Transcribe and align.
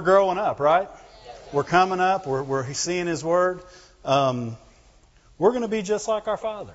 we're 0.00 0.04
growing 0.04 0.38
up, 0.38 0.60
right? 0.60 0.88
We're 1.52 1.62
coming 1.62 2.00
up. 2.00 2.26
We're, 2.26 2.42
we're 2.42 2.72
seeing 2.72 3.06
His 3.06 3.22
Word. 3.22 3.60
Um, 4.02 4.56
we're 5.36 5.50
going 5.50 5.60
to 5.60 5.68
be 5.68 5.82
just 5.82 6.08
like 6.08 6.26
our 6.26 6.38
Father. 6.38 6.72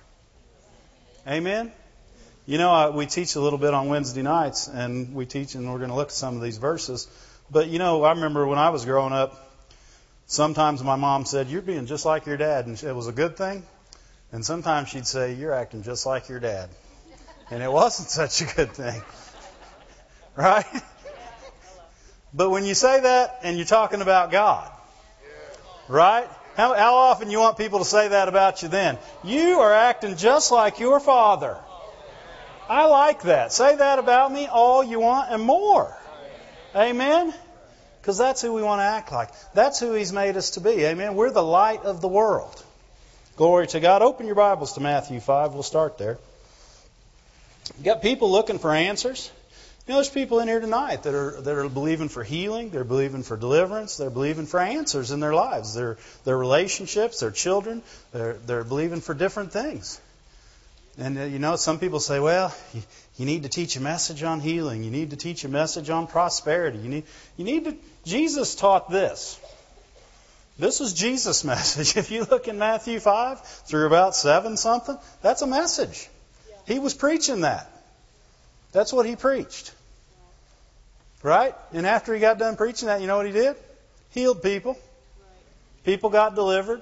Amen? 1.28 1.72
You 2.46 2.60
know, 2.60 2.70
I, 2.70 2.90
we 2.90 3.08
teach 3.08 3.34
a 3.34 3.42
little 3.42 3.58
bit 3.58 3.74
on 3.74 3.88
Wednesday 3.88 4.22
nights, 4.22 4.68
and 4.68 5.16
we 5.16 5.26
teach, 5.26 5.56
and 5.56 5.72
we're 5.72 5.80
going 5.80 5.90
to 5.90 5.96
look 5.96 6.10
at 6.10 6.14
some 6.14 6.36
of 6.36 6.44
these 6.44 6.60
verses. 6.60 7.08
But, 7.50 7.68
you 7.68 7.80
know, 7.80 8.04
I 8.04 8.12
remember 8.12 8.46
when 8.46 8.60
I 8.60 8.70
was 8.70 8.86
growing 8.86 9.12
up, 9.12 9.52
sometimes 10.28 10.84
my 10.84 10.96
mom 10.96 11.26
said, 11.26 11.48
You're 11.48 11.64
being 11.64 11.88
just 11.88 12.06
like 12.06 12.28
your 12.28 12.38
dad, 12.38 12.68
and 12.68 12.82
it 12.84 12.96
was 12.96 13.08
a 13.08 13.12
good 13.12 13.38
thing. 13.38 13.64
And 14.32 14.46
sometimes 14.46 14.90
she'd 14.90 15.08
say, 15.08 15.34
You're 15.34 15.54
acting 15.54 15.82
just 15.82 16.06
like 16.06 16.30
your 16.30 16.40
dad. 16.40 16.70
And 17.50 17.64
it 17.64 17.72
wasn't 17.72 18.10
such 18.10 18.42
a 18.42 18.56
good 18.56 18.74
thing. 18.74 19.02
Right? 20.38 20.66
But 22.36 22.50
when 22.50 22.66
you 22.66 22.76
say 22.76 23.00
that 23.00 23.40
and 23.44 23.56
you're 23.56 23.66
talking 23.66 24.02
about 24.02 24.30
God, 24.30 24.70
right? 25.88 26.28
How, 26.58 26.74
how 26.74 26.96
often 26.96 27.32
you 27.32 27.40
want 27.40 27.58
people 27.58 27.80
to 27.80 27.86
say 27.86 28.10
that 28.10 28.28
about 28.28 28.62
you 28.62 28.68
then? 28.68 28.98
You 29.24 29.60
are 29.60 29.74
acting 29.74 30.18
just 30.18 30.52
like 30.52 30.80
your 30.80 31.00
father. 31.00 31.58
I 32.68 32.86
like 32.86 33.24
that. 33.24 33.54
Say 33.54 33.78
that 33.78 34.00
about 34.00 34.34
me 34.34 34.48
all 34.48 34.84
you 34.84 35.00
want 35.00 35.32
and 35.32 35.44
more. 35.44 35.96
Amen? 36.76 37.34
Because 38.02 38.18
that's 38.18 38.42
who 38.42 38.54
we 38.54 38.62
want 38.62 38.80
to 38.80 38.86
act 38.86 39.12
like. 39.12 39.30
That's 39.54 39.80
who 39.80 39.94
He's 39.94 40.12
made 40.12 40.36
us 40.36 40.52
to 40.52 40.62
be. 40.62 40.84
Amen? 40.86 41.16
We're 41.16 41.32
the 41.32 41.44
light 41.44 41.84
of 41.84 42.02
the 42.02 42.08
world. 42.08 42.64
Glory 43.38 43.68
to 43.68 43.80
God. 43.80 44.02
Open 44.02 44.26
your 44.26 44.36
Bibles 44.36 44.74
to 44.74 44.82
Matthew 44.82 45.20
5. 45.20 45.54
We'll 45.54 45.64
start 45.64 45.98
there. 45.98 46.18
You 47.78 47.86
got 47.86 48.02
people 48.02 48.32
looking 48.32 48.60
for 48.60 48.74
answers. 48.74 49.32
You 49.86 49.92
know, 49.92 49.98
there's 49.98 50.10
people 50.10 50.40
in 50.40 50.48
here 50.48 50.60
tonight 50.60 51.04
that 51.04 51.14
are 51.14 51.40
that 51.42 51.56
are 51.56 51.70
believing 51.70 52.10
for 52.10 52.24
healing, 52.24 52.72
they're 52.72 52.84
believing 52.84 53.22
for 53.22 53.38
deliverance, 53.38 53.98
they're 53.98 54.10
believing 54.10 54.48
for 54.48 54.60
answers 54.60 55.12
in 55.12 55.20
their 55.20 55.34
lives, 55.36 55.76
their 55.76 55.98
their 56.24 56.38
relationships, 56.38 57.20
their 57.20 57.30
children, 57.30 57.84
they're 58.12 58.34
they're 58.34 58.64
believing 58.64 59.00
for 59.00 59.14
different 59.14 59.52
things. 59.52 60.02
And 60.98 61.20
uh, 61.20 61.24
you 61.26 61.38
know, 61.38 61.56
some 61.56 61.78
people 61.78 62.00
say, 62.00 62.20
well, 62.20 62.56
you, 62.74 62.82
you 63.18 63.26
need 63.28 63.44
to 63.44 63.50
teach 63.50 63.76
a 63.76 63.80
message 63.80 64.24
on 64.24 64.40
healing, 64.40 64.84
you 64.84 64.90
need 64.90 65.12
to 65.12 65.18
teach 65.18 65.44
a 65.46 65.50
message 65.50 65.92
on 65.92 66.08
prosperity. 66.08 66.80
You 66.80 66.90
need 66.90 67.04
you 67.38 67.46
need 67.46 67.66
to 67.66 67.78
Jesus 68.06 68.56
taught 68.56 68.90
this. 68.90 69.40
This 70.58 70.82
is 70.82 70.94
Jesus' 70.94 71.44
message. 71.54 71.96
If 71.96 72.10
you 72.10 72.24
look 72.24 72.48
in 72.48 72.58
Matthew 72.58 73.00
5 73.00 73.40
through 73.40 73.86
about 73.86 74.16
7 74.16 74.58
something, 74.58 74.98
that's 75.22 75.44
a 75.44 75.48
message. 75.48 76.10
He 76.66 76.80
was 76.80 76.96
preaching 76.96 77.42
that. 77.42 77.70
That's 78.76 78.92
what 78.92 79.06
he 79.06 79.16
preached. 79.16 79.74
Right? 81.24 81.56
And 81.72 81.88
after 81.88 82.14
he 82.14 82.20
got 82.20 82.38
done 82.38 82.58
preaching 82.58 82.88
that, 82.88 83.00
you 83.00 83.08
know 83.08 83.16
what 83.16 83.26
he 83.26 83.32
did? 83.32 83.56
Healed 84.12 84.44
people. 84.44 84.78
People 85.86 86.10
got 86.10 86.36
delivered. 86.36 86.82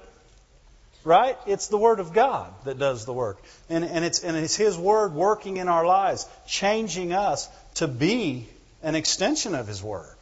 Right? 1.04 1.38
It's 1.46 1.68
the 1.68 1.78
Word 1.78 2.00
of 2.00 2.12
God 2.12 2.52
that 2.64 2.80
does 2.80 3.04
the 3.04 3.12
work. 3.12 3.40
And, 3.70 3.84
and, 3.84 4.04
it's, 4.04 4.24
and 4.24 4.36
it's 4.36 4.56
His 4.56 4.76
Word 4.76 5.14
working 5.14 5.58
in 5.58 5.68
our 5.68 5.86
lives, 5.86 6.26
changing 6.48 7.12
us 7.12 7.48
to 7.74 7.86
be 7.86 8.48
an 8.82 8.96
extension 8.96 9.54
of 9.54 9.68
His 9.68 9.80
Word. 9.80 10.16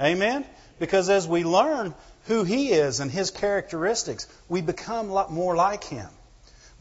Amen? 0.00 0.44
Because 0.78 1.10
as 1.10 1.26
we 1.26 1.42
learn 1.42 1.92
who 2.26 2.44
He 2.44 2.70
is 2.70 3.00
and 3.00 3.10
His 3.10 3.32
characteristics, 3.32 4.28
we 4.48 4.60
become 4.60 5.10
a 5.10 5.12
lot 5.12 5.32
more 5.32 5.56
like 5.56 5.82
Him. 5.82 6.08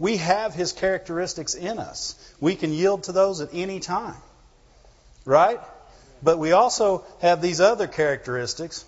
We 0.04 0.18
have 0.18 0.54
His 0.54 0.74
characteristics 0.74 1.56
in 1.56 1.80
us. 1.80 2.16
We 2.42 2.58
can 2.58 2.74
yield 2.74 3.04
to 3.04 3.14
those 3.14 3.40
at 3.40 3.52
any 3.54 3.80
time. 3.80 4.18
Right? 5.24 5.62
But 6.22 6.40
we 6.40 6.52
also 6.52 7.06
have 7.22 7.42
these 7.42 7.62
other 7.62 7.88
characteristics 7.88 8.84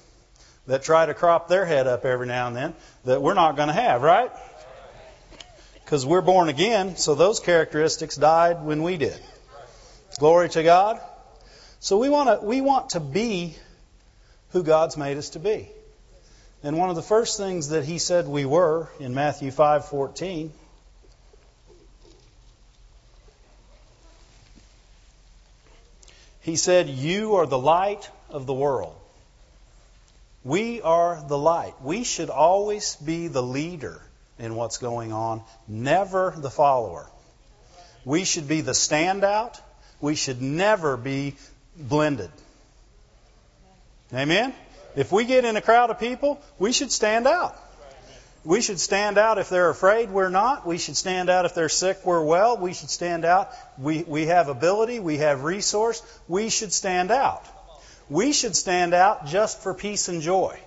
that 0.67 0.83
try 0.83 1.05
to 1.05 1.13
crop 1.13 1.47
their 1.47 1.65
head 1.65 1.87
up 1.87 2.03
every 2.03 2.27
now 2.27 2.47
and 2.47 2.55
then 2.57 2.73
that 3.05 3.21
we're 3.21 3.33
not 3.33 3.55
going 3.55 3.69
to 3.69 3.73
have, 3.73 4.01
right? 4.01 4.29
Because 5.85 6.05
we're 6.05 6.19
born 6.19 6.49
again, 6.49 6.97
so 6.97 7.15
those 7.15 7.39
characteristics 7.39 8.17
died 8.17 8.61
when 8.65 8.83
we 8.83 8.97
did. 8.97 9.17
Glory 10.19 10.49
to 10.49 10.63
God. 10.63 10.99
So 11.79 11.97
we 11.97 12.09
want 12.09 12.41
to 12.41 12.45
we 12.45 12.59
want 12.59 12.89
to 12.89 12.99
be 12.99 13.55
who 14.49 14.63
God's 14.63 14.97
made 14.97 15.15
us 15.15 15.29
to 15.29 15.39
be. 15.39 15.69
And 16.61 16.77
one 16.77 16.89
of 16.89 16.97
the 16.97 17.01
first 17.01 17.37
things 17.37 17.69
that 17.69 17.85
he 17.85 17.99
said 17.99 18.27
we 18.27 18.43
were 18.43 18.89
in 18.99 19.13
Matthew 19.13 19.51
5:14 19.51 20.51
He 26.45 26.57
said, 26.57 26.87
You 26.87 27.37
are 27.37 27.47
the 27.47 27.57
light 27.57 28.07
of 28.29 28.45
the 28.45 28.53
world. 28.53 28.95
We 30.43 30.79
are 30.79 31.19
the 31.27 31.39
light. 31.39 31.73
We 31.81 32.03
should 32.03 32.29
always 32.29 32.95
be 32.97 33.27
the 33.29 33.41
leader 33.41 33.99
in 34.37 34.53
what's 34.53 34.77
going 34.77 35.11
on, 35.11 35.41
never 35.67 36.35
the 36.37 36.51
follower. 36.51 37.09
We 38.05 38.25
should 38.25 38.47
be 38.47 38.61
the 38.61 38.73
standout. 38.73 39.59
We 39.99 40.13
should 40.13 40.39
never 40.39 40.97
be 40.97 41.35
blended. 41.75 42.29
Amen? 44.13 44.53
If 44.95 45.11
we 45.11 45.25
get 45.25 45.45
in 45.45 45.57
a 45.57 45.61
crowd 45.61 45.89
of 45.89 45.99
people, 45.99 46.39
we 46.59 46.71
should 46.73 46.91
stand 46.91 47.25
out. 47.25 47.57
We 48.45 48.61
should 48.61 48.79
stand 48.79 49.17
out 49.17 49.39
if 49.39 49.49
they're 49.49 49.71
afraid, 49.71 50.11
we're 50.11 50.29
not. 50.29 50.67
We 50.67 50.77
should 50.77 50.95
stand 50.95 51.31
out 51.31 51.45
if 51.45 51.55
they're 51.55 51.67
sick, 51.67 52.05
we're 52.05 52.23
well. 52.23 52.57
We 52.57 52.73
should 52.73 52.91
stand 52.91 53.25
out. 53.25 53.51
We, 53.79 54.03
we 54.03 54.27
have 54.27 54.49
ability, 54.49 54.99
we 54.99 55.17
have 55.17 55.43
resource. 55.43 56.03
We 56.27 56.49
should 56.49 56.71
stand 56.71 57.09
out. 57.09 57.43
We 58.07 58.33
should 58.33 58.55
stand 58.55 58.93
out 58.93 59.25
just 59.25 59.63
for 59.63 59.73
peace 59.73 60.09
and 60.09 60.21
joy. 60.21 60.59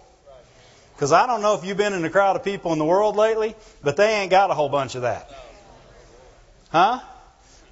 Because 0.95 1.13
I 1.13 1.29
don't 1.29 1.41
know 1.41 1.55
if 1.55 1.65
you've 1.65 1.77
been 1.77 1.93
in 1.93 2.05
a 2.05 2.11
crowd 2.11 2.35
of 2.35 2.43
people 2.43 2.73
in 2.73 2.81
the 2.81 2.85
world 2.85 3.15
lately, 3.15 3.55
but 3.81 3.97
they 3.97 4.17
ain't 4.17 4.33
got 4.33 4.51
a 4.51 4.55
whole 4.55 4.69
bunch 4.69 4.97
of 4.97 5.03
that. 5.03 5.31
Huh? 6.73 6.99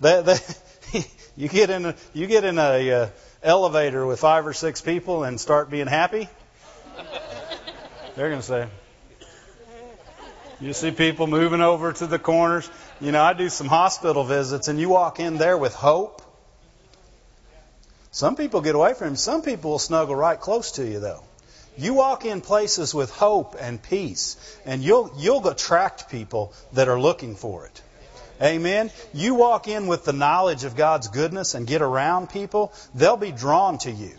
They, 0.00 0.22
they, 0.22 1.04
you 1.36 1.48
get 1.48 1.68
in 1.68 1.84
a, 1.84 1.94
you 2.14 2.28
get 2.28 2.44
in 2.44 2.58
a 2.58 2.92
uh, 2.92 3.08
elevator 3.42 4.06
with 4.06 4.20
five 4.20 4.46
or 4.46 4.52
six 4.52 4.80
people 4.80 5.24
and 5.24 5.40
start 5.40 5.68
being 5.68 5.88
happy. 5.88 6.28
They're 8.14 8.28
going 8.28 8.40
to 8.40 8.46
say, 8.46 8.68
you 10.60 10.72
see 10.72 10.90
people 10.90 11.26
moving 11.26 11.60
over 11.60 11.92
to 11.92 12.06
the 12.06 12.18
corners. 12.18 12.68
You 13.00 13.12
know, 13.12 13.22
I 13.22 13.32
do 13.34 13.48
some 13.48 13.66
hospital 13.66 14.24
visits, 14.24 14.68
and 14.68 14.80
you 14.80 14.88
walk 14.88 15.20
in 15.20 15.36
there 15.36 15.58
with 15.58 15.74
hope. 15.74 16.22
Some 18.10 18.36
people 18.36 18.62
get 18.62 18.74
away 18.74 18.94
from 18.94 19.08
him. 19.08 19.16
Some 19.16 19.42
people 19.42 19.72
will 19.72 19.78
snuggle 19.78 20.16
right 20.16 20.40
close 20.40 20.72
to 20.72 20.86
you, 20.86 21.00
though. 21.00 21.22
You 21.76 21.92
walk 21.92 22.24
in 22.24 22.40
places 22.40 22.94
with 22.94 23.10
hope 23.10 23.54
and 23.60 23.82
peace, 23.82 24.36
and 24.64 24.82
you'll 24.82 25.12
you'll 25.18 25.46
attract 25.46 26.10
people 26.10 26.54
that 26.72 26.88
are 26.88 26.98
looking 26.98 27.34
for 27.34 27.66
it. 27.66 27.82
Amen. 28.40 28.90
You 29.12 29.34
walk 29.34 29.68
in 29.68 29.86
with 29.86 30.04
the 30.04 30.12
knowledge 30.12 30.64
of 30.64 30.76
God's 30.76 31.08
goodness 31.08 31.54
and 31.54 31.66
get 31.66 31.82
around 31.82 32.30
people, 32.30 32.72
they'll 32.94 33.16
be 33.16 33.32
drawn 33.32 33.78
to 33.78 33.90
you. 33.90 34.12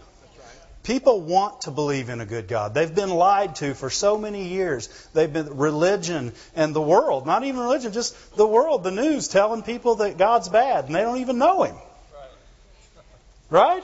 People 0.88 1.20
want 1.20 1.62
to 1.64 1.72
believe 1.72 2.08
in 2.08 2.22
a 2.22 2.26
good 2.26 2.48
God. 2.48 2.74
They've 2.74 2.96
been 2.96 3.10
lied 3.10 3.58
to 3.58 3.74
for 3.74 3.90
so 3.90 4.18
many 4.18 4.48
years. 4.48 4.88
They've 5.14 5.32
been 5.32 5.58
religion 5.58 6.32
and 6.56 6.74
the 6.74 6.82
world, 6.82 7.26
not 7.26 7.44
even 7.44 7.60
religion, 7.60 7.92
just 7.92 8.16
the 8.38 8.48
world, 8.48 8.86
the 8.86 8.92
news 8.92 9.28
telling 9.28 9.64
people 9.64 9.96
that 9.96 10.18
God's 10.18 10.48
bad 10.48 10.86
and 10.86 10.96
they 10.96 11.02
don't 11.02 11.18
even 11.18 11.40
know 11.40 11.64
Him. 11.64 11.76
Right? 13.50 13.84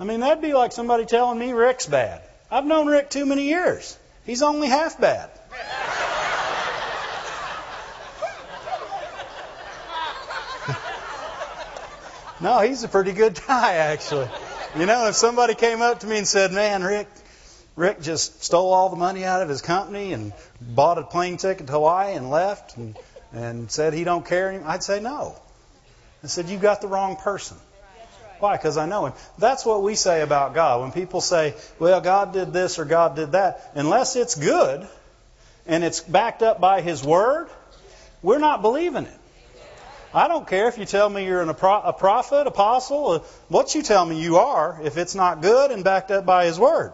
I 0.00 0.04
mean, 0.04 0.20
that'd 0.20 0.40
be 0.40 0.54
like 0.54 0.72
somebody 0.72 1.04
telling 1.04 1.38
me 1.38 1.52
Rick's 1.52 1.84
bad. 1.84 2.22
I've 2.50 2.64
known 2.64 2.86
Rick 2.86 3.10
too 3.10 3.26
many 3.26 3.48
years. 3.48 3.94
He's 4.24 4.42
only 4.42 4.68
half 4.68 4.98
bad. 4.98 5.28
no, 12.40 12.60
he's 12.60 12.82
a 12.82 12.88
pretty 12.88 13.12
good 13.12 13.38
guy, 13.46 13.74
actually. 13.74 14.30
You 14.74 14.86
know, 14.86 15.06
if 15.08 15.16
somebody 15.16 15.54
came 15.54 15.82
up 15.82 16.00
to 16.00 16.06
me 16.06 16.16
and 16.16 16.26
said, 16.26 16.50
"Man, 16.50 16.82
Rick, 16.82 17.06
Rick 17.76 18.00
just 18.00 18.42
stole 18.42 18.72
all 18.72 18.88
the 18.88 18.96
money 18.96 19.22
out 19.22 19.42
of 19.42 19.50
his 19.50 19.60
company 19.60 20.14
and 20.14 20.32
bought 20.62 20.96
a 20.96 21.02
plane 21.02 21.36
ticket 21.36 21.66
to 21.66 21.72
Hawaii 21.74 22.14
and 22.14 22.30
left 22.30 22.78
and, 22.78 22.96
and 23.34 23.70
said 23.70 23.92
he 23.92 24.02
don't 24.02 24.24
care," 24.24 24.48
anymore, 24.48 24.70
I'd 24.70 24.82
say 24.82 24.98
no. 24.98 25.36
I 26.24 26.28
said, 26.28 26.48
"You 26.48 26.56
got 26.56 26.80
the 26.80 26.86
wrong 26.86 27.16
person." 27.16 27.58
Why? 28.38 28.56
Because 28.56 28.78
I 28.78 28.86
know 28.86 29.04
him. 29.04 29.12
That's 29.36 29.66
what 29.66 29.82
we 29.82 29.94
say 29.94 30.22
about 30.22 30.54
God. 30.54 30.80
When 30.80 30.90
people 30.90 31.20
say, 31.20 31.54
"Well, 31.78 32.00
God 32.00 32.32
did 32.32 32.54
this 32.54 32.78
or 32.78 32.86
God 32.86 33.14
did 33.14 33.32
that," 33.32 33.72
unless 33.74 34.16
it's 34.16 34.36
good 34.36 34.88
and 35.66 35.84
it's 35.84 36.00
backed 36.00 36.42
up 36.42 36.62
by 36.62 36.80
His 36.80 37.04
Word, 37.04 37.50
we're 38.22 38.38
not 38.38 38.62
believing 38.62 39.04
it. 39.04 39.20
I 40.14 40.28
don't 40.28 40.46
care 40.46 40.68
if 40.68 40.76
you 40.76 40.84
tell 40.84 41.08
me 41.08 41.24
you're 41.24 41.40
an, 41.40 41.48
a 41.48 41.54
prophet, 41.54 42.46
apostle, 42.46 43.08
uh, 43.08 43.18
what 43.48 43.74
you 43.74 43.82
tell 43.82 44.04
me 44.04 44.20
you 44.20 44.36
are, 44.36 44.78
if 44.84 44.98
it's 44.98 45.14
not 45.14 45.40
good 45.40 45.70
and 45.70 45.82
backed 45.84 46.10
up 46.10 46.26
by 46.26 46.44
His 46.46 46.58
Word. 46.58 46.92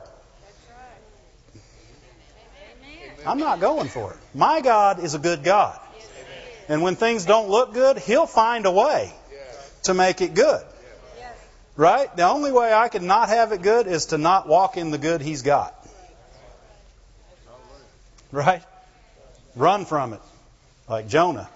I'm 3.27 3.39
not 3.39 3.61
going 3.61 3.89
for 3.89 4.13
it. 4.13 4.19
My 4.35 4.61
God 4.61 5.03
is 5.03 5.15
a 5.15 5.19
good 5.19 5.43
God. 5.43 5.79
And 6.69 6.83
when 6.83 6.95
things 6.95 7.25
don't 7.25 7.49
look 7.49 7.75
good, 7.75 7.99
He'll 7.99 8.27
find 8.27 8.67
a 8.67 8.71
way 8.71 9.13
to 9.85 9.95
make 9.95 10.21
it 10.21 10.35
good. 10.35 10.65
Right? 11.77 12.15
The 12.17 12.29
only 12.29 12.53
way 12.53 12.73
I 12.73 12.89
can 12.89 13.07
not 13.07 13.29
have 13.29 13.53
it 13.53 13.63
good 13.63 13.87
is 13.87 14.07
to 14.07 14.19
not 14.19 14.49
walk 14.49 14.77
in 14.77 14.91
the 14.91 14.99
good 14.99 15.21
He's 15.21 15.43
got. 15.43 15.75
Right? 18.31 18.63
Run 19.57 19.87
from 19.87 20.13
it. 20.13 20.21
Like 20.89 21.09
Jonah. 21.09 21.49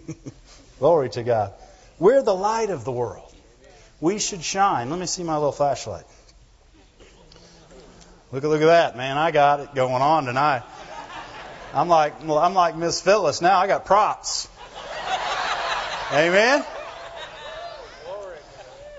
Glory 0.78 1.10
to 1.10 1.22
God. 1.22 1.52
We're 1.98 2.22
the 2.22 2.34
light 2.34 2.70
of 2.70 2.84
the 2.84 2.92
world. 2.92 3.32
We 4.00 4.18
should 4.18 4.42
shine. 4.42 4.90
Let 4.90 4.98
me 4.98 5.06
see 5.06 5.22
my 5.22 5.34
little 5.34 5.52
flashlight. 5.52 6.04
Look 8.32 8.44
at 8.44 8.50
look 8.50 8.62
at 8.62 8.66
that, 8.66 8.96
man. 8.96 9.18
I 9.18 9.30
got 9.30 9.60
it 9.60 9.74
going 9.74 10.02
on 10.02 10.24
tonight. 10.24 10.62
I'm 11.74 11.88
like 11.88 12.14
I'm 12.22 12.54
like 12.54 12.76
Miss 12.76 13.00
Phyllis 13.00 13.40
now. 13.40 13.58
I 13.58 13.66
got 13.66 13.84
props. 13.84 14.48
Amen. 16.12 16.64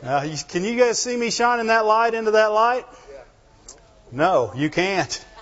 Now, 0.01 0.21
can 0.49 0.63
you 0.63 0.77
guys 0.77 0.99
see 0.99 1.15
me 1.15 1.31
shining 1.31 1.67
that 1.67 1.85
light 1.85 2.13
into 2.13 2.31
that 2.31 2.47
light? 2.47 2.85
No, 4.11 4.53
you 4.55 4.69
can't. 4.69 5.25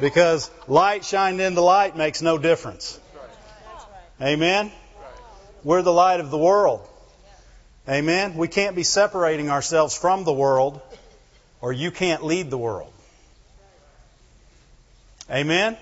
Because 0.00 0.50
light 0.66 1.04
shined 1.04 1.40
into 1.40 1.60
light 1.60 1.96
makes 1.96 2.20
no 2.20 2.36
difference. 2.36 2.98
Amen? 4.20 4.70
We're 5.64 5.82
the 5.82 5.92
light 5.92 6.20
of 6.20 6.30
the 6.30 6.38
world. 6.38 6.86
Amen? 7.88 8.36
We 8.36 8.48
can't 8.48 8.76
be 8.76 8.82
separating 8.82 9.50
ourselves 9.50 9.96
from 9.96 10.24
the 10.24 10.32
world, 10.32 10.80
or 11.60 11.72
you 11.72 11.90
can't 11.90 12.24
lead 12.24 12.50
the 12.50 12.58
world. 12.58 12.92
Amen? 15.30 15.76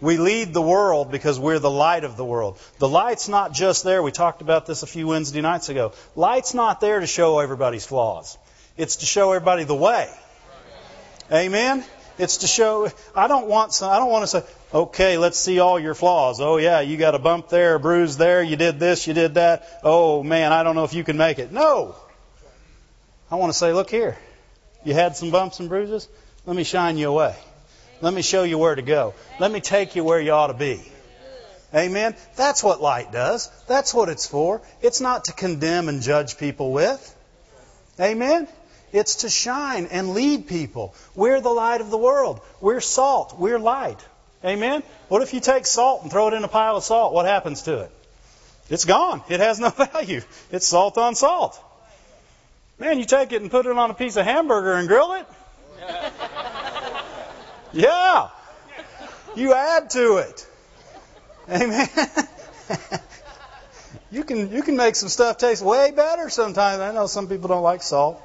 We 0.00 0.18
lead 0.18 0.52
the 0.52 0.62
world 0.62 1.10
because 1.10 1.40
we're 1.40 1.58
the 1.58 1.70
light 1.70 2.04
of 2.04 2.16
the 2.16 2.24
world. 2.24 2.58
The 2.78 2.88
light's 2.88 3.28
not 3.28 3.52
just 3.52 3.82
there. 3.82 4.02
We 4.02 4.12
talked 4.12 4.42
about 4.42 4.66
this 4.66 4.82
a 4.82 4.86
few 4.86 5.06
Wednesday 5.06 5.40
nights 5.40 5.68
ago. 5.70 5.92
Light's 6.14 6.52
not 6.52 6.80
there 6.80 7.00
to 7.00 7.06
show 7.06 7.38
everybody's 7.38 7.86
flaws. 7.86 8.36
It's 8.76 8.96
to 8.96 9.06
show 9.06 9.32
everybody 9.32 9.64
the 9.64 9.74
way. 9.74 10.10
Amen? 11.32 11.82
It's 12.18 12.38
to 12.38 12.46
show. 12.46 12.90
I 13.14 13.26
don't 13.26 13.46
want. 13.46 13.72
Some, 13.72 13.90
I 13.90 13.98
don't 13.98 14.10
want 14.10 14.22
to 14.22 14.26
say, 14.28 14.42
okay, 14.72 15.18
let's 15.18 15.38
see 15.38 15.58
all 15.58 15.78
your 15.78 15.94
flaws. 15.94 16.40
Oh 16.40 16.56
yeah, 16.56 16.80
you 16.80 16.96
got 16.96 17.14
a 17.14 17.18
bump 17.18 17.48
there, 17.48 17.74
a 17.74 17.80
bruise 17.80 18.16
there. 18.16 18.42
You 18.42 18.56
did 18.56 18.78
this, 18.78 19.06
you 19.06 19.14
did 19.14 19.34
that. 19.34 19.80
Oh 19.82 20.22
man, 20.22 20.52
I 20.52 20.62
don't 20.62 20.74
know 20.74 20.84
if 20.84 20.94
you 20.94 21.04
can 21.04 21.16
make 21.16 21.38
it. 21.38 21.52
No. 21.52 21.94
I 23.30 23.36
want 23.36 23.52
to 23.52 23.58
say, 23.58 23.72
look 23.72 23.90
here. 23.90 24.16
You 24.84 24.94
had 24.94 25.16
some 25.16 25.30
bumps 25.30 25.58
and 25.58 25.68
bruises. 25.68 26.08
Let 26.46 26.54
me 26.54 26.62
shine 26.62 26.96
you 26.96 27.08
away. 27.08 27.34
Let 28.00 28.14
me 28.14 28.22
show 28.22 28.44
you 28.44 28.58
where 28.58 28.74
to 28.74 28.82
go. 28.82 29.14
Let 29.40 29.50
me 29.50 29.60
take 29.60 29.96
you 29.96 30.04
where 30.04 30.20
you 30.20 30.30
ought 30.30 30.48
to 30.48 30.54
be. 30.54 30.80
Amen. 31.74 32.14
That's 32.36 32.62
what 32.62 32.80
light 32.80 33.10
does. 33.10 33.50
That's 33.66 33.92
what 33.92 34.08
it's 34.08 34.26
for. 34.26 34.62
It's 34.80 35.00
not 35.00 35.24
to 35.24 35.32
condemn 35.32 35.88
and 35.88 36.02
judge 36.02 36.38
people 36.38 36.72
with. 36.72 37.14
Amen. 37.98 38.46
It's 38.92 39.16
to 39.16 39.30
shine 39.30 39.86
and 39.86 40.10
lead 40.10 40.46
people. 40.46 40.94
We're 41.14 41.40
the 41.40 41.50
light 41.50 41.80
of 41.80 41.90
the 41.90 41.98
world. 41.98 42.40
We're 42.60 42.80
salt. 42.80 43.36
We're 43.36 43.58
light. 43.58 43.98
Amen? 44.44 44.82
What 45.08 45.22
if 45.22 45.34
you 45.34 45.40
take 45.40 45.66
salt 45.66 46.02
and 46.02 46.10
throw 46.10 46.28
it 46.28 46.34
in 46.34 46.44
a 46.44 46.48
pile 46.48 46.76
of 46.76 46.84
salt? 46.84 47.12
What 47.12 47.26
happens 47.26 47.62
to 47.62 47.80
it? 47.80 47.90
It's 48.68 48.84
gone. 48.84 49.22
It 49.28 49.40
has 49.40 49.58
no 49.58 49.70
value. 49.70 50.22
It's 50.50 50.66
salt 50.66 50.98
on 50.98 51.14
salt. 51.14 51.60
Man, 52.78 52.98
you 52.98 53.04
take 53.04 53.32
it 53.32 53.40
and 53.40 53.50
put 53.50 53.66
it 53.66 53.76
on 53.76 53.90
a 53.90 53.94
piece 53.94 54.16
of 54.16 54.24
hamburger 54.24 54.74
and 54.74 54.88
grill 54.88 55.14
it? 55.14 55.26
Yeah. 57.72 58.28
You 59.34 59.52
add 59.52 59.90
to 59.90 60.16
it. 60.16 60.46
Amen. 61.50 61.88
you 64.10 64.24
can 64.24 64.50
you 64.50 64.62
can 64.62 64.76
make 64.76 64.96
some 64.96 65.10
stuff 65.10 65.36
taste 65.36 65.62
way 65.62 65.90
better 65.90 66.30
sometimes. 66.30 66.80
I 66.80 66.92
know 66.92 67.06
some 67.06 67.28
people 67.28 67.48
don't 67.48 67.62
like 67.62 67.82
salt. 67.82 68.22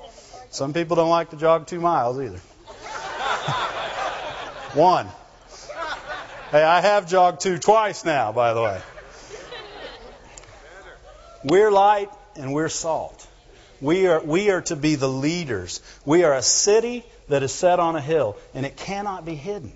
Some 0.51 0.73
people 0.73 0.95
don't 0.95 1.09
like 1.09 1.31
to 1.31 1.35
jog 1.35 1.67
two 1.67 1.81
miles 1.81 2.17
either. 2.19 2.39
One. 4.73 5.09
Hey, 6.51 6.63
I 6.63 6.81
have 6.81 7.07
jogged 7.07 7.39
two 7.39 7.57
twice 7.57 8.03
now, 8.03 8.33
by 8.33 8.53
the 8.53 8.61
way. 8.61 8.81
We're 11.45 11.71
light 11.71 12.09
and 12.35 12.51
we're 12.51 12.67
salt. 12.67 13.25
We 13.79 14.07
are, 14.07 14.21
we 14.21 14.49
are 14.49 14.61
to 14.63 14.75
be 14.75 14.95
the 14.95 15.07
leaders. 15.07 15.79
We 16.03 16.25
are 16.25 16.33
a 16.33 16.41
city 16.41 17.05
that 17.29 17.41
is 17.41 17.53
set 17.53 17.79
on 17.79 17.95
a 17.95 18.01
hill, 18.01 18.35
and 18.53 18.65
it 18.65 18.75
cannot 18.75 19.23
be 19.23 19.33
hidden. 19.33 19.71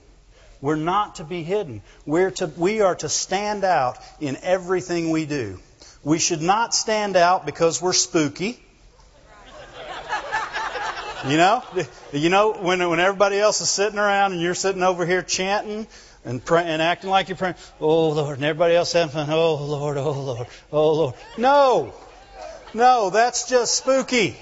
We're 0.59 0.75
not 0.75 1.15
to 1.15 1.23
be 1.23 1.43
hidden. 1.43 1.81
We're 2.05 2.31
to, 2.31 2.47
we 2.47 2.81
are 2.81 2.95
to 2.95 3.07
stand 3.07 3.63
out 3.63 3.97
in 4.19 4.35
everything 4.41 5.11
we 5.11 5.25
do. 5.25 5.61
We 6.03 6.19
should 6.19 6.41
not 6.41 6.75
stand 6.75 7.15
out 7.15 7.45
because 7.45 7.81
we're 7.81 7.93
spooky. 7.93 8.61
You 11.25 11.37
know, 11.37 11.63
you 12.11 12.29
know 12.29 12.51
when 12.51 12.87
when 12.87 12.99
everybody 12.99 13.39
else 13.39 13.59
is 13.59 13.69
sitting 13.69 13.97
around 13.97 14.33
and 14.33 14.41
you're 14.41 14.53
sitting 14.53 14.83
over 14.83 15.07
here 15.07 15.23
chanting 15.23 15.87
and 16.25 16.43
pray, 16.43 16.63
and 16.65 16.81
acting 16.81 17.09
like 17.09 17.29
you're 17.29 17.37
praying, 17.37 17.55
oh 17.79 18.09
Lord, 18.09 18.37
and 18.37 18.45
everybody 18.45 18.75
else 18.75 18.91
having 18.93 19.13
fun, 19.13 19.29
oh 19.29 19.55
Lord, 19.55 19.97
oh 19.97 20.11
Lord, 20.11 20.47
oh 20.71 20.93
Lord. 20.93 21.15
No, 21.37 21.93
no, 22.73 23.09
that's 23.11 23.47
just 23.47 23.75
spooky. 23.75 24.35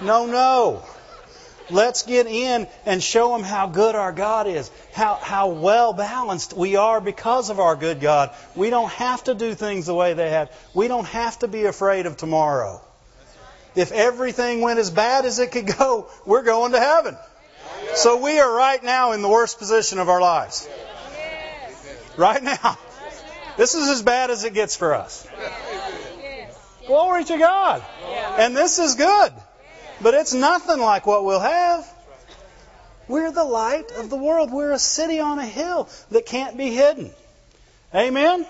No, 0.00 0.26
no. 0.26 0.84
Let's 1.70 2.02
get 2.02 2.26
in 2.26 2.66
and 2.84 3.02
show 3.02 3.32
them 3.32 3.42
how 3.42 3.68
good 3.68 3.94
our 3.94 4.12
God 4.12 4.46
is, 4.46 4.70
how, 4.92 5.14
how 5.14 5.48
well 5.48 5.92
balanced 5.92 6.54
we 6.54 6.76
are 6.76 7.00
because 7.00 7.50
of 7.50 7.60
our 7.60 7.76
good 7.76 8.00
God. 8.00 8.34
We 8.54 8.68
don't 8.68 8.90
have 8.92 9.24
to 9.24 9.34
do 9.34 9.54
things 9.54 9.86
the 9.86 9.94
way 9.94 10.12
they 10.12 10.30
have. 10.30 10.50
We 10.74 10.88
don't 10.88 11.06
have 11.06 11.38
to 11.38 11.48
be 11.48 11.64
afraid 11.64 12.06
of 12.06 12.16
tomorrow. 12.16 12.82
If 13.74 13.90
everything 13.90 14.60
went 14.60 14.80
as 14.80 14.90
bad 14.90 15.24
as 15.24 15.38
it 15.38 15.52
could 15.52 15.66
go, 15.78 16.10
we're 16.26 16.42
going 16.42 16.72
to 16.72 16.80
heaven. 16.80 17.16
So 17.94 18.16
we 18.16 18.38
are 18.40 18.52
right 18.52 18.82
now 18.82 19.12
in 19.12 19.22
the 19.22 19.28
worst 19.28 19.58
position 19.58 19.98
of 19.98 20.08
our 20.08 20.20
lives. 20.20 20.68
Right 22.16 22.42
now. 22.42 22.78
This 23.56 23.74
is 23.74 23.88
as 23.88 24.02
bad 24.02 24.30
as 24.30 24.44
it 24.44 24.54
gets 24.54 24.76
for 24.76 24.94
us. 24.94 25.26
Glory 26.86 27.24
to 27.24 27.38
God. 27.38 27.82
And 28.38 28.56
this 28.56 28.78
is 28.78 28.94
good. 28.94 29.32
But 30.00 30.14
it's 30.14 30.34
nothing 30.34 30.80
like 30.80 31.06
what 31.06 31.24
we'll 31.24 31.40
have. 31.40 31.88
We're 33.08 33.30
the 33.30 33.44
light 33.44 33.92
of 33.92 34.10
the 34.10 34.16
world. 34.16 34.50
We're 34.50 34.72
a 34.72 34.78
city 34.78 35.20
on 35.20 35.38
a 35.38 35.46
hill 35.46 35.88
that 36.10 36.26
can't 36.26 36.56
be 36.56 36.70
hidden. 36.70 37.10
Amen? 37.94 38.46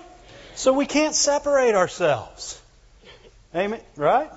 So 0.55 0.73
we 0.73 0.87
can't 0.87 1.15
separate 1.15 1.75
ourselves. 1.75 2.61
Amen? 3.55 3.81
Right? 3.97 4.31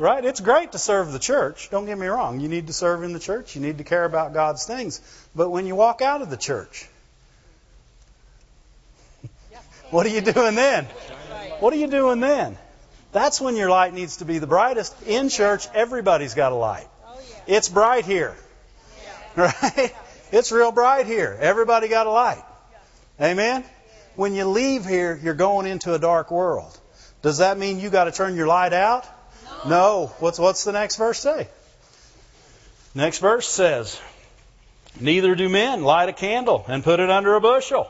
Right? 0.00 0.24
It's 0.24 0.40
great 0.40 0.72
to 0.72 0.78
serve 0.78 1.12
the 1.12 1.18
church. 1.18 1.68
Don't 1.70 1.84
get 1.84 1.98
me 1.98 2.06
wrong. 2.06 2.40
You 2.40 2.48
need 2.48 2.68
to 2.68 2.72
serve 2.72 3.02
in 3.02 3.12
the 3.12 3.18
church. 3.18 3.54
You 3.54 3.60
need 3.60 3.76
to 3.78 3.84
care 3.84 4.06
about 4.06 4.32
God's 4.32 4.64
things. 4.64 5.02
But 5.34 5.50
when 5.50 5.66
you 5.66 5.76
walk 5.76 6.00
out 6.00 6.22
of 6.22 6.30
the 6.30 6.38
church, 6.38 6.88
what 9.90 10.06
are 10.06 10.08
you 10.08 10.22
doing 10.22 10.54
then? 10.54 10.86
What 11.58 11.74
are 11.74 11.76
you 11.76 11.86
doing 11.86 12.20
then? 12.20 12.56
That's 13.12 13.42
when 13.42 13.56
your 13.56 13.68
light 13.68 13.92
needs 13.92 14.16
to 14.18 14.24
be 14.24 14.38
the 14.38 14.46
brightest. 14.46 14.96
In 15.02 15.28
church, 15.28 15.68
everybody's 15.74 16.32
got 16.32 16.52
a 16.52 16.54
light. 16.54 16.88
It's 17.46 17.68
bright 17.68 18.06
here. 18.06 18.34
Right? 19.36 19.94
It's 20.32 20.50
real 20.50 20.72
bright 20.72 21.06
here. 21.06 21.38
Everybody 21.40 21.86
got 21.86 22.08
a 22.08 22.10
light. 22.10 22.42
Amen? 23.20 23.64
When 24.16 24.34
you 24.34 24.46
leave 24.46 24.84
here, 24.84 25.20
you're 25.22 25.34
going 25.34 25.66
into 25.66 25.94
a 25.94 26.00
dark 26.00 26.32
world. 26.32 26.76
Does 27.22 27.38
that 27.38 27.56
mean 27.56 27.78
you 27.78 27.90
got 27.90 28.04
to 28.04 28.12
turn 28.12 28.34
your 28.34 28.48
light 28.48 28.72
out? 28.72 29.06
No. 29.66 30.12
What's 30.18 30.38
what's 30.38 30.64
the 30.64 30.72
next 30.72 30.96
verse 30.96 31.18
say? 31.18 31.48
Next 32.94 33.18
verse 33.18 33.48
says, 33.48 34.00
Neither 34.98 35.34
do 35.34 35.48
men 35.48 35.82
light 35.82 36.08
a 36.08 36.12
candle 36.12 36.64
and 36.66 36.82
put 36.82 36.98
it 36.98 37.10
under 37.10 37.36
a 37.36 37.40
bushel. 37.40 37.88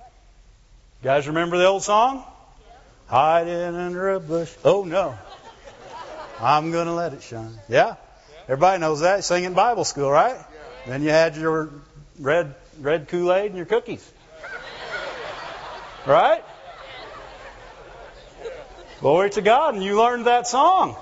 You 0.00 1.04
guys 1.04 1.28
remember 1.28 1.58
the 1.58 1.66
old 1.66 1.82
song? 1.82 2.24
Hiding 3.06 3.52
under 3.52 4.14
a 4.14 4.20
bush. 4.20 4.52
Oh 4.64 4.84
no. 4.84 5.16
I'm 6.40 6.72
going 6.72 6.86
to 6.86 6.92
let 6.92 7.12
it 7.12 7.22
shine. 7.22 7.58
Yeah. 7.68 7.94
Everybody 8.44 8.80
knows 8.80 9.00
that. 9.00 9.22
Sing 9.22 9.44
in 9.44 9.54
Bible 9.54 9.84
school, 9.84 10.10
right? 10.10 10.36
Then 10.86 11.02
you 11.02 11.10
had 11.10 11.36
your 11.36 11.70
red 12.18 12.54
red 12.80 13.08
Kool-Aid 13.08 13.46
and 13.46 13.56
your 13.56 13.66
cookies. 13.66 14.10
Right? 16.06 16.44
Glory 19.04 19.28
to 19.28 19.42
God. 19.42 19.74
And 19.74 19.84
you 19.84 19.98
learned 19.98 20.24
that 20.24 20.46
song. 20.46 20.96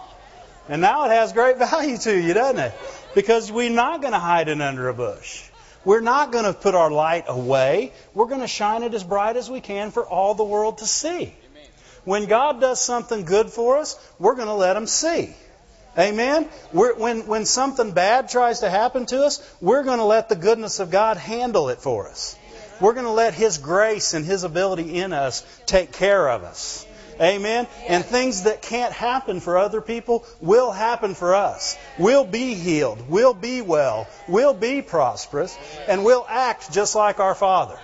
And 0.68 0.82
now 0.82 1.04
it 1.04 1.10
has 1.10 1.32
great 1.32 1.56
value 1.70 1.96
to 1.98 2.20
you, 2.20 2.34
doesn't 2.34 2.58
it? 2.58 2.74
Because 3.14 3.52
we're 3.52 3.70
not 3.70 4.00
going 4.00 4.12
to 4.12 4.18
hide 4.18 4.48
it 4.48 4.60
under 4.60 4.88
a 4.88 4.92
bush. 4.92 5.48
We're 5.84 6.00
not 6.00 6.32
going 6.32 6.44
to 6.46 6.52
put 6.52 6.74
our 6.74 6.90
light 6.90 7.26
away. 7.28 7.92
We're 8.12 8.26
going 8.26 8.40
to 8.40 8.48
shine 8.48 8.82
it 8.82 8.92
as 8.92 9.04
bright 9.04 9.36
as 9.36 9.48
we 9.48 9.60
can 9.60 9.92
for 9.92 10.04
all 10.04 10.34
the 10.34 10.42
world 10.42 10.78
to 10.78 10.84
see. 10.84 11.32
When 12.02 12.26
God 12.26 12.60
does 12.60 12.80
something 12.80 13.24
good 13.24 13.50
for 13.50 13.78
us, 13.78 13.96
we're 14.18 14.34
going 14.34 14.48
to 14.48 14.54
let 14.54 14.76
Him 14.76 14.88
see. 14.88 15.32
Amen? 15.96 16.48
We're, 16.72 16.96
when, 16.96 17.28
when 17.28 17.44
something 17.46 17.92
bad 17.92 18.28
tries 18.30 18.60
to 18.60 18.70
happen 18.70 19.06
to 19.06 19.24
us, 19.24 19.38
we're 19.60 19.84
going 19.84 19.98
to 19.98 20.04
let 20.04 20.28
the 20.28 20.34
goodness 20.34 20.80
of 20.80 20.90
God 20.90 21.18
handle 21.18 21.68
it 21.68 21.78
for 21.78 22.08
us. 22.08 22.36
We're 22.80 22.94
going 22.94 23.06
to 23.06 23.12
let 23.12 23.32
His 23.32 23.58
grace 23.58 24.12
and 24.12 24.24
His 24.24 24.42
ability 24.42 24.98
in 24.98 25.12
us 25.12 25.46
take 25.66 25.92
care 25.92 26.28
of 26.28 26.42
us. 26.42 26.84
Amen. 27.22 27.68
And 27.86 28.04
things 28.04 28.42
that 28.44 28.62
can't 28.62 28.92
happen 28.92 29.38
for 29.38 29.56
other 29.56 29.80
people 29.80 30.24
will 30.40 30.72
happen 30.72 31.14
for 31.14 31.34
us. 31.36 31.78
We'll 31.96 32.24
be 32.24 32.54
healed. 32.54 33.08
We'll 33.08 33.34
be 33.34 33.62
well. 33.62 34.08
We'll 34.26 34.54
be 34.54 34.82
prosperous. 34.82 35.56
And 35.86 36.04
we'll 36.04 36.26
act 36.28 36.72
just 36.72 36.96
like 36.96 37.20
our 37.20 37.36
Father. 37.36 37.78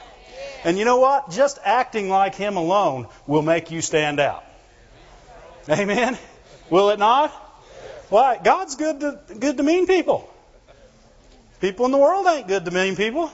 And 0.64 0.76
you 0.76 0.84
know 0.84 0.98
what? 0.98 1.30
Just 1.30 1.58
acting 1.64 2.08
like 2.08 2.34
Him 2.34 2.56
alone 2.56 3.06
will 3.28 3.42
make 3.42 3.70
you 3.70 3.80
stand 3.80 4.18
out. 4.18 4.44
Amen. 5.68 6.18
Will 6.68 6.90
it 6.90 6.98
not? 6.98 7.30
Why? 8.08 8.40
God's 8.42 8.74
good 8.74 9.00
to, 9.00 9.20
good 9.38 9.58
to 9.58 9.62
mean 9.62 9.86
people. 9.86 10.28
People 11.60 11.86
in 11.86 11.92
the 11.92 11.98
world 11.98 12.26
ain't 12.26 12.48
good 12.48 12.64
to 12.64 12.70
mean 12.72 12.96
people. 12.96 13.30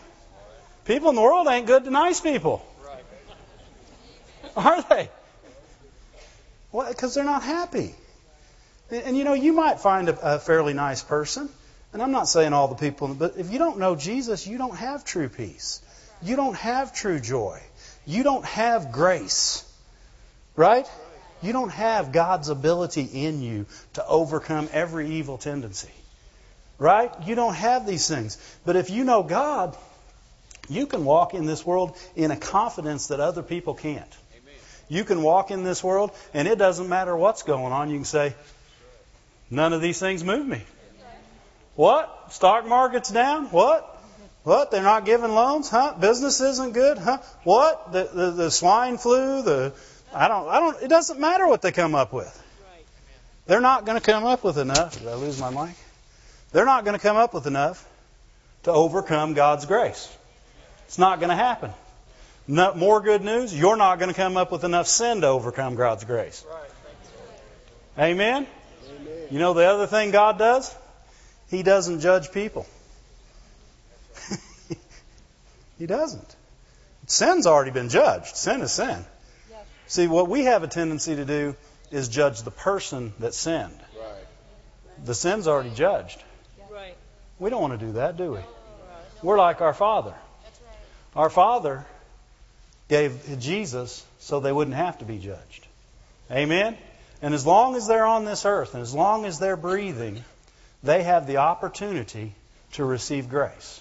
People 0.85 1.09
in 1.09 1.15
the 1.15 1.23
world 1.23 1.47
ain't 1.47 1.67
good 1.67 1.85
to 1.85 1.91
nice 1.91 2.21
people. 2.21 2.65
Are 4.57 4.83
they? 4.83 5.09
Well, 6.75 6.89
because 6.89 7.15
they're 7.15 7.23
not 7.23 7.45
happy. 7.45 7.95
And, 8.91 9.03
and, 9.05 9.17
you 9.17 9.23
know, 9.23 9.35
you 9.35 9.53
might 9.53 9.79
find 9.79 10.09
a, 10.09 10.35
a 10.35 10.39
fairly 10.41 10.75
nice 10.75 11.05
person, 11.05 11.49
and 11.93 12.03
I'm 12.03 12.11
not 12.11 12.27
saying 12.27 12.53
all 12.53 12.67
the 12.67 12.75
people, 12.75 13.15
but 13.15 13.35
if 13.37 13.53
you 13.53 13.61
don't 13.61 13.79
know 13.79 13.95
Jesus, 13.95 14.45
you 14.45 14.59
don't 14.59 14.77
have 14.77 15.05
true 15.05 15.29
peace. 15.29 15.81
You 16.21 16.35
don't 16.35 16.57
have 16.57 16.93
true 16.93 17.21
joy. 17.21 17.63
You 18.05 18.25
don't 18.25 18.45
have 18.45 18.91
grace. 18.91 19.65
Right? 20.57 20.91
You 21.43 21.53
don't 21.53 21.71
have 21.71 22.11
God's 22.11 22.49
ability 22.49 23.03
in 23.03 23.41
you 23.41 23.67
to 23.93 24.05
overcome 24.05 24.69
every 24.73 25.11
evil 25.11 25.39
tendency. 25.39 25.95
Right? 26.77 27.13
You 27.25 27.37
don't 27.37 27.55
have 27.55 27.87
these 27.87 28.09
things. 28.09 28.37
But 28.67 28.75
if 28.75 28.91
you 28.91 29.05
know 29.05 29.23
God, 29.23 29.77
you 30.69 30.89
can 30.89 31.05
walk 31.05 31.35
in 31.35 31.47
this 31.47 31.65
world 31.65 31.97
in 32.17 32.33
a 32.33 32.37
confidence 32.37 33.07
that 33.09 33.21
other 33.21 33.45
people 33.45 33.75
can't. 33.75 34.13
You 34.89 35.05
can 35.05 35.23
walk 35.23 35.51
in 35.51 35.65
this 35.65 35.83
world, 35.83 36.11
and 36.33 36.47
it 36.47 36.59
doesn't 36.59 36.89
matter 36.89 37.17
what's 37.17 37.43
going 37.43 37.73
on. 37.73 37.91
You 37.91 37.97
can 37.97 38.05
say, 38.05 38.35
None 39.51 39.73
of 39.73 39.81
these 39.81 39.99
things 39.99 40.25
move 40.25 40.47
me. 40.47 40.63
What? 41.77 42.33
Stock 42.33 42.67
market's 42.67 43.11
down? 43.11 43.47
What? 43.47 43.91
What? 44.43 44.71
They're 44.71 44.83
not 44.83 45.05
giving 45.05 45.31
loans? 45.31 45.69
Huh? 45.69 45.95
Business 45.99 46.41
isn't 46.41 46.73
good? 46.73 46.99
Huh? 46.99 47.19
What? 47.45 47.93
The, 47.93 48.09
the, 48.13 48.31
the 48.31 48.51
swine 48.51 48.99
flu? 48.99 49.43
The 49.43 49.73
I 50.13 50.29
don't 50.29 50.49
I 50.49 50.61
don't. 50.61 50.83
It 50.83 50.89
doesn't 50.89 51.21
matter 51.21 51.47
what 51.47 51.63
they 51.63 51.73
come 51.73 51.95
up 51.95 52.13
with. 52.13 52.41
They're 53.47 53.61
not 53.61 53.85
going 53.85 54.01
to 54.01 54.05
come 54.05 54.25
up 54.25 54.43
with 54.43 54.57
enough. 54.57 54.99
Did 54.99 55.09
I 55.09 55.15
lose 55.15 55.39
my 55.39 55.51
mic? 55.51 55.77
They're 56.53 56.65
not 56.65 56.85
going 56.85 56.97
to 56.97 57.03
come 57.03 57.17
up 57.17 57.35
with 57.35 57.47
enough 57.47 57.87
to 58.63 58.73
overcome 58.73 59.35
God's 59.35 59.67
grace. 59.67 60.11
It's 60.87 60.99
not 60.99 61.19
going 61.19 61.31
to 61.31 61.37
happen. 61.37 61.73
No, 62.47 62.75
more 62.75 63.01
good 63.01 63.23
news, 63.23 63.59
you're 63.59 63.77
not 63.77 63.99
going 63.99 64.11
to 64.11 64.15
come 64.15 64.37
up 64.37 64.53
with 64.53 64.65
enough 64.65 64.87
sin 64.87 65.23
to 65.23 65.29
overcome 65.29 65.77
God's 65.77 66.05
grace. 66.05 66.45
Amen? 67.99 68.47
Amen? 68.89 69.27
You 69.31 69.39
know 69.39 69.55
the 69.55 69.65
other 69.65 69.87
thing 69.87 70.11
God 70.11 70.39
does? 70.39 70.75
He 71.49 71.63
doesn't 71.63 72.01
judge 72.01 72.33
people. 72.33 72.67
he 75.79 75.87
doesn't. 75.87 76.37
Sin's 77.07 77.47
already 77.47 77.71
been 77.71 77.89
judged. 77.89 78.37
Sin 78.37 78.61
is 78.61 78.73
sin. 78.73 79.05
See, 79.87 80.07
what 80.07 80.29
we 80.29 80.45
have 80.45 80.63
a 80.63 80.69
tendency 80.69 81.17
to 81.17 81.25
do 81.25 81.57
is 81.91 82.09
judge 82.09 82.43
the 82.43 82.51
person 82.51 83.13
that 83.21 83.35
sinned. 83.35 83.79
Right. 83.99 84.25
The 85.05 85.15
sin's 85.15 85.47
already 85.47 85.71
judged. 85.71 86.23
Right. 86.71 86.97
We 87.39 87.51
don't 87.51 87.61
want 87.61 87.79
to 87.79 87.87
do 87.87 87.93
that, 87.93 88.17
do 88.17 88.33
we? 88.33 88.41
We're 89.23 89.39
like 89.39 89.61
our 89.61 89.75
Father. 89.75 90.15
Our 91.15 91.31
Father 91.31 91.87
gave 92.95 93.41
Jesus 93.41 94.07
so 94.21 94.39
they 94.39 94.53
wouldn't 94.53 94.77
have 94.77 94.99
to 94.99 95.05
be 95.05 95.19
judged. 95.19 95.67
Amen? 96.31 96.79
And 97.21 97.35
as 97.35 97.45
long 97.45 97.75
as 97.75 97.89
they're 97.89 98.07
on 98.07 98.25
this 98.25 98.45
earth 98.45 98.75
and 98.75 98.83
as 98.83 98.95
long 98.95 99.25
as 99.25 99.41
they're 99.41 99.57
breathing, 99.57 100.23
they 100.85 101.03
have 101.03 101.27
the 101.27 101.39
opportunity 101.39 102.35
to 102.75 102.85
receive 102.85 103.29
grace. 103.29 103.81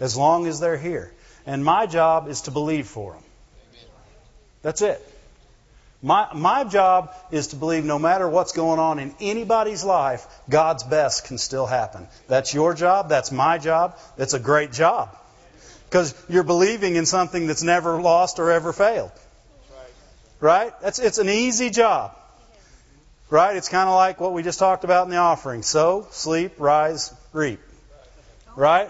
As 0.00 0.16
long 0.16 0.48
as 0.48 0.58
they're 0.58 0.76
here. 0.76 1.12
And 1.46 1.64
my 1.64 1.86
job 1.86 2.26
is 2.26 2.42
to 2.42 2.50
believe 2.50 2.88
for 2.88 3.12
them. 3.12 3.22
That's 4.62 4.82
it. 4.82 5.00
My, 6.02 6.26
my 6.34 6.64
job 6.64 7.14
is 7.30 7.48
to 7.48 7.56
believe 7.56 7.84
no 7.84 8.00
matter 8.00 8.28
what's 8.28 8.52
going 8.52 8.80
on 8.80 8.98
in 8.98 9.14
anybody's 9.20 9.84
life, 9.84 10.26
God's 10.50 10.82
best 10.82 11.26
can 11.26 11.38
still 11.38 11.66
happen. 11.66 12.08
That's 12.26 12.52
your 12.52 12.74
job. 12.74 13.08
That's 13.08 13.30
my 13.30 13.58
job. 13.58 13.96
It's 14.18 14.34
a 14.34 14.40
great 14.40 14.72
job. 14.72 15.16
Because 15.92 16.14
you're 16.26 16.42
believing 16.42 16.96
in 16.96 17.04
something 17.04 17.46
that's 17.46 17.62
never 17.62 18.00
lost 18.00 18.38
or 18.38 18.50
ever 18.50 18.72
failed. 18.72 19.12
Right? 20.40 20.72
That's, 20.80 20.98
it's 20.98 21.18
an 21.18 21.28
easy 21.28 21.68
job. 21.68 22.16
Right? 23.28 23.54
It's 23.56 23.68
kind 23.68 23.90
of 23.90 23.94
like 23.94 24.18
what 24.18 24.32
we 24.32 24.42
just 24.42 24.58
talked 24.58 24.84
about 24.84 25.04
in 25.04 25.10
the 25.10 25.18
offering. 25.18 25.60
Sow, 25.60 26.06
sleep, 26.10 26.54
rise, 26.56 27.12
reap. 27.34 27.60
Right? 28.56 28.88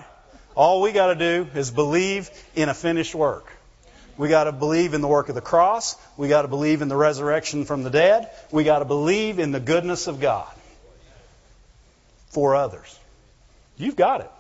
All 0.55 0.81
we 0.81 0.93
got 0.93 1.09
to 1.09 1.17
do 1.17 1.49
is 1.57 1.73
believe 1.73 2.31
in 2.55 2.69
a 2.69 2.75
finished 2.75 3.17
work. 3.17 3.53
We 4.17 4.29
got 4.29 4.45
to 4.45 4.53
believe 4.53 4.95
in 4.95 5.01
the 5.01 5.09
work 5.09 5.29
of 5.29 5.35
the 5.35 5.41
cross. 5.41 5.97
We 6.17 6.29
got 6.29 6.43
to 6.43 6.49
believe 6.49 6.83
in 6.83 6.89
the 6.89 6.95
resurrection 6.97 7.65
from 7.65 7.83
the 7.83 7.91
dead. 7.91 8.31
We 8.53 8.63
got 8.63 8.79
to 8.79 8.85
believe 8.85 9.41
in 9.41 9.51
the 9.51 9.59
goodness 9.59 10.07
of 10.07 10.21
God 10.21 10.55
for 12.29 12.55
others. 12.55 12.97
You've 13.77 13.97
got 13.97 14.21
it. 14.21 14.31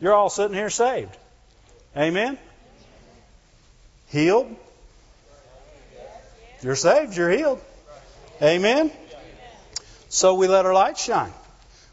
You're 0.00 0.14
all 0.14 0.30
sitting 0.30 0.56
here 0.56 0.70
saved. 0.70 1.14
Amen? 1.96 2.38
Healed? 4.08 4.54
You're 6.62 6.76
saved, 6.76 7.16
you're 7.16 7.30
healed. 7.30 7.60
Amen? 8.42 8.90
So 10.08 10.34
we 10.34 10.48
let 10.48 10.66
our 10.66 10.74
light 10.74 10.98
shine. 10.98 11.32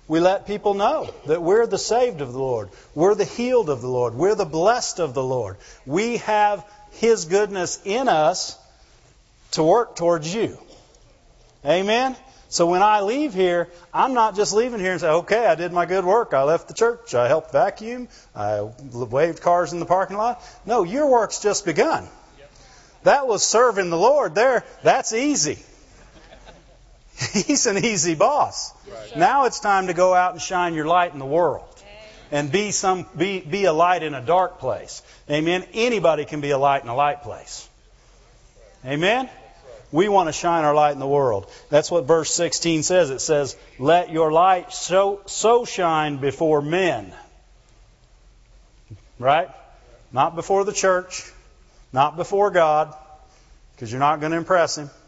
We 0.08 0.20
let 0.20 0.48
people 0.48 0.74
know 0.74 1.10
that 1.28 1.42
we're 1.42 1.68
the 1.68 1.78
saved 1.78 2.22
of 2.22 2.34
the 2.34 2.40
Lord. 2.40 2.70
We're 2.96 3.16
the 3.16 3.26
healed 3.26 3.70
of 3.70 3.82
the 3.82 3.88
Lord. 3.88 4.14
We're 4.14 4.36
the 4.36 4.46
blessed 4.46 5.00
of 5.00 5.14
the 5.14 5.24
Lord. 5.24 5.58
We 5.86 6.18
have 6.18 6.66
His 6.92 7.26
goodness 7.26 7.80
in 7.86 8.08
us 8.08 8.58
to 9.52 9.64
work 9.64 9.96
towards 9.96 10.34
you. 10.34 10.58
Amen? 11.66 12.16
So 12.52 12.66
when 12.66 12.84
I 12.84 13.00
leave 13.00 13.34
here, 13.34 13.70
I'm 13.94 14.14
not 14.14 14.36
just 14.36 14.52
leaving 14.52 14.82
here 14.82 14.92
and 14.92 15.00
say, 15.00 15.08
okay, 15.08 15.46
I 15.46 15.56
did 15.56 15.72
my 15.72 15.86
good 15.86 16.04
work. 16.04 16.34
I 16.34 16.44
left 16.44 16.68
the 16.68 16.74
church. 16.74 17.16
I 17.16 17.30
helped 17.30 17.54
vacuum. 17.54 18.10
I 18.36 18.70
waved 18.92 19.42
cars 19.42 19.72
in 19.72 19.80
the 19.80 19.86
parking 19.86 20.18
lot. 20.18 20.44
No, 20.66 20.84
your 20.84 21.08
work's 21.10 21.40
just 21.40 21.64
begun. 21.64 22.06
That 23.04 23.26
was 23.26 23.42
serving 23.42 23.90
the 23.90 23.98
Lord 23.98 24.36
there. 24.36 24.66
That's 24.84 25.14
easy. 25.14 25.60
He's 27.32 27.68
an 27.68 27.78
easy 27.78 28.16
boss. 28.16 28.74
Now 29.16 29.46
it's 29.46 29.62
time 29.62 29.88
to 29.88 29.94
go 29.94 30.14
out 30.14 30.34
and 30.34 30.42
shine 30.42 30.74
your 30.74 30.88
light 30.88 31.14
in 31.14 31.20
the 31.20 31.26
world 31.26 31.64
and 32.32 32.52
be 32.52 32.72
some 32.72 33.06
be 33.16 33.40
be 33.40 33.64
a 33.64 33.74
light 33.74 34.04
in 34.04 34.14
a 34.14 34.22
dark 34.22 34.60
place. 34.60 35.02
Amen. 35.30 35.66
Anybody 35.74 36.26
can 36.26 36.42
be 36.42 36.52
a 36.52 36.58
light 36.58 36.84
in 36.84 36.90
a 36.90 36.96
light 36.96 37.24
place. 37.24 37.70
Amen. 38.86 39.30
We 39.92 40.08
want 40.08 40.30
to 40.30 40.34
shine 40.34 40.64
our 40.64 40.74
light 40.74 40.94
in 40.94 41.00
the 41.00 41.08
world. 41.08 41.52
That's 41.70 41.92
what 41.92 42.06
verse 42.06 42.32
16 42.32 42.84
says. 42.84 43.10
It 43.10 43.20
says, 43.20 43.58
Let 43.78 44.12
your 44.12 44.32
light 44.32 44.72
so, 44.72 45.22
so 45.26 45.66
shine 45.66 46.18
before 46.18 46.62
men. 46.62 47.14
Right? 49.20 49.50
Not 50.14 50.36
before 50.36 50.64
the 50.64 50.74
church, 50.74 51.30
not 51.92 52.16
before 52.16 52.52
God, 52.52 52.96
because 53.76 53.92
you're 53.92 54.00
not 54.00 54.20
going 54.20 54.32
to 54.32 54.38
impress 54.38 54.78
Him. 54.78 54.90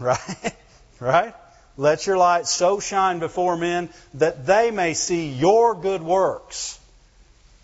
Right? 0.00 0.54
right? 0.98 1.34
Let 1.76 2.04
your 2.06 2.16
light 2.16 2.46
so 2.48 2.80
shine 2.80 3.20
before 3.20 3.56
men 3.56 3.90
that 4.14 4.44
they 4.44 4.72
may 4.72 4.94
see 4.94 5.28
your 5.28 5.76
good 5.76 6.02
works 6.02 6.80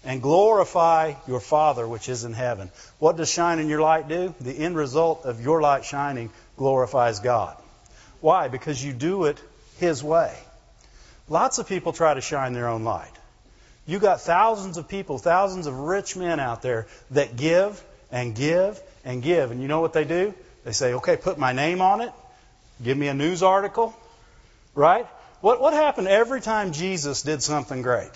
and 0.05 0.23
glorify 0.23 1.15
your 1.27 1.41
Father 1.41 1.87
which 1.87 2.09
is 2.09 2.25
in 2.25 2.33
heaven. 2.33 2.71
What 2.99 3.17
does 3.17 3.31
shining 3.31 3.69
your 3.69 3.81
light 3.81 4.09
do? 4.09 4.35
The 4.41 4.53
end 4.53 4.77
result 4.77 5.25
of 5.25 5.41
your 5.41 5.61
light 5.61 5.85
shining 5.85 6.31
glorifies 6.57 7.21
God. 7.21 7.57
Why? 8.21 8.49
Because 8.49 8.83
you 8.83 8.93
do 8.93 9.25
it 9.25 9.41
His 9.79 10.03
way. 10.03 10.35
Lots 11.29 11.59
of 11.59 11.69
people 11.69 11.93
try 11.93 12.15
to 12.15 12.21
shine 12.21 12.53
their 12.53 12.69
own 12.69 12.85
light. 12.85 13.13
You 13.87 13.99
got 13.99 14.21
thousands 14.21 14.77
of 14.77 14.89
people, 14.89 15.19
thousands 15.19 15.67
of 15.67 15.75
rich 15.75 16.17
men 16.17 16.41
out 16.41 16.63
there 16.63 16.87
that 17.11 17.37
give 17.37 17.83
and 18.11 18.35
give 18.35 18.81
and 19.05 19.23
give. 19.23 19.51
And 19.51 19.63
you 19.63 19.69
know 19.69 19.81
what 19.81 19.93
they 19.93 20.05
do? 20.05 20.35
They 20.65 20.73
say, 20.73 20.95
okay, 20.95 21.17
put 21.17 21.39
my 21.39 21.53
name 21.53 21.81
on 21.81 22.01
it. 22.01 22.13
Give 22.83 22.97
me 22.97 23.09
a 23.09 23.15
news 23.15 23.43
article. 23.43 23.95
Right? 24.75 25.07
What, 25.41 25.61
what 25.61 25.73
happened 25.73 26.09
every 26.09 26.41
time 26.41 26.73
Jesus 26.73 27.23
did 27.23 27.43
something 27.43 27.83
great? 27.83 28.11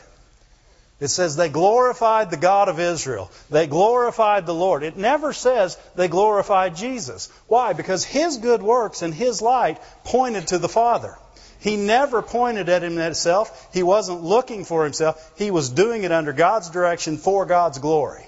It 1.05 1.11
says 1.11 1.37
they 1.37 1.51
glorified 1.51 2.31
the 2.31 2.39
God 2.39 2.71
of 2.71 2.81
Israel. 2.81 3.31
They 3.51 3.67
glorified 3.67 4.47
the 4.47 4.55
Lord. 4.55 4.83
It 4.83 4.97
never 4.97 5.35
says 5.35 5.77
they 5.95 6.09
glorified 6.09 6.77
Jesus. 6.77 7.31
Why? 7.47 7.75
Because 7.75 8.05
his 8.05 8.39
good 8.39 8.63
works 8.63 9.03
and 9.03 9.13
his 9.13 9.43
light 9.43 9.83
pointed 10.05 10.47
to 10.47 10.59
the 10.59 10.69
Father. 10.69 11.15
He 11.61 11.77
never 11.77 12.23
pointed 12.23 12.71
at 12.71 12.81
himself. 12.81 13.69
He 13.75 13.83
wasn't 13.83 14.23
looking 14.23 14.65
for 14.65 14.85
himself. 14.85 15.33
He 15.37 15.51
was 15.51 15.69
doing 15.69 16.05
it 16.05 16.11
under 16.11 16.33
God's 16.33 16.71
direction 16.71 17.19
for 17.19 17.45
God's 17.45 17.77
glory 17.77 18.25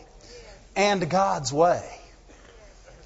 and 0.76 1.09
God's 1.09 1.54
way. 1.54 1.83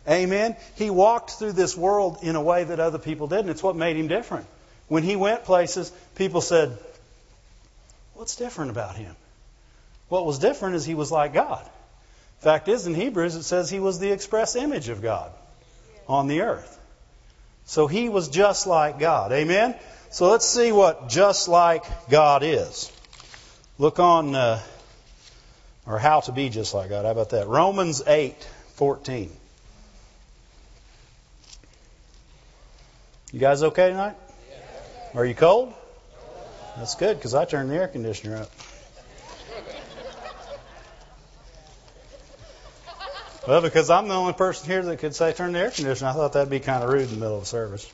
Amen. 0.09 0.57
He 0.75 0.91
walked 0.91 1.31
through 1.31 1.53
this 1.53 1.77
world 1.77 2.19
in 2.23 2.35
a 2.35 2.43
way 2.43 2.65
that 2.65 2.81
other 2.81 2.99
people 2.99 3.29
didn't. 3.29 3.51
It's 3.51 3.63
what 3.63 3.77
made 3.77 3.95
him 3.95 4.09
different. 4.09 4.47
When 4.89 5.05
he 5.05 5.15
went 5.15 5.45
places, 5.45 5.93
people 6.17 6.41
said, 6.41 6.77
What's 8.15 8.35
different 8.35 8.73
about 8.73 8.97
him? 8.97 9.15
What 10.11 10.27
was 10.27 10.41
different 10.41 10.75
is 10.75 10.85
he 10.85 10.95
was 10.95 11.11
like 11.11 11.33
God. 11.33 11.65
Fact 12.41 12.69
is, 12.69 12.87
in 12.87 12.95
Hebrews, 12.95 13.37
it 13.37 13.45
says 13.45 13.71
he 13.71 13.81
was 13.81 13.99
the 13.99 14.11
express 14.11 14.57
image 14.57 14.89
of 14.89 15.01
God 15.01 15.31
on 16.09 16.27
the 16.27 16.43
earth. 16.43 16.79
So 17.65 17.87
he 17.87 18.09
was 18.09 18.29
just 18.29 18.67
like 18.67 18.99
God. 18.99 19.31
Amen? 19.31 19.77
So 20.11 20.29
let's 20.29 20.47
see 20.47 20.73
what 20.73 21.09
just 21.09 21.47
like 21.47 21.85
God 22.11 22.43
is. 22.43 22.91
Look 23.79 24.01
on, 24.01 24.35
uh, 24.35 24.61
or 25.87 25.99
how 25.99 26.21
to 26.21 26.33
be 26.33 26.49
just 26.49 26.75
like 26.75 26.91
God. 26.91 27.05
How 27.05 27.13
about 27.13 27.31
that? 27.31 27.47
Romans 27.47 28.03
8, 28.05 28.35
14. 28.75 29.31
You 33.33 33.39
guys 33.39 33.63
okay 33.63 33.91
tonight? 33.91 34.17
Are 35.15 35.25
you 35.25 35.35
cold? 35.35 35.73
That's 36.77 36.97
good 36.97 37.17
because 37.17 37.35
I 37.35 37.45
turned 37.45 37.71
the 37.71 37.77
air 37.77 37.87
conditioner 37.87 38.39
up. 38.39 38.51
Well, 43.49 43.63
because 43.63 43.89
I'm 43.89 44.07
the 44.07 44.15
only 44.15 44.35
person 44.35 44.69
here 44.69 44.83
that 44.83 44.99
could 44.99 45.15
say 45.15 45.33
turn 45.33 45.53
the 45.53 45.61
air 45.61 45.71
conditioner, 45.71 46.11
I 46.11 46.13
thought 46.13 46.35
that'd 46.35 46.51
be 46.51 46.61
kind 46.61 46.85
of 46.85 46.91
rude 46.91 47.05
in 47.05 47.11
the 47.11 47.17
middle 47.17 47.39
of 47.39 47.47
service. 47.47 47.91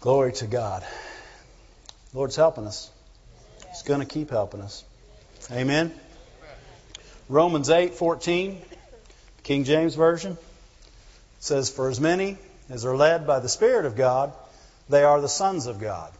Glory 0.00 0.32
to 0.32 0.46
God. 0.46 0.86
Lord's 2.14 2.36
helping 2.36 2.66
us. 2.66 2.90
He's 3.68 3.82
going 3.82 4.00
to 4.00 4.06
keep 4.06 4.30
helping 4.30 4.62
us. 4.62 4.84
Amen. 5.52 5.92
Romans 7.28 7.68
8:14, 7.68 8.56
King 9.42 9.64
James 9.64 9.94
version 9.94 10.38
says, 11.40 11.68
"For 11.68 11.90
as 11.90 12.00
many 12.00 12.38
as 12.70 12.86
are 12.86 12.96
led 12.96 13.26
by 13.26 13.40
the 13.40 13.50
Spirit 13.50 13.84
of 13.84 13.96
God, 13.96 14.32
they 14.88 15.04
are 15.04 15.20
the 15.20 15.28
sons 15.28 15.66
of 15.66 15.78
God." 15.78 16.10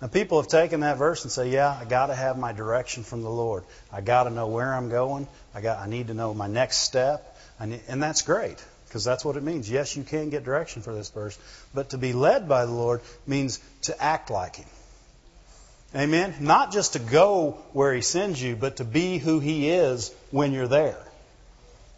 Now, 0.00 0.08
people 0.08 0.40
have 0.40 0.48
taken 0.48 0.80
that 0.80 0.96
verse 0.96 1.24
and 1.24 1.32
say, 1.32 1.50
"Yeah, 1.50 1.76
I 1.78 1.84
got 1.84 2.06
to 2.06 2.14
have 2.14 2.38
my 2.38 2.52
direction 2.52 3.02
from 3.02 3.22
the 3.22 3.30
Lord. 3.30 3.64
I 3.92 4.00
got 4.00 4.24
to 4.24 4.30
know 4.30 4.46
where 4.46 4.74
I'm 4.74 4.88
going. 4.88 5.28
I 5.54 5.60
got, 5.60 5.78
I 5.78 5.86
need 5.86 6.06
to 6.08 6.14
know 6.14 6.32
my 6.32 6.46
next 6.46 6.78
step." 6.78 7.36
And 7.58 8.02
that's 8.02 8.22
great 8.22 8.56
because 8.88 9.04
that's 9.04 9.24
what 9.24 9.36
it 9.36 9.42
means. 9.42 9.70
Yes, 9.70 9.94
you 9.94 10.02
can 10.02 10.30
get 10.30 10.44
direction 10.44 10.80
for 10.80 10.94
this 10.94 11.10
verse, 11.10 11.38
but 11.74 11.90
to 11.90 11.98
be 11.98 12.14
led 12.14 12.48
by 12.48 12.64
the 12.64 12.72
Lord 12.72 13.02
means 13.26 13.60
to 13.82 14.02
act 14.02 14.30
like 14.30 14.56
Him. 14.56 14.68
Amen. 15.94 16.34
Not 16.40 16.72
just 16.72 16.94
to 16.94 16.98
go 16.98 17.58
where 17.72 17.92
He 17.92 18.00
sends 18.00 18.42
you, 18.42 18.56
but 18.56 18.76
to 18.78 18.84
be 18.84 19.18
who 19.18 19.38
He 19.40 19.68
is 19.68 20.10
when 20.30 20.52
you're 20.52 20.68
there. 20.68 20.96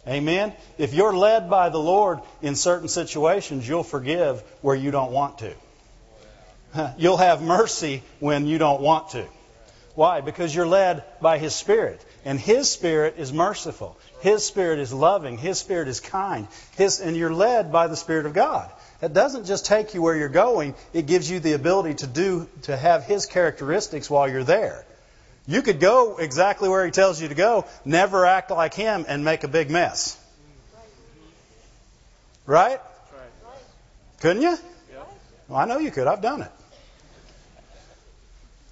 Amen. 0.05 0.51
If 0.77 0.93
you're 0.93 1.15
led 1.15 1.49
by 1.49 1.69
the 1.69 1.79
Lord 1.79 2.19
in 2.41 2.55
certain 2.55 2.89
situations, 2.89 3.65
you'll 3.65 3.83
forgive 3.83 4.41
where 4.61 4.75
you 4.75 4.91
don't 4.91 5.13
want 5.13 5.37
to. 5.37 5.53
You'll 6.97 7.17
have 7.17 7.41
mercy 7.41 8.03
when 8.19 8.47
you 8.47 8.57
don't 8.57 8.81
want 8.81 9.09
to. 9.09 9.25
Why? 9.95 10.21
Because 10.21 10.53
you're 10.55 10.67
led 10.67 11.03
by 11.21 11.37
His 11.37 11.53
Spirit. 11.53 12.03
And 12.25 12.39
His 12.39 12.69
Spirit 12.69 13.15
is 13.17 13.31
merciful. 13.31 13.97
His 14.21 14.43
Spirit 14.45 14.79
is 14.79 14.91
loving. 14.91 15.37
His 15.37 15.59
Spirit 15.59 15.87
is 15.87 15.99
kind. 15.99 16.47
His, 16.77 16.99
and 16.99 17.15
you're 17.15 17.33
led 17.33 17.71
by 17.71 17.87
the 17.87 17.95
Spirit 17.95 18.25
of 18.25 18.33
God. 18.33 18.71
It 19.01 19.13
doesn't 19.13 19.45
just 19.45 19.65
take 19.65 19.93
you 19.93 20.01
where 20.01 20.15
you're 20.15 20.29
going, 20.29 20.75
it 20.93 21.05
gives 21.05 21.29
you 21.29 21.39
the 21.39 21.53
ability 21.53 21.95
to 21.95 22.07
do, 22.07 22.47
to 22.63 22.75
have 22.75 23.03
His 23.03 23.25
characteristics 23.25 24.09
while 24.09 24.29
you're 24.29 24.45
there. 24.45 24.85
You 25.45 25.61
could 25.61 25.81
go 25.81 26.17
exactly 26.17 26.69
where 26.69 26.85
He 26.85 26.91
tells 26.91 27.21
you 27.21 27.27
to 27.27 27.35
go, 27.35 27.65
never 27.83 28.25
act 28.25 28.49
like 28.49 28.73
Him, 28.73 29.05
and 29.07 29.25
make 29.25 29.43
a 29.43 29.49
big 29.49 29.69
mess. 29.69 30.17
Right? 32.45 32.79
Couldn't 34.21 34.41
you? 34.41 34.57
Well, 35.49 35.59
I 35.59 35.65
know 35.65 35.77
you 35.77 35.91
could. 35.91 36.07
I've 36.07 36.21
done 36.21 36.41
it. 36.41 36.51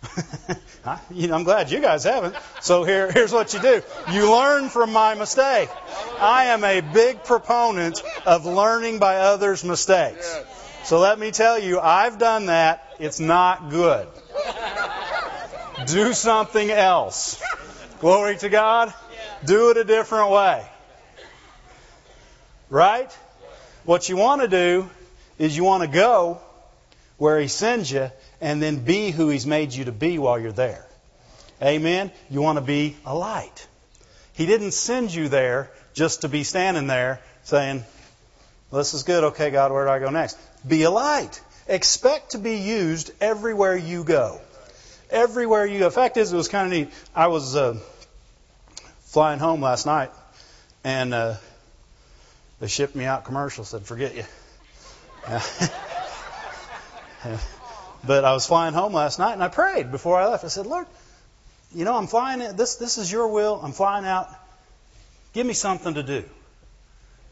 you 1.12 1.28
know, 1.28 1.36
I'm 1.36 1.44
glad 1.44 1.72
you 1.72 1.80
guys 1.80 2.04
haven't. 2.04 2.36
So 2.62 2.84
here, 2.84 3.12
here's 3.12 3.32
what 3.32 3.54
you 3.54 3.62
do. 3.62 3.82
You 4.12 4.32
learn 4.32 4.70
from 4.70 4.92
my 4.92 5.16
mistake. 5.16 5.70
I 6.20 6.46
am 6.46 6.64
a 6.64 6.82
big 6.82 7.24
proponent 7.24 8.02
of 8.26 8.46
learning 8.46 9.00
by 9.00 9.18
others' 9.18 9.64
mistakes. 9.64 10.40
So 10.84 11.00
let 11.00 11.20
me 11.20 11.32
tell 11.32 11.60
you, 11.60 11.80
I've 11.80 12.18
done 12.18 12.48
that. 12.48 12.96
It's 13.00 13.20
not 13.20 13.70
good. 13.70 14.08
Do 15.86 16.14
something 16.14 16.70
else. 16.70 17.42
Glory 18.00 18.38
to 18.38 18.50
God. 18.50 18.94
Do 19.46 19.70
it 19.72 19.78
a 19.78 19.84
different 19.84 20.32
way. 20.32 20.66
Right? 22.70 23.12
What 23.86 24.10
you 24.10 24.18
want 24.18 24.42
to 24.42 24.48
do 24.48 24.90
is 25.38 25.56
you 25.56 25.64
want 25.64 25.84
to 25.84 25.88
go 25.88 26.40
where 27.18 27.40
He 27.40 27.48
sends 27.48 27.92
you 27.92 28.12
and 28.42 28.62
then 28.62 28.84
be 28.84 29.12
who 29.12 29.30
He's 29.30 29.46
made 29.46 29.74
you 29.74 29.86
to 29.86 29.92
be 29.92 30.18
while 30.18 30.40
you're 30.40 30.52
there. 30.52 30.86
Amen? 31.62 32.12
You 32.30 32.42
want 32.42 32.58
to 32.58 32.64
be 32.64 32.98
a 33.06 33.16
light. 33.16 33.68
He 34.34 34.48
didn't 34.48 34.72
send 34.72 35.14
you 35.14 35.30
there 35.30 35.70
just 35.94 36.22
to 36.22 36.30
be 36.30 36.44
standing 36.44 36.88
there 36.88 37.22
saying, 37.44 37.84
This 38.74 38.96
is 38.96 39.04
good. 39.04 39.24
Okay, 39.26 39.52
God, 39.52 39.72
where 39.72 39.86
do 39.86 39.92
I 39.92 40.00
go 40.00 40.10
next? 40.10 40.38
Be 40.68 40.84
a 40.84 40.92
light. 40.92 41.40
Expect 41.68 42.32
to 42.32 42.40
be 42.40 42.58
used 42.58 43.12
everywhere 43.22 43.78
you 43.78 44.04
go. 44.04 44.42
Everywhere 45.12 45.66
you 45.66 45.80
go. 45.80 45.90
Fact 45.90 46.18
is, 46.18 46.34
it 46.34 46.36
was 46.36 46.48
kind 46.48 46.66
of 46.66 46.74
neat. 46.74 46.90
I 47.14 47.28
was 47.28 47.56
uh, 47.56 47.78
flying 49.06 49.40
home 49.40 49.62
last 49.62 49.86
night, 49.86 50.10
and 50.84 51.14
uh, 51.14 51.36
they 52.60 52.68
shipped 52.68 52.96
me 52.96 53.06
out 53.06 53.26
commercial. 53.26 53.66
Said, 53.66 53.84
"Forget 53.84 54.16
you." 54.16 54.24
But 58.06 58.26
I 58.26 58.34
was 58.34 58.48
flying 58.48 58.74
home 58.74 58.94
last 58.94 59.20
night 59.20 59.34
and 59.34 59.44
I 59.44 59.48
prayed 59.48 59.92
before 59.92 60.20
I 60.20 60.28
left. 60.28 60.44
I 60.44 60.48
said, 60.48 60.66
Lord, 60.66 60.88
you 61.74 61.86
know, 61.86 61.96
I'm 61.96 62.08
flying. 62.08 62.40
This 62.56 62.76
this 62.76 62.98
is 62.98 63.12
your 63.12 63.28
will. 63.28 63.60
I'm 63.62 63.72
flying 63.72 64.06
out. 64.06 64.30
Give 65.34 65.46
me 65.46 65.54
something 65.54 65.94
to 65.94 66.04
do. 66.04 66.24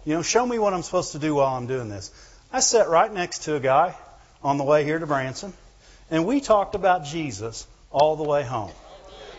You 0.05 0.15
know, 0.15 0.21
show 0.21 0.45
me 0.45 0.59
what 0.59 0.73
I'm 0.73 0.83
supposed 0.83 1.11
to 1.13 1.19
do 1.19 1.35
while 1.35 1.55
I'm 1.55 1.67
doing 1.67 1.89
this. 1.89 2.11
I 2.51 2.61
sat 2.61 2.87
right 2.87 3.11
next 3.11 3.43
to 3.43 3.55
a 3.55 3.59
guy 3.59 3.95
on 4.41 4.57
the 4.57 4.63
way 4.63 4.83
here 4.83 4.97
to 4.97 5.05
Branson, 5.05 5.53
and 6.09 6.25
we 6.25 6.39
talked 6.39 6.75
about 6.75 7.05
Jesus 7.05 7.67
all 7.91 8.15
the 8.15 8.23
way 8.23 8.43
home. 8.43 8.71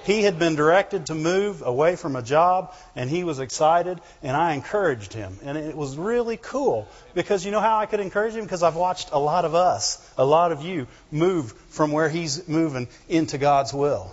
He 0.04 0.22
had 0.22 0.38
been 0.38 0.56
directed 0.56 1.06
to 1.06 1.14
move 1.14 1.62
away 1.62 1.94
from 1.96 2.16
a 2.16 2.22
job, 2.22 2.74
and 2.96 3.10
he 3.10 3.22
was 3.22 3.38
excited, 3.38 4.00
and 4.22 4.34
I 4.34 4.54
encouraged 4.54 5.12
him. 5.12 5.38
And 5.44 5.58
it 5.58 5.76
was 5.76 5.96
really 5.98 6.38
cool 6.38 6.88
because 7.14 7.44
you 7.44 7.50
know 7.50 7.60
how 7.60 7.78
I 7.78 7.86
could 7.86 8.00
encourage 8.00 8.34
him? 8.34 8.44
Because 8.44 8.62
I've 8.62 8.76
watched 8.76 9.10
a 9.12 9.18
lot 9.18 9.44
of 9.44 9.54
us, 9.54 9.98
a 10.16 10.24
lot 10.24 10.52
of 10.52 10.62
you, 10.62 10.86
move 11.10 11.52
from 11.68 11.92
where 11.92 12.08
he's 12.08 12.48
moving 12.48 12.88
into 13.08 13.36
God's 13.36 13.74
will. 13.74 14.10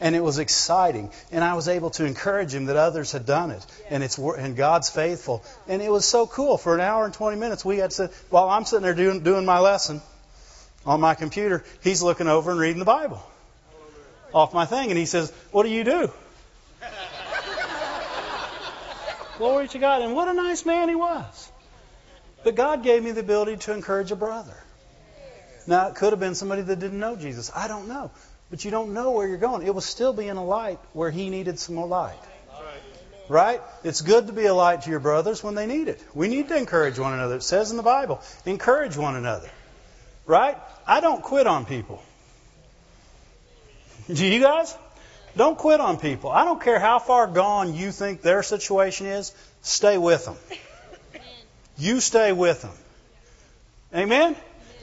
And 0.00 0.14
it 0.14 0.20
was 0.20 0.38
exciting, 0.38 1.10
and 1.30 1.42
I 1.44 1.54
was 1.54 1.68
able 1.68 1.90
to 1.90 2.04
encourage 2.04 2.52
him 2.52 2.66
that 2.66 2.76
others 2.76 3.12
had 3.12 3.24
done 3.24 3.52
it, 3.52 3.64
and 3.88 4.02
it's 4.02 4.18
and 4.18 4.56
God's 4.56 4.90
faithful, 4.90 5.44
and 5.68 5.80
it 5.80 5.92
was 5.92 6.04
so 6.04 6.26
cool. 6.26 6.58
For 6.58 6.74
an 6.74 6.80
hour 6.80 7.04
and 7.04 7.14
twenty 7.14 7.38
minutes, 7.38 7.64
we 7.64 7.78
had 7.78 7.92
to 7.92 8.10
while 8.28 8.50
I'm 8.50 8.64
sitting 8.64 8.82
there 8.82 8.94
doing 8.94 9.20
doing 9.20 9.44
my 9.44 9.60
lesson 9.60 10.02
on 10.84 11.00
my 11.00 11.14
computer, 11.14 11.62
he's 11.84 12.02
looking 12.02 12.26
over 12.26 12.50
and 12.50 12.58
reading 12.58 12.80
the 12.80 12.84
Bible 12.84 13.22
off 14.34 14.54
my 14.54 14.66
thing. 14.66 14.90
And 14.90 14.98
he 14.98 15.06
says, 15.06 15.32
What 15.50 15.64
do 15.64 15.70
you 15.70 15.84
do? 15.84 16.10
Glory 19.38 19.68
to 19.68 19.78
God. 19.78 20.02
And 20.02 20.14
what 20.14 20.28
a 20.28 20.32
nice 20.32 20.66
man 20.66 20.88
he 20.88 20.94
was. 20.94 21.52
But 22.44 22.54
God 22.54 22.82
gave 22.82 23.02
me 23.02 23.12
the 23.12 23.20
ability 23.20 23.56
to 23.58 23.72
encourage 23.72 24.10
a 24.10 24.16
brother. 24.16 24.56
Now, 25.66 25.88
it 25.88 25.94
could 25.94 26.12
have 26.12 26.20
been 26.20 26.34
somebody 26.34 26.62
that 26.62 26.80
didn't 26.80 26.98
know 26.98 27.14
Jesus. 27.16 27.52
I 27.54 27.68
don't 27.68 27.88
know. 27.88 28.10
But 28.50 28.64
you 28.64 28.70
don't 28.70 28.92
know 28.92 29.12
where 29.12 29.26
you're 29.26 29.38
going. 29.38 29.66
It 29.66 29.74
was 29.74 29.84
still 29.84 30.12
being 30.12 30.36
a 30.36 30.44
light 30.44 30.78
where 30.92 31.10
he 31.10 31.30
needed 31.30 31.58
some 31.58 31.76
more 31.76 31.86
light. 31.86 32.18
Right? 33.28 33.62
It's 33.84 34.02
good 34.02 34.26
to 34.26 34.32
be 34.32 34.44
a 34.46 34.54
light 34.54 34.82
to 34.82 34.90
your 34.90 35.00
brothers 35.00 35.42
when 35.42 35.54
they 35.54 35.66
need 35.66 35.88
it. 35.88 36.02
We 36.12 36.28
need 36.28 36.48
to 36.48 36.56
encourage 36.56 36.98
one 36.98 37.14
another. 37.14 37.36
It 37.36 37.44
says 37.44 37.70
in 37.70 37.76
the 37.76 37.82
Bible, 37.82 38.20
encourage 38.44 38.96
one 38.96 39.16
another. 39.16 39.48
Right? 40.26 40.58
I 40.86 41.00
don't 41.00 41.22
quit 41.22 41.46
on 41.46 41.64
people. 41.64 42.02
Do 44.12 44.26
you 44.26 44.40
guys? 44.40 44.76
Don't 45.36 45.56
quit 45.56 45.80
on 45.80 45.98
people. 45.98 46.30
I 46.30 46.44
don't 46.44 46.60
care 46.60 46.78
how 46.78 46.98
far 46.98 47.26
gone 47.26 47.74
you 47.74 47.90
think 47.90 48.20
their 48.20 48.42
situation 48.42 49.06
is, 49.06 49.32
stay 49.62 49.96
with 49.96 50.26
them. 50.26 50.36
You 51.78 52.00
stay 52.00 52.32
with 52.32 52.62
them. 52.62 52.74
Amen? 53.94 54.36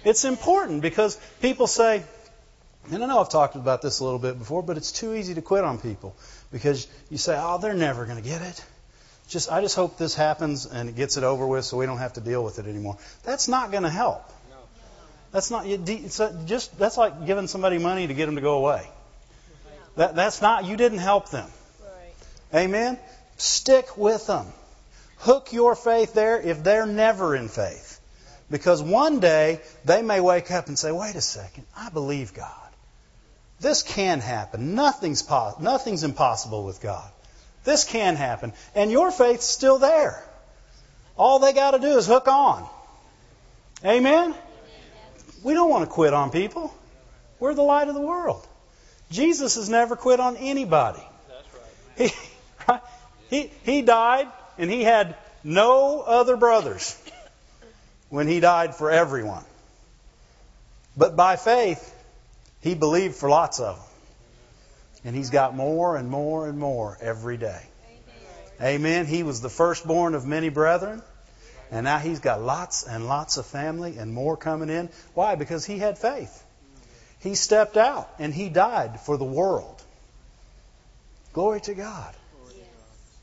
It's 0.04 0.26
important 0.26 0.82
because 0.82 1.16
people 1.42 1.68
say, 1.68 2.04
and 2.92 3.04
I 3.04 3.08
know 3.08 3.20
I've 3.20 3.30
talked 3.30 3.56
about 3.56 3.82
this 3.82 4.00
a 4.00 4.04
little 4.04 4.20
bit 4.20 4.40
before, 4.40 4.64
but 4.64 4.78
it's 4.78 4.92
too 4.92 5.14
easy 5.14 5.36
to 5.36 5.42
quit 5.42 5.64
on 5.64 5.78
people 5.78 6.16
because 6.52 6.88
you 7.10 7.18
say, 7.18 7.38
"Oh, 7.38 7.60
they're 7.60 7.74
never 7.74 8.06
going 8.06 8.22
to 8.22 8.28
get 8.28 8.42
it." 8.42 8.66
Just 9.28 9.52
I 9.52 9.62
just 9.62 9.76
hope 9.76 9.98
this 9.98 10.16
happens 10.16 10.66
and 10.66 10.90
it 10.90 10.96
gets 10.96 11.18
it 11.18 11.24
over 11.24 11.46
with 11.46 11.66
so 11.66 11.78
we 11.78 11.86
don't 11.86 12.00
have 12.00 12.14
to 12.14 12.22
deal 12.22 12.44
with 12.44 12.58
it 12.58 12.66
anymore. 12.66 12.98
That's 13.24 13.48
not 13.48 13.72
going 13.72 13.84
to 13.84 13.90
help. 13.90 14.24
That's 15.32 15.52
not 15.52 15.68
it's 15.68 16.22
just 16.46 16.80
that's 16.80 16.98
like 16.98 17.28
giving 17.28 17.48
somebody 17.48 17.78
money 17.78 18.08
to 18.08 18.14
get 18.16 18.26
them 18.26 18.36
to 18.36 18.42
go 18.42 18.54
away. 18.54 18.90
That, 19.96 20.16
that's 20.16 20.42
not, 20.42 20.66
you 20.66 20.78
didn't 20.78 21.00
help 21.00 21.30
them. 21.30 21.50
Right. 21.82 22.62
Amen? 22.62 23.00
Stick 23.38 23.98
with 23.98 24.28
them. 24.28 24.46
Hook 25.18 25.52
your 25.52 25.76
faith 25.76 26.14
there 26.14 26.40
if 26.40 26.64
they're 26.64 26.86
never 26.86 27.36
in 27.36 27.50
faith. 27.50 28.00
Because 28.50 28.82
one 28.82 29.20
day 29.20 29.62
they 29.86 30.02
may 30.02 30.20
wake 30.22 30.50
up 30.50 30.68
and 30.68 30.80
say, 30.80 30.92
wait 30.92 31.16
a 31.16 31.22
second, 31.22 31.66
I 31.76 31.90
believe 31.90 32.34
God. 32.34 32.56
This 33.60 33.84
can 33.84 34.22
happen. 34.22 34.76
Nothing's, 34.76 35.22
pos- 35.22 35.60
nothing's 35.60 36.04
impossible 36.04 36.64
with 36.64 36.82
God. 36.82 37.12
This 37.66 37.84
can 37.84 38.16
happen. 38.16 38.54
And 38.74 38.90
your 38.90 39.12
faith's 39.12 39.46
still 39.46 39.80
there. 39.80 40.26
All 41.18 41.40
they 41.40 41.52
got 41.52 41.72
to 41.72 41.80
do 41.80 41.98
is 41.98 42.08
hook 42.08 42.28
on. 42.28 42.68
Amen? 43.84 44.34
We 45.44 45.54
don't 45.54 45.70
want 45.70 45.84
to 45.84 45.90
quit 45.90 46.14
on 46.14 46.32
people. 46.32 46.74
We're 47.40 47.54
the 47.54 47.62
light 47.62 47.90
of 47.90 47.96
the 47.96 48.02
world. 48.02 48.46
Jesus 49.12 49.56
has 49.56 49.70
never 49.70 49.96
quit 49.96 50.20
on 50.20 50.38
anybody. 50.38 51.04
He, 51.98 52.12
right? 52.68 52.82
he, 53.30 53.52
he 53.64 53.82
died 53.82 54.28
and 54.58 54.70
he 54.70 54.84
had 54.84 55.16
no 55.44 56.02
other 56.02 56.38
brothers 56.38 56.98
when 58.10 58.28
he 58.28 58.40
died 58.40 58.76
for 58.76 58.92
everyone. 58.92 59.44
But 60.98 61.16
by 61.16 61.36
faith, 61.36 61.96
he 62.62 62.76
believed 62.76 63.16
for 63.16 63.30
lots 63.30 63.60
of 63.60 63.78
them. 63.78 63.86
And 65.06 65.16
he's 65.16 65.30
got 65.30 65.56
more 65.56 65.96
and 65.96 66.10
more 66.10 66.48
and 66.48 66.60
more 66.60 66.98
every 67.00 67.38
day. 67.38 67.62
Amen. 68.62 69.06
He 69.06 69.24
was 69.24 69.40
the 69.40 69.50
firstborn 69.50 70.14
of 70.14 70.28
many 70.28 70.50
brethren. 70.50 71.02
And 71.72 71.86
now 71.86 72.00
he's 72.00 72.20
got 72.20 72.42
lots 72.42 72.84
and 72.84 73.08
lots 73.08 73.38
of 73.38 73.46
family 73.46 73.98
and 73.98 74.12
more 74.12 74.36
coming 74.36 74.70
in. 74.70 74.90
Why? 75.14 75.36
Because 75.36 75.66
he 75.66 75.78
had 75.78 75.98
faith. 75.98 76.44
He 77.20 77.36
stepped 77.36 77.78
out 77.78 78.10
and 78.20 78.34
he 78.34 78.50
died 78.50 79.02
for 79.02 79.18
the 79.18 79.26
world. 79.26 79.82
Glory 81.34 81.62
to 81.62 81.74
God. 81.74 82.16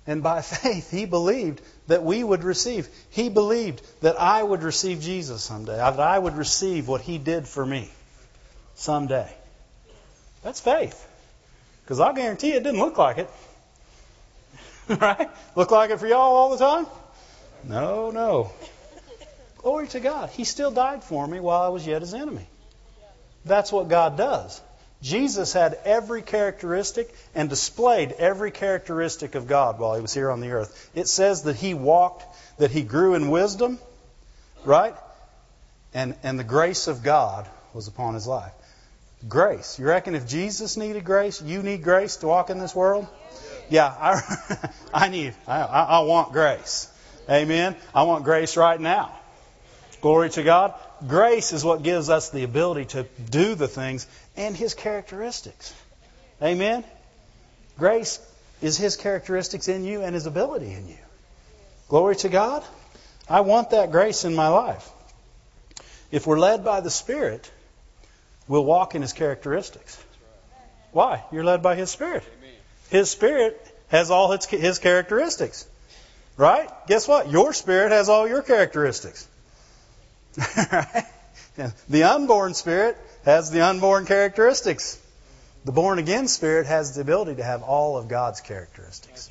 And 0.07 0.23
by 0.23 0.43
faith, 0.43 0.91
he 0.91 1.05
believed 1.05 1.61
that 1.89 2.03
we 2.03 2.23
would 2.23 2.45
receive. 2.45 2.89
He 3.11 3.29
believed 3.29 3.83
that 4.03 4.21
I 4.21 4.43
would 4.43 4.63
receive 4.63 5.01
Jesus 5.01 5.43
someday, 5.43 5.77
that 5.77 5.99
I 5.99 6.19
would 6.19 6.37
receive 6.37 6.87
what 6.89 7.01
he 7.01 7.19
did 7.19 7.49
for 7.49 7.65
me 7.65 7.91
someday. 8.75 9.33
That's 10.43 10.61
faith. 10.61 11.09
Because 11.83 11.99
I'll 12.01 12.13
guarantee 12.13 12.53
it 12.53 12.63
didn't 12.63 12.81
look 12.81 12.99
like 12.99 13.19
it. 13.19 13.31
right? 15.01 15.29
Look 15.57 15.71
like 15.71 15.91
it 15.91 15.99
for 15.99 16.07
y'all 16.07 16.37
all 16.37 16.51
the 16.51 16.59
time? 16.59 16.87
No, 17.65 18.11
no. 18.11 18.53
Glory 19.59 19.89
to 19.89 20.01
God. 20.01 20.31
He 20.31 20.45
still 20.45 20.71
died 20.71 21.03
for 21.03 21.27
me 21.27 21.41
while 21.41 21.63
I 21.63 21.69
was 21.69 21.85
yet 21.85 22.03
his 22.03 22.15
enemy. 22.15 22.47
That's 23.47 23.73
what 23.73 23.89
God 23.89 24.17
does. 24.17 24.61
Jesus 25.03 25.53
had 25.53 25.79
every 25.85 26.23
characteristic 26.23 27.15
and 27.35 27.49
displayed 27.49 28.13
every 28.13 28.51
characteristic 28.51 29.35
of 29.35 29.47
God 29.47 29.79
while 29.79 29.95
he 29.95 30.01
was 30.01 30.13
here 30.13 30.31
on 30.31 30.41
the 30.41 30.51
earth. 30.51 30.91
It 30.95 31.07
says 31.07 31.43
that 31.43 31.57
he 31.57 31.75
walked, 31.75 32.25
that 32.59 32.71
he 32.71 32.83
grew 32.83 33.15
in 33.15 33.31
wisdom, 33.31 33.79
right? 34.65 34.95
And, 35.95 36.17
and 36.23 36.39
the 36.39 36.45
grace 36.45 36.89
of 36.89 37.03
God 37.03 37.49
was 37.73 37.89
upon 37.89 38.15
his 38.15 38.27
life. 38.27 38.53
Grace. 39.29 39.79
You 39.79 39.87
reckon 39.87 40.15
if 40.15 40.27
Jesus 40.27 40.77
needed 40.77 41.05
grace, 41.05 41.41
you 41.41 41.63
need 41.63 41.83
grace 41.83 42.17
to 42.17 42.27
walk 42.27 42.51
in 42.51 42.59
this 42.59 42.75
world? 42.75 43.07
Yeah, 43.69 43.87
I, 43.87 44.71
I 44.95 45.09
need, 45.09 45.35
I, 45.47 45.61
I 45.61 46.01
want 46.01 46.33
grace. 46.33 46.91
Amen. 47.29 47.77
I 47.95 48.05
want 48.05 48.25
grace 48.25 48.57
right 48.57 48.81
now. 48.81 49.19
Glory 50.01 50.31
to 50.31 50.43
God. 50.43 50.75
Grace 51.07 51.53
is 51.53 51.65
what 51.65 51.83
gives 51.83 52.09
us 52.09 52.31
the 52.31 52.43
ability 52.43 52.87
to 52.87 53.07
do 53.31 53.55
the 53.55 53.69
things 53.69 54.07
and 54.37 54.57
His 54.57 54.75
characteristics. 54.75 55.75
Amen. 56.43 56.85
Grace 57.79 58.19
is 58.63 58.79
His 58.79 58.97
characteristics 58.97 59.69
in 59.69 59.85
you 59.85 60.03
and 60.03 60.15
His 60.15 60.27
ability 60.27 60.73
in 60.73 60.89
you. 60.89 60.99
Glory 61.89 62.17
to 62.17 62.29
God. 62.29 62.65
I 63.29 63.41
want 63.41 63.71
that 63.71 63.91
grace 63.91 64.25
in 64.25 64.35
my 64.35 64.49
life. 64.49 64.89
If 66.11 66.27
we're 66.27 66.39
led 66.39 66.65
by 66.65 66.81
the 66.81 66.91
Spirit, 66.91 67.51
we'll 68.49 68.65
walk 68.65 68.95
in 68.95 69.03
His 69.03 69.13
characteristics. 69.13 70.03
Why? 70.93 71.23
You're 71.33 71.45
led 71.45 71.63
by 71.63 71.75
His 71.75 71.91
Spirit. 71.91 72.25
His 72.89 73.11
Spirit 73.11 73.61
has 73.89 74.11
all 74.11 74.31
His 74.31 74.79
characteristics. 74.79 75.67
Right? 76.37 76.71
Guess 76.87 77.09
what? 77.09 77.31
Your 77.31 77.53
spirit 77.53 77.93
has 77.93 78.09
all 78.09 78.29
your 78.29 78.43
characteristics. 78.43 79.27
The 81.89 82.03
unborn 82.03 82.55
spirit 82.55 82.99
has 83.25 83.51
the 83.51 83.63
unborn 83.63 84.07
characteristics. 84.07 85.01
The 85.65 85.73
born 85.73 85.99
again 85.99 86.29
spirit 86.29 86.67
has 86.67 86.95
the 86.95 87.01
ability 87.01 87.37
to 87.37 87.43
have 87.43 87.63
all 87.63 87.97
of 87.97 88.09
God's 88.09 88.41
characteristics. 88.41 89.31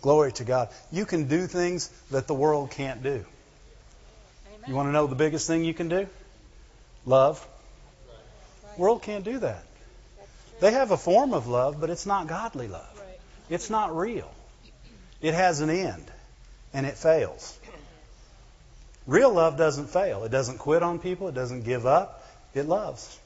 Glory 0.00 0.32
to 0.32 0.44
God. 0.44 0.68
You 0.90 1.04
can 1.04 1.28
do 1.28 1.46
things 1.46 1.88
that 2.10 2.26
the 2.26 2.34
world 2.34 2.70
can't 2.70 3.02
do. 3.02 3.24
You 4.66 4.74
want 4.74 4.88
to 4.88 4.92
know 4.92 5.06
the 5.06 5.14
biggest 5.14 5.46
thing 5.46 5.64
you 5.64 5.74
can 5.74 5.88
do? 5.88 6.06
Love. 7.04 7.46
World 8.76 9.02
can't 9.02 9.24
do 9.24 9.38
that. 9.40 9.64
They 10.60 10.72
have 10.72 10.90
a 10.90 10.96
form 10.96 11.32
of 11.32 11.46
love, 11.46 11.80
but 11.80 11.90
it's 11.90 12.06
not 12.06 12.26
godly 12.26 12.68
love. 12.68 13.02
It's 13.48 13.70
not 13.70 13.96
real. 13.96 14.30
It 15.20 15.34
has 15.34 15.60
an 15.60 15.70
end 15.70 16.04
and 16.72 16.86
it 16.86 16.96
fails. 16.96 17.58
Real 19.08 19.32
love 19.32 19.56
doesn't 19.56 19.88
fail. 19.88 20.22
It 20.24 20.30
doesn't 20.30 20.58
quit 20.58 20.82
on 20.82 20.98
people. 20.98 21.28
It 21.28 21.34
doesn't 21.34 21.62
give 21.62 21.86
up. 21.86 22.24
It 22.54 22.66
loves. 22.66 23.18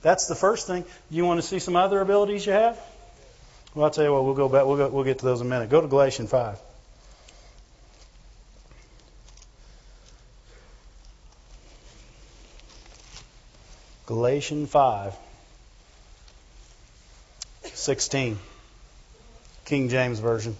That's 0.00 0.28
the 0.28 0.36
first 0.36 0.68
thing. 0.68 0.84
You 1.10 1.24
want 1.24 1.40
to 1.40 1.46
see 1.46 1.58
some 1.58 1.76
other 1.76 2.00
abilities 2.00 2.46
you 2.46 2.52
have? 2.52 2.78
Well, 3.74 3.84
I'll 3.84 3.90
tell 3.90 4.04
you 4.04 4.12
what. 4.12 4.24
We'll 4.24 4.34
go 4.34 4.48
back. 4.48 4.64
We'll 4.64 4.76
go, 4.76 4.88
we'll 4.88 5.04
get 5.04 5.18
to 5.18 5.24
those 5.24 5.40
in 5.40 5.48
a 5.48 5.50
minute. 5.50 5.70
Go 5.70 5.80
to 5.80 5.88
Galatians 5.88 6.30
five. 6.30 6.58
Galatians 14.06 14.68
5, 14.68 15.14
16, 17.62 18.38
King 19.64 19.88
James 19.88 20.18
Version. 20.18 20.54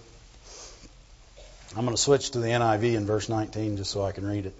I'm 1.75 1.85
going 1.85 1.95
to 1.95 2.01
switch 2.01 2.31
to 2.31 2.39
the 2.39 2.49
NIV 2.49 2.95
in 2.95 3.07
verse 3.07 3.29
19 3.29 3.77
just 3.77 3.89
so 3.89 4.03
I 4.03 4.11
can 4.11 4.27
read 4.27 4.45
it. 4.45 4.53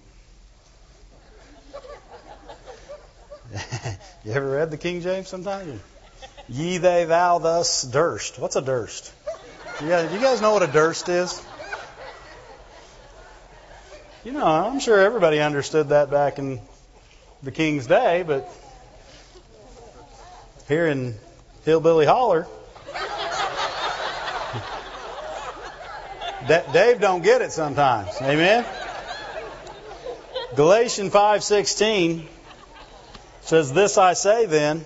you 4.25 4.31
ever 4.31 4.49
read 4.49 4.71
the 4.71 4.77
King 4.77 5.01
James 5.01 5.27
sometime? 5.27 5.79
Ye, 6.49 6.79
they, 6.79 7.05
thou, 7.05 7.37
thus, 7.37 7.83
durst. 7.83 8.39
What's 8.39 8.55
a 8.55 8.61
durst? 8.61 9.13
Guys, 9.79 10.11
you 10.11 10.19
guys 10.19 10.41
know 10.41 10.53
what 10.53 10.63
a 10.63 10.67
durst 10.67 11.07
is? 11.07 11.39
You 14.23 14.31
know, 14.31 14.45
I'm 14.45 14.79
sure 14.79 14.99
everybody 14.99 15.39
understood 15.39 15.89
that 15.89 16.09
back 16.09 16.39
in 16.39 16.61
the 17.43 17.51
King's 17.51 17.85
day, 17.85 18.23
but 18.25 18.49
here 20.67 20.87
in 20.87 21.13
Hillbilly 21.63 22.07
Holler, 22.07 22.47
Dave 26.47 26.99
don't 26.99 27.23
get 27.23 27.41
it 27.41 27.51
sometimes. 27.51 28.09
Amen. 28.21 28.65
Galatians 30.55 31.11
5:16 31.11 32.27
says, 33.41 33.71
"This 33.71 33.97
I 33.97 34.13
say 34.13 34.45
then, 34.45 34.85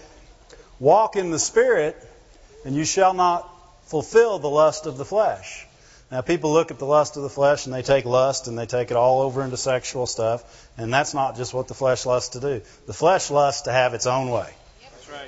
walk 0.79 1.15
in 1.15 1.31
the 1.31 1.39
Spirit, 1.39 1.95
and 2.63 2.75
you 2.75 2.85
shall 2.85 3.13
not 3.13 3.49
fulfill 3.87 4.39
the 4.39 4.49
lust 4.49 4.85
of 4.85 4.97
the 4.97 5.05
flesh." 5.05 5.65
Now, 6.09 6.21
people 6.21 6.53
look 6.53 6.71
at 6.71 6.79
the 6.79 6.85
lust 6.85 7.17
of 7.17 7.23
the 7.23 7.29
flesh 7.29 7.65
and 7.65 7.75
they 7.75 7.81
take 7.81 8.05
lust 8.05 8.47
and 8.47 8.57
they 8.57 8.65
take 8.65 8.91
it 8.91 8.97
all 8.97 9.23
over 9.23 9.43
into 9.43 9.57
sexual 9.57 10.07
stuff, 10.07 10.41
and 10.77 10.93
that's 10.93 11.13
not 11.13 11.35
just 11.35 11.53
what 11.53 11.67
the 11.67 11.73
flesh 11.73 12.05
lusts 12.05 12.29
to 12.29 12.39
do. 12.39 12.61
The 12.85 12.93
flesh 12.93 13.29
lusts 13.29 13.63
to 13.63 13.73
have 13.73 13.93
its 13.93 14.05
own 14.05 14.29
way. 14.29 14.49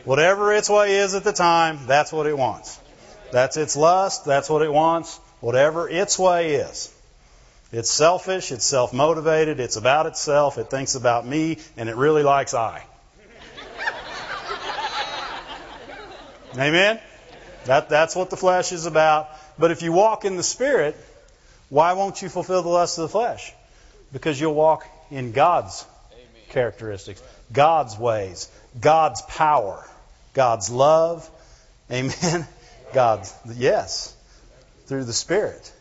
Whatever 0.05 0.53
its 0.53 0.69
way 0.69 0.95
is 0.97 1.15
at 1.15 1.25
the 1.25 1.33
time, 1.33 1.85
that's 1.85 2.13
what 2.13 2.27
it 2.27 2.37
wants. 2.37 2.79
That's 3.31 3.57
its 3.57 3.75
lust, 3.75 4.23
that's 4.23 4.49
what 4.49 4.61
it 4.61 4.71
wants 4.71 5.19
whatever 5.39 5.89
its 5.89 6.17
way 6.19 6.55
is. 6.55 6.93
It's 7.71 7.91
selfish, 7.91 8.51
it's 8.51 8.65
self 8.65 8.93
motivated, 8.93 9.59
it's 9.59 9.75
about 9.75 10.07
itself, 10.07 10.57
it 10.57 10.71
thinks 10.71 10.95
about 10.95 11.25
me, 11.25 11.59
and 11.77 11.87
it 11.87 11.95
really 11.95 12.23
likes 12.23 12.53
I. 12.53 12.83
Amen? 16.57 16.99
That, 17.65 17.89
that's 17.89 18.15
what 18.15 18.31
the 18.31 18.37
flesh 18.37 18.71
is 18.71 18.87
about. 18.87 19.29
But 19.59 19.69
if 19.69 19.83
you 19.83 19.91
walk 19.91 20.25
in 20.25 20.35
the 20.35 20.43
Spirit, 20.43 20.95
why 21.69 21.93
won't 21.93 22.21
you 22.23 22.29
fulfill 22.29 22.63
the 22.63 22.69
lust 22.69 22.97
of 22.97 23.03
the 23.03 23.09
flesh? 23.09 23.53
Because 24.11 24.41
you'll 24.41 24.55
walk 24.55 24.87
in 25.11 25.31
God's 25.31 25.85
characteristics, 26.49 27.21
God's 27.53 27.99
ways, 27.99 28.49
God's 28.79 29.21
power, 29.21 29.87
God's 30.33 30.71
love. 30.71 31.29
Amen? 31.91 32.47
God's, 32.93 33.31
yes 33.55 34.15
through 34.89 35.05
the 35.05 35.13
Spirit. 35.13 35.71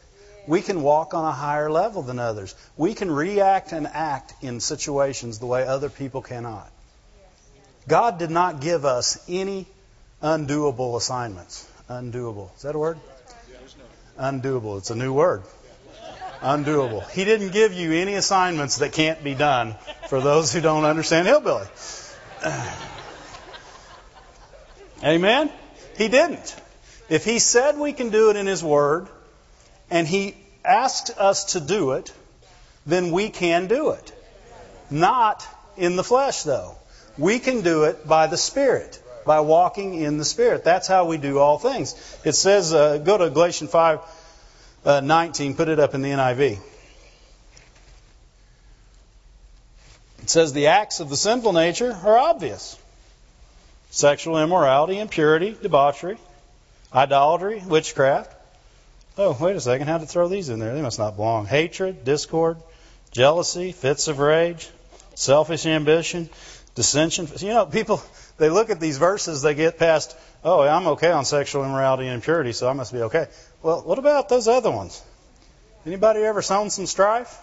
We 0.47 0.61
can 0.61 0.83
walk 0.83 1.15
on 1.15 1.25
a 1.25 1.33
higher 1.33 1.71
level 1.71 2.03
than 2.03 2.19
others. 2.19 2.55
We 2.77 2.95
can 2.95 3.11
react 3.11 3.73
and 3.73 3.87
act 3.87 4.35
in 4.43 4.61
situations 4.61 5.39
the 5.39 5.47
way 5.47 5.67
other 5.67 5.89
people 5.89 6.23
cannot. 6.23 6.71
God 7.89 8.19
did 8.19 8.31
not 8.31 8.61
give 8.61 8.85
us 8.85 9.19
any 9.29 9.67
undoable 10.23 10.97
assignments. 10.97 11.67
Undoable. 11.89 12.55
Is 12.57 12.63
that 12.63 12.75
a 12.75 12.79
word? 12.79 12.99
Undoable. 14.19 14.77
It's 14.79 14.91
a 14.91 14.95
new 14.95 15.15
word. 15.15 15.43
Undoable. 16.43 17.09
He 17.11 17.25
didn't 17.25 17.53
give 17.53 17.73
you 17.73 17.93
any 17.93 18.15
assignments 18.15 18.79
that 18.79 18.93
can't 18.93 19.25
be 19.25 19.35
done 19.35 19.75
for 20.09 20.21
those 20.21 20.53
who 20.53 20.61
don't 20.61 20.85
understand 20.85 21.27
hillbilly. 21.27 21.67
Amen? 25.05 25.51
He 25.97 26.09
didn't. 26.09 26.55
If 27.09 27.25
he 27.25 27.39
said 27.39 27.79
we 27.79 27.93
can 27.93 28.11
do 28.11 28.31
it 28.31 28.37
in 28.37 28.47
his 28.47 28.63
word, 28.63 29.09
and 29.91 30.07
he 30.07 30.35
asked 30.65 31.11
us 31.17 31.53
to 31.53 31.61
do 31.61 31.93
it, 31.93 32.13
then 32.87 33.11
we 33.11 33.31
can 33.31 33.67
do 33.67 33.91
it. 33.91 34.13
Not 34.91 35.47
in 35.77 35.97
the 35.97 36.05
flesh, 36.05 36.43
though. 36.43 36.77
We 37.17 37.39
can 37.39 37.63
do 37.63 37.85
it 37.85 38.07
by 38.07 38.27
the 38.27 38.37
Spirit, 38.37 39.03
by 39.25 39.41
walking 39.41 39.95
in 39.95 40.19
the 40.19 40.25
Spirit. 40.25 40.65
That's 40.65 40.87
how 40.87 41.07
we 41.07 41.17
do 41.17 41.39
all 41.39 41.59
things. 41.59 41.95
It 42.25 42.33
says, 42.33 42.73
uh, 42.73 42.99
go 42.99 43.19
to 43.19 43.31
Galatians 43.31 43.71
5 43.71 44.01
uh, 44.85 45.01
19, 45.01 45.55
put 45.55 45.69
it 45.69 45.81
up 45.81 45.95
in 45.95 46.03
the 46.03 46.11
NIV. 46.11 46.59
It 50.23 50.31
says, 50.31 50.53
the 50.53 50.69
acts 50.69 51.01
of 51.01 51.09
the 51.09 51.17
sinful 51.17 51.53
nature 51.53 51.93
are 52.05 52.19
obvious 52.19 52.79
sexual 53.91 54.39
immorality, 54.39 54.99
impurity, 54.99 55.57
debauchery, 55.63 56.19
idolatry, 56.93 57.63
witchcraft. 57.67 58.35
Oh, 59.17 59.37
wait 59.41 59.57
a 59.57 59.61
second. 59.61 59.89
How 59.89 59.99
to 59.99 60.07
throw 60.07 60.29
these 60.29 60.49
in 60.49 60.59
there? 60.61 60.75
They 60.75 60.83
must 60.83 60.99
not 60.99 61.17
belong. 61.17 61.47
Hatred, 61.47 62.05
discord, 62.05 62.57
jealousy, 63.11 63.73
fits 63.73 64.09
of 64.09 64.19
rage, 64.21 64.69
selfish 65.15 65.67
ambition, 65.67 66.31
dissension. 66.75 67.29
You 67.39 67.49
know, 67.49 67.67
people, 67.67 68.01
they 68.37 68.49
look 68.49 68.71
at 68.71 68.79
these 68.79 68.99
verses, 68.99 69.43
they 69.43 69.55
get 69.55 69.79
past, 69.79 70.17
oh, 70.45 70.61
I'm 70.63 70.87
okay 70.89 71.11
on 71.11 71.25
sexual 71.25 71.65
immorality 71.65 72.05
and 72.05 72.15
impurity, 72.15 72.53
so 72.53 72.69
I 72.69 72.73
must 72.75 72.93
be 72.93 73.01
okay. 73.03 73.27
Well, 73.63 73.83
what 73.83 73.99
about 73.99 74.29
those 74.29 74.47
other 74.47 74.71
ones? 74.71 75.03
Anybody 75.85 76.21
ever 76.21 76.43
sown 76.43 76.71
some 76.71 76.87
strife? 76.87 77.37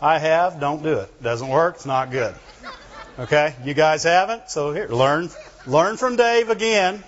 I 0.00 0.18
have. 0.18 0.60
Don't 0.60 0.82
do 0.82 0.98
it. 0.98 1.22
Doesn't 1.22 1.48
work. 1.48 1.76
It's 1.76 1.86
not 1.86 2.10
good. 2.10 2.34
Okay? 3.18 3.54
You 3.64 3.74
guys 3.74 4.04
haven't? 4.04 4.50
So 4.50 4.72
here, 4.72 4.88
learn, 4.88 5.30
learn 5.66 5.96
from 5.96 6.16
Dave 6.16 6.48
again. 6.48 7.02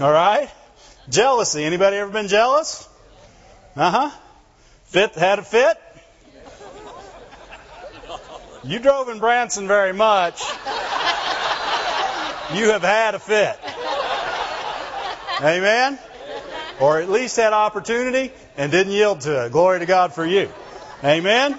All 0.00 0.10
right? 0.10 0.48
Jealousy. 1.10 1.62
Anybody 1.62 1.96
ever 1.98 2.10
been 2.10 2.28
jealous? 2.28 2.88
Uh 3.76 3.90
huh. 3.90 4.10
Fit, 4.84 5.14
had 5.14 5.38
a 5.38 5.42
fit? 5.42 5.78
You 8.64 8.78
drove 8.78 9.08
in 9.08 9.18
Branson 9.18 9.68
very 9.68 9.92
much. 9.92 10.42
You 12.54 12.70
have 12.70 12.82
had 12.82 13.14
a 13.14 13.18
fit. 13.18 13.58
Amen? 15.40 15.98
Or 16.80 16.98
at 17.00 17.08
least 17.08 17.36
had 17.36 17.52
opportunity 17.52 18.32
and 18.56 18.72
didn't 18.72 18.92
yield 18.92 19.20
to 19.22 19.44
it. 19.44 19.52
Glory 19.52 19.78
to 19.80 19.86
God 19.86 20.14
for 20.14 20.26
you. 20.26 20.50
Amen? 21.04 21.58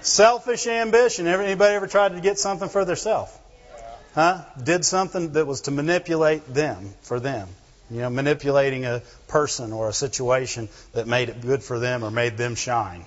Selfish 0.00 0.66
ambition. 0.66 1.26
Anybody 1.26 1.74
ever 1.74 1.86
tried 1.86 2.14
to 2.14 2.20
get 2.20 2.38
something 2.38 2.68
for 2.68 2.84
themselves? 2.84 3.32
Huh? 4.14 4.42
Did 4.62 4.84
something 4.84 5.32
that 5.32 5.46
was 5.46 5.62
to 5.62 5.70
manipulate 5.70 6.52
them, 6.52 6.92
for 7.02 7.18
them. 7.18 7.48
You 7.90 8.00
know, 8.00 8.10
manipulating 8.10 8.84
a 8.84 9.02
person 9.28 9.72
or 9.72 9.88
a 9.88 9.92
situation 9.92 10.68
that 10.92 11.06
made 11.06 11.28
it 11.28 11.40
good 11.40 11.62
for 11.62 11.78
them 11.78 12.04
or 12.04 12.10
made 12.10 12.36
them 12.36 12.54
shine. 12.54 13.04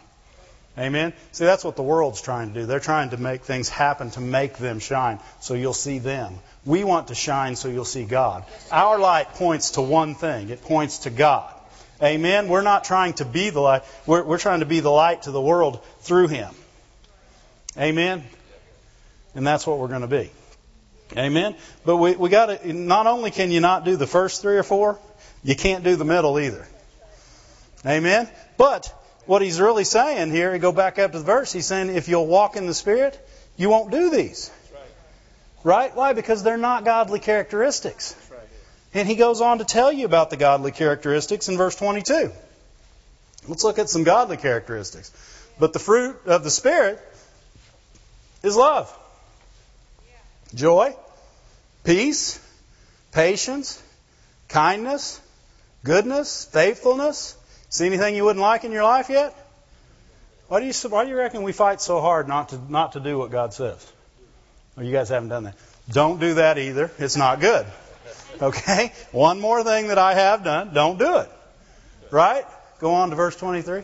Amen? 0.77 1.13
See, 1.31 1.45
that's 1.45 1.63
what 1.63 1.75
the 1.75 1.83
world's 1.83 2.21
trying 2.21 2.53
to 2.53 2.61
do. 2.61 2.65
They're 2.65 2.79
trying 2.79 3.11
to 3.11 3.17
make 3.17 3.43
things 3.43 3.69
happen 3.69 4.11
to 4.11 4.19
make 4.19 4.57
them 4.57 4.79
shine 4.79 5.19
so 5.39 5.53
you'll 5.53 5.73
see 5.73 5.99
them. 5.99 6.35
We 6.65 6.83
want 6.83 7.07
to 7.07 7.15
shine 7.15 7.55
so 7.55 7.69
you'll 7.69 7.85
see 7.85 8.03
God. 8.03 8.43
Our 8.71 8.99
light 8.99 9.29
points 9.35 9.71
to 9.71 9.81
one 9.81 10.15
thing 10.15 10.49
it 10.49 10.63
points 10.63 10.99
to 10.99 11.09
God. 11.09 11.51
Amen? 12.03 12.49
We're 12.49 12.61
not 12.61 12.83
trying 12.83 13.13
to 13.13 13.25
be 13.25 13.51
the 13.51 13.61
light, 13.61 13.83
we're, 14.05 14.23
we're 14.23 14.37
trying 14.37 14.59
to 14.59 14.65
be 14.65 14.81
the 14.81 14.91
light 14.91 15.23
to 15.23 15.31
the 15.31 15.41
world 15.41 15.81
through 16.01 16.27
Him. 16.27 16.53
Amen? 17.77 18.23
And 19.33 19.47
that's 19.47 19.65
what 19.65 19.79
we're 19.79 19.87
going 19.87 20.01
to 20.01 20.07
be. 20.07 20.29
Amen? 21.15 21.55
But 21.85 21.97
we, 21.97 22.15
we 22.15 22.29
got 22.29 22.47
to, 22.47 22.73
not 22.73 23.07
only 23.07 23.31
can 23.31 23.51
you 23.51 23.59
not 23.59 23.85
do 23.85 23.95
the 23.95 24.07
first 24.07 24.41
three 24.41 24.57
or 24.57 24.63
four, 24.63 24.99
you 25.43 25.55
can't 25.55 25.83
do 25.83 25.95
the 25.95 26.05
middle 26.05 26.39
either. 26.39 26.67
Amen? 27.85 28.27
But 28.57 28.91
what 29.25 29.41
he's 29.41 29.59
really 29.59 29.83
saying 29.83 30.31
here, 30.31 30.53
he 30.53 30.59
go 30.59 30.71
back 30.71 30.97
up 30.99 31.11
to 31.11 31.19
the 31.19 31.23
verse, 31.23 31.51
he's 31.53 31.67
saying 31.67 31.95
if 31.95 32.07
you'll 32.07 32.27
walk 32.27 32.55
in 32.55 32.65
the 32.65 32.73
Spirit, 32.73 33.19
you 33.57 33.69
won't 33.69 33.91
do 33.91 34.09
these. 34.09 34.51
Right? 35.63 35.95
Why? 35.95 36.13
Because 36.13 36.43
they're 36.43 36.57
not 36.57 36.85
godly 36.85 37.19
characteristics. 37.19 38.15
And 38.93 39.07
he 39.07 39.15
goes 39.15 39.41
on 39.41 39.57
to 39.57 39.65
tell 39.65 39.91
you 39.91 40.05
about 40.05 40.29
the 40.29 40.37
godly 40.37 40.71
characteristics 40.71 41.49
in 41.49 41.57
verse 41.57 41.75
22. 41.75 42.31
Let's 43.47 43.63
look 43.63 43.77
at 43.77 43.89
some 43.89 44.03
godly 44.03 44.37
characteristics. 44.37 45.11
But 45.59 45.73
the 45.73 45.79
fruit 45.79 46.17
of 46.25 46.43
the 46.43 46.51
Spirit 46.51 46.99
is 48.43 48.55
love, 48.55 48.95
joy, 50.55 50.95
peace, 51.83 52.39
patience, 53.11 53.81
kindness, 54.47 55.21
goodness, 55.83 56.45
faithfulness, 56.45 57.37
See 57.75 57.85
anything 57.85 58.15
you 58.15 58.23
wouldn't 58.23 58.41
like 58.41 58.63
in 58.63 58.71
your 58.71 58.83
life 58.83 59.09
yet? 59.09 59.35
Why 60.47 60.61
do 60.61 60.65
you 60.65 60.73
why 60.89 61.03
do 61.03 61.09
you 61.09 61.17
reckon 61.17 61.43
we 61.43 61.51
fight 61.51 61.81
so 61.81 61.99
hard 61.99 62.25
not 62.25 62.49
to 62.49 62.71
not 62.71 62.93
to 62.93 63.01
do 63.01 63.17
what 63.17 63.31
God 63.31 63.53
says? 63.53 63.85
Well, 64.77 64.85
you 64.85 64.93
guys 64.93 65.09
haven't 65.09 65.27
done 65.27 65.43
that. 65.43 65.55
Don't 65.91 66.21
do 66.21 66.35
that 66.35 66.57
either. 66.57 66.89
It's 66.99 67.17
not 67.17 67.41
good. 67.41 67.65
Okay? 68.41 68.93
One 69.11 69.41
more 69.41 69.61
thing 69.65 69.89
that 69.89 69.97
I 69.97 70.13
have 70.13 70.45
done, 70.45 70.73
don't 70.73 70.97
do 70.97 71.17
it. 71.17 71.29
Right? 72.11 72.45
Go 72.79 72.93
on 72.93 73.09
to 73.09 73.17
verse 73.17 73.35
23. 73.35 73.83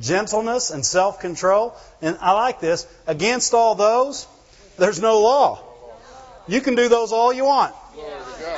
Gentleness 0.00 0.70
and 0.70 0.84
self-control. 0.84 1.76
And 2.02 2.18
I 2.20 2.32
like 2.32 2.58
this. 2.58 2.84
Against 3.06 3.54
all 3.54 3.76
those, 3.76 4.26
there's 4.76 5.00
no 5.00 5.20
law. 5.20 5.62
You 6.48 6.60
can 6.60 6.74
do 6.74 6.88
those 6.88 7.12
all 7.12 7.32
you 7.32 7.44
want. 7.44 7.74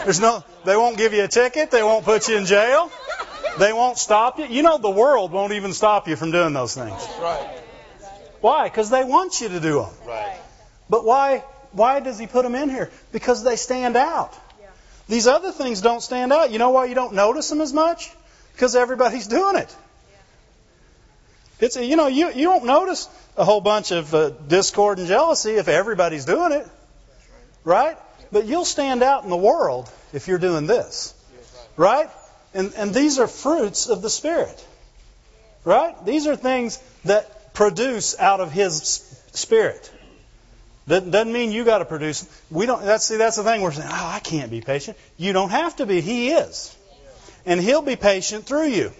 There's 0.05 0.20
no, 0.20 0.44
they 0.64 0.76
won't 0.76 0.96
give 0.96 1.12
you 1.12 1.24
a 1.24 1.29
ticket. 1.29 1.70
They 1.70 1.83
won't 1.83 2.05
put 2.05 2.29
you 2.29 2.37
in 2.37 2.46
jail. 2.46 2.90
They 3.59 3.72
won't 3.72 3.98
stop 3.98 4.38
you. 4.38 4.46
You 4.46 4.62
know, 4.62 4.79
the 4.79 4.90
world 4.90 5.33
won't 5.33 5.53
even 5.53 5.72
stop 5.72 6.09
you 6.09 6.16
from 6.16 6.31
doing 6.31 6.53
those 6.53 6.74
things. 6.74 7.07
Right. 7.20 7.61
Why? 8.40 8.68
Because 8.68 8.90
they 8.90 9.05
want 9.05 9.40
you 9.40 9.48
to 9.48 9.61
do 9.61 9.81
them. 9.81 9.90
Right. 10.07 10.38
But 10.88 11.05
why? 11.05 11.44
Why 11.72 12.00
does 12.00 12.18
he 12.18 12.26
put 12.26 12.42
them 12.42 12.55
in 12.55 12.70
here? 12.70 12.90
Because 13.12 13.44
they 13.44 13.57
stand 13.57 13.96
out. 13.96 14.33
These 15.09 15.26
other 15.26 15.50
things 15.50 15.81
don't 15.81 16.00
stand 16.00 16.33
out. 16.33 16.53
You 16.53 16.59
know 16.59 16.70
why 16.70 16.85
you 16.87 16.94
don't 16.94 17.14
notice 17.14 17.48
them 17.50 17.61
as 17.61 17.72
much? 17.72 18.11
Because 18.53 18.76
everybody's 18.76 19.26
doing 19.26 19.57
it. 19.57 19.76
It's 21.59 21.76
you 21.76 21.96
know 21.96 22.07
you 22.07 22.31
you 22.33 22.44
don't 22.44 22.64
notice 22.64 23.09
a 23.37 23.44
whole 23.44 23.61
bunch 23.61 23.90
of 23.90 24.14
uh, 24.14 24.31
discord 24.31 24.98
and 24.98 25.09
jealousy 25.09 25.53
if 25.53 25.68
everybody's 25.68 26.24
doing 26.24 26.53
it, 26.53 26.66
right? 27.64 27.96
But 28.33 28.46
you'll 28.46 28.64
stand 28.64 29.03
out 29.03 29.25
in 29.25 29.31
the 29.31 29.37
world 29.37 29.90
if 30.12 30.29
you're 30.29 30.38
doing 30.38 30.66
this, 30.66 31.14
right? 31.77 32.11
And, 32.55 32.73
and 32.77 32.94
these 32.94 33.18
are 33.18 33.27
fruits 33.27 33.88
of 33.88 34.03
the 34.03 34.11
Spirit. 34.11 34.66
Right? 35.64 35.94
These 36.07 36.27
are 36.27 36.37
things 36.37 36.83
that 37.05 37.53
produce 37.53 38.18
out 38.18 38.40
of 38.40 38.51
His 38.51 38.75
Spirit. 39.33 39.90
That 40.87 41.11
doesn't 41.11 41.33
mean 41.33 41.53
you 41.53 41.64
got 41.64 41.79
to 41.79 41.85
produce. 41.85 42.27
We 42.51 42.66
don't. 42.66 42.83
That's 42.85 43.05
see. 43.05 43.16
That's 43.16 43.37
the 43.37 43.44
thing. 43.44 43.61
We're 43.61 43.73
saying, 43.73 43.88
"Oh, 43.88 44.11
I 44.14 44.18
can't 44.20 44.51
be 44.51 44.61
patient." 44.61 44.96
You 45.18 45.33
don't 45.33 45.51
have 45.51 45.77
to 45.77 45.87
be. 45.87 46.01
He 46.01 46.31
is, 46.31 46.75
and 47.46 47.61
He'll 47.61 47.83
be 47.83 47.96
patient 47.96 48.46
through 48.46 48.68
you. 48.68 48.92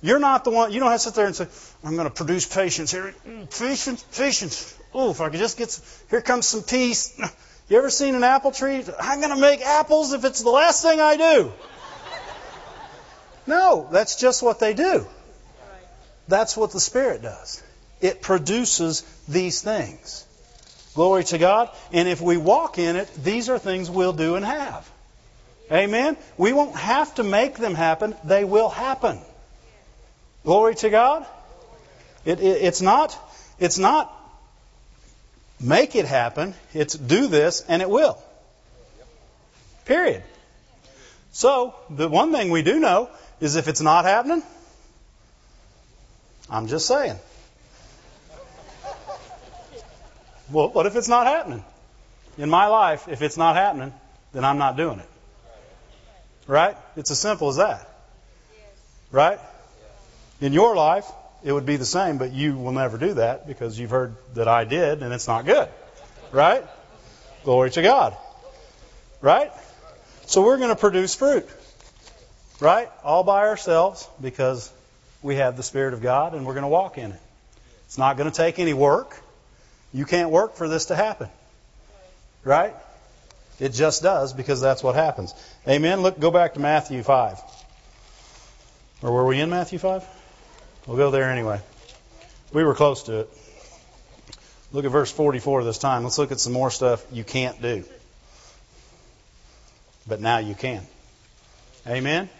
You're 0.00 0.18
not 0.18 0.44
the 0.44 0.50
one. 0.50 0.72
You 0.72 0.80
don't 0.80 0.90
have 0.90 1.00
to 1.00 1.04
sit 1.04 1.14
there 1.14 1.26
and 1.26 1.36
say, 1.36 1.46
"I'm 1.84 1.94
going 1.94 2.08
to 2.08 2.14
produce 2.14 2.46
patience 2.46 2.90
here." 2.90 3.14
Mm, 3.28 3.48
patience, 3.58 4.04
patience. 4.16 4.74
Oh, 4.94 5.10
if 5.10 5.20
I 5.20 5.28
could 5.28 5.38
just 5.38 5.58
get. 5.58 5.70
Some, 5.70 5.84
here 6.10 6.22
comes 6.22 6.48
some 6.48 6.62
peace. 6.62 7.20
You 7.68 7.76
ever 7.76 7.90
seen 7.90 8.14
an 8.14 8.24
apple 8.24 8.50
tree? 8.50 8.82
I'm 8.98 9.20
going 9.20 9.34
to 9.34 9.40
make 9.40 9.60
apples 9.60 10.12
if 10.12 10.24
it's 10.24 10.42
the 10.42 10.50
last 10.50 10.82
thing 10.82 11.00
I 11.00 11.16
do. 11.16 11.52
No, 13.46 13.88
that's 13.90 14.16
just 14.16 14.42
what 14.42 14.58
they 14.58 14.74
do. 14.74 15.06
That's 16.28 16.56
what 16.56 16.72
the 16.72 16.80
Spirit 16.80 17.22
does. 17.22 17.62
It 18.00 18.22
produces 18.22 19.02
these 19.26 19.60
things. 19.62 20.24
Glory 20.94 21.24
to 21.24 21.38
God. 21.38 21.70
And 21.92 22.08
if 22.08 22.20
we 22.20 22.36
walk 22.36 22.78
in 22.78 22.96
it, 22.96 23.08
these 23.22 23.48
are 23.48 23.58
things 23.58 23.90
we'll 23.90 24.12
do 24.12 24.34
and 24.36 24.44
have. 24.44 24.90
Amen? 25.70 26.16
We 26.36 26.52
won't 26.52 26.76
have 26.76 27.14
to 27.16 27.22
make 27.22 27.56
them 27.56 27.74
happen, 27.74 28.14
they 28.24 28.44
will 28.44 28.68
happen. 28.68 29.18
Glory 30.44 30.74
to 30.76 30.90
God. 30.90 31.26
It, 32.24 32.40
it, 32.40 32.62
it's 32.62 32.80
not. 32.80 33.16
It's 33.58 33.78
not 33.78 34.14
make 35.60 35.96
it 35.96 36.04
happen. 36.04 36.54
It's 36.74 36.94
do 36.94 37.26
this 37.26 37.64
and 37.68 37.82
it 37.82 37.90
will. 37.90 38.18
Period. 39.84 40.22
So 41.32 41.74
the 41.90 42.08
one 42.08 42.32
thing 42.32 42.50
we 42.50 42.62
do 42.62 42.78
know 42.78 43.10
is 43.40 43.56
if 43.56 43.68
it's 43.68 43.80
not 43.80 44.04
happening, 44.04 44.42
I'm 46.50 46.66
just 46.66 46.86
saying. 46.86 47.18
Well, 50.50 50.70
what 50.70 50.86
if 50.86 50.96
it's 50.96 51.08
not 51.08 51.26
happening? 51.26 51.62
In 52.38 52.48
my 52.48 52.66
life, 52.68 53.08
if 53.08 53.20
it's 53.20 53.36
not 53.36 53.56
happening, 53.56 53.92
then 54.32 54.44
I'm 54.44 54.58
not 54.58 54.76
doing 54.76 54.98
it. 54.98 55.08
Right? 56.46 56.76
It's 56.96 57.10
as 57.10 57.18
simple 57.18 57.50
as 57.50 57.56
that. 57.56 57.86
Right? 59.10 59.38
In 60.40 60.52
your 60.52 60.74
life, 60.74 61.06
it 61.42 61.52
would 61.52 61.66
be 61.66 61.76
the 61.76 61.84
same, 61.86 62.18
but 62.18 62.32
you 62.32 62.56
will 62.56 62.72
never 62.72 62.98
do 62.98 63.14
that 63.14 63.46
because 63.46 63.78
you've 63.78 63.90
heard 63.90 64.16
that 64.34 64.48
I 64.48 64.64
did 64.64 65.02
and 65.02 65.12
it's 65.12 65.28
not 65.28 65.46
good. 65.46 65.68
Right? 66.32 66.64
Glory 67.44 67.70
to 67.70 67.82
God. 67.82 68.16
Right? 69.20 69.52
So 70.26 70.42
we're 70.42 70.58
going 70.58 70.70
to 70.70 70.76
produce 70.76 71.14
fruit. 71.14 71.48
Right? 72.60 72.90
All 73.04 73.22
by 73.22 73.46
ourselves 73.46 74.08
because 74.20 74.70
we 75.22 75.36
have 75.36 75.56
the 75.56 75.62
Spirit 75.62 75.94
of 75.94 76.02
God 76.02 76.34
and 76.34 76.44
we're 76.44 76.54
going 76.54 76.62
to 76.62 76.68
walk 76.68 76.98
in 76.98 77.12
it. 77.12 77.20
It's 77.86 77.98
not 77.98 78.16
going 78.16 78.30
to 78.30 78.36
take 78.36 78.58
any 78.58 78.74
work. 78.74 79.18
You 79.92 80.04
can't 80.04 80.30
work 80.30 80.56
for 80.56 80.68
this 80.68 80.86
to 80.86 80.96
happen. 80.96 81.28
Right? 82.44 82.74
It 83.60 83.70
just 83.70 84.02
does 84.02 84.32
because 84.32 84.60
that's 84.60 84.82
what 84.82 84.94
happens. 84.94 85.34
Amen. 85.66 86.02
Look, 86.02 86.18
go 86.18 86.30
back 86.30 86.54
to 86.54 86.60
Matthew 86.60 87.02
5. 87.02 87.40
Or 89.02 89.12
were 89.12 89.24
we 89.24 89.40
in 89.40 89.50
Matthew 89.50 89.78
5? 89.78 90.04
We'll 90.88 90.96
go 90.96 91.10
there 91.10 91.30
anyway. 91.30 91.60
We 92.50 92.64
were 92.64 92.74
close 92.74 93.02
to 93.04 93.20
it. 93.20 93.30
Look 94.72 94.86
at 94.86 94.90
verse 94.90 95.12
44 95.12 95.62
this 95.64 95.76
time. 95.76 96.02
Let's 96.02 96.16
look 96.16 96.32
at 96.32 96.40
some 96.40 96.54
more 96.54 96.70
stuff 96.70 97.04
you 97.12 97.24
can't 97.24 97.60
do. 97.60 97.84
But 100.06 100.22
now 100.22 100.38
you 100.38 100.54
can. 100.54 100.80
Amen. 101.86 102.30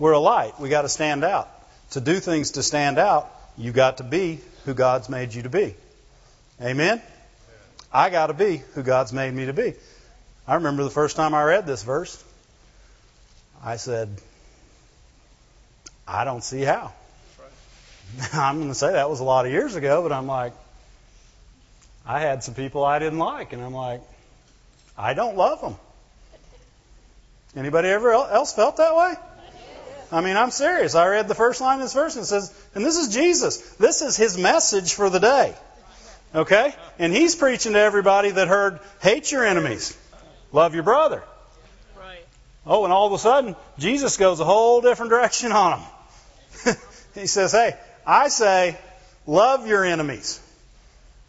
We're 0.00 0.12
a 0.12 0.18
light. 0.18 0.58
We 0.58 0.68
got 0.68 0.82
to 0.82 0.88
stand 0.88 1.22
out. 1.22 1.48
To 1.90 2.00
do 2.00 2.18
things 2.18 2.52
to 2.52 2.64
stand 2.64 2.98
out, 2.98 3.30
you 3.56 3.70
got 3.70 3.98
to 3.98 4.02
be 4.02 4.40
who 4.64 4.74
God's 4.74 5.08
made 5.08 5.32
you 5.32 5.42
to 5.42 5.48
be. 5.48 5.76
Amen. 6.60 7.00
I 7.92 8.10
got 8.10 8.26
to 8.26 8.34
be 8.34 8.62
who 8.74 8.82
God's 8.82 9.12
made 9.12 9.32
me 9.32 9.46
to 9.46 9.52
be. 9.52 9.74
I 10.48 10.56
remember 10.56 10.82
the 10.82 10.90
first 10.90 11.14
time 11.14 11.34
I 11.34 11.44
read 11.44 11.66
this 11.68 11.84
verse. 11.84 12.20
I 13.62 13.76
said, 13.76 14.08
I 16.08 16.24
don't 16.24 16.42
see 16.42 16.62
how. 16.62 16.92
I'm 18.32 18.56
going 18.56 18.68
to 18.68 18.74
say 18.74 18.92
that 18.92 19.08
was 19.08 19.20
a 19.20 19.24
lot 19.24 19.46
of 19.46 19.52
years 19.52 19.74
ago, 19.74 20.02
but 20.02 20.12
I'm 20.12 20.26
like, 20.26 20.52
I 22.06 22.20
had 22.20 22.42
some 22.42 22.54
people 22.54 22.84
I 22.84 22.98
didn't 22.98 23.18
like, 23.18 23.52
and 23.52 23.62
I'm 23.62 23.74
like, 23.74 24.00
I 24.96 25.14
don't 25.14 25.36
love 25.36 25.60
them. 25.60 25.76
Anybody 27.56 27.88
ever 27.88 28.12
else 28.12 28.54
felt 28.54 28.78
that 28.78 28.96
way? 28.96 29.14
I 30.10 30.20
mean, 30.20 30.36
I'm 30.36 30.50
serious. 30.50 30.94
I 30.94 31.06
read 31.08 31.28
the 31.28 31.34
first 31.34 31.60
line 31.60 31.76
of 31.78 31.84
this 31.84 31.94
verse 31.94 32.16
and 32.16 32.22
it 32.22 32.26
says, 32.26 32.54
and 32.74 32.84
this 32.84 32.96
is 32.96 33.14
Jesus. 33.14 33.58
This 33.76 34.02
is 34.02 34.16
his 34.16 34.36
message 34.36 34.92
for 34.92 35.08
the 35.08 35.20
day. 35.20 35.54
Okay? 36.34 36.74
And 36.98 37.14
he's 37.14 37.34
preaching 37.34 37.72
to 37.72 37.78
everybody 37.78 38.30
that 38.30 38.48
heard, 38.48 38.80
hate 39.00 39.32
your 39.32 39.44
enemies. 39.44 39.96
Love 40.52 40.74
your 40.74 40.82
brother. 40.82 41.22
Right. 41.98 42.24
Oh, 42.66 42.84
and 42.84 42.92
all 42.92 43.06
of 43.06 43.12
a 43.14 43.18
sudden, 43.18 43.56
Jesus 43.78 44.18
goes 44.18 44.40
a 44.40 44.44
whole 44.44 44.82
different 44.82 45.10
direction 45.10 45.50
on 45.52 45.80
them. 45.80 46.76
he 47.14 47.26
says, 47.26 47.52
hey, 47.52 47.74
I 48.06 48.28
say, 48.28 48.76
love 49.26 49.66
your 49.66 49.84
enemies. 49.84 50.40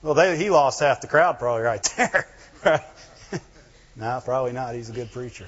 Well, 0.01 0.15
they, 0.15 0.37
he 0.37 0.49
lost 0.49 0.79
half 0.79 1.01
the 1.01 1.07
crowd 1.07 1.39
probably 1.39 1.63
right 1.63 1.83
there. 1.97 2.27
right? 2.65 2.81
no, 3.95 4.21
probably 4.23 4.51
not. 4.51 4.75
He's 4.75 4.89
a 4.89 4.93
good 4.93 5.11
preacher. 5.11 5.47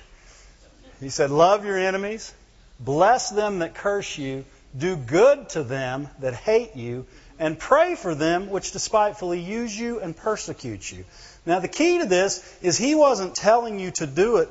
He 1.00 1.10
said, 1.10 1.30
love 1.30 1.66
your 1.66 1.78
enemies. 1.78 2.34
Bless 2.80 3.30
them 3.30 3.60
that 3.60 3.76
curse 3.76 4.18
you. 4.18 4.46
Do 4.78 4.96
good 4.96 5.50
to 5.50 5.64
them 5.64 6.10
that 6.20 6.34
hate 6.34 6.76
you. 6.76 7.06
And 7.38 7.60
pray 7.60 7.96
for 7.96 8.16
them 8.16 8.50
which 8.50 8.72
despitefully 8.72 9.42
use 9.42 9.78
you 9.78 10.00
and 10.00 10.16
persecute 10.16 10.90
you. 10.90 11.04
Now, 11.46 11.60
the 11.60 11.68
key 11.68 12.00
to 12.00 12.06
this 12.06 12.58
is 12.62 12.78
he 12.78 12.96
wasn't 12.96 13.36
telling 13.36 13.80
you 13.80 13.92
to 13.92 14.08
do 14.08 14.38
it 14.38 14.50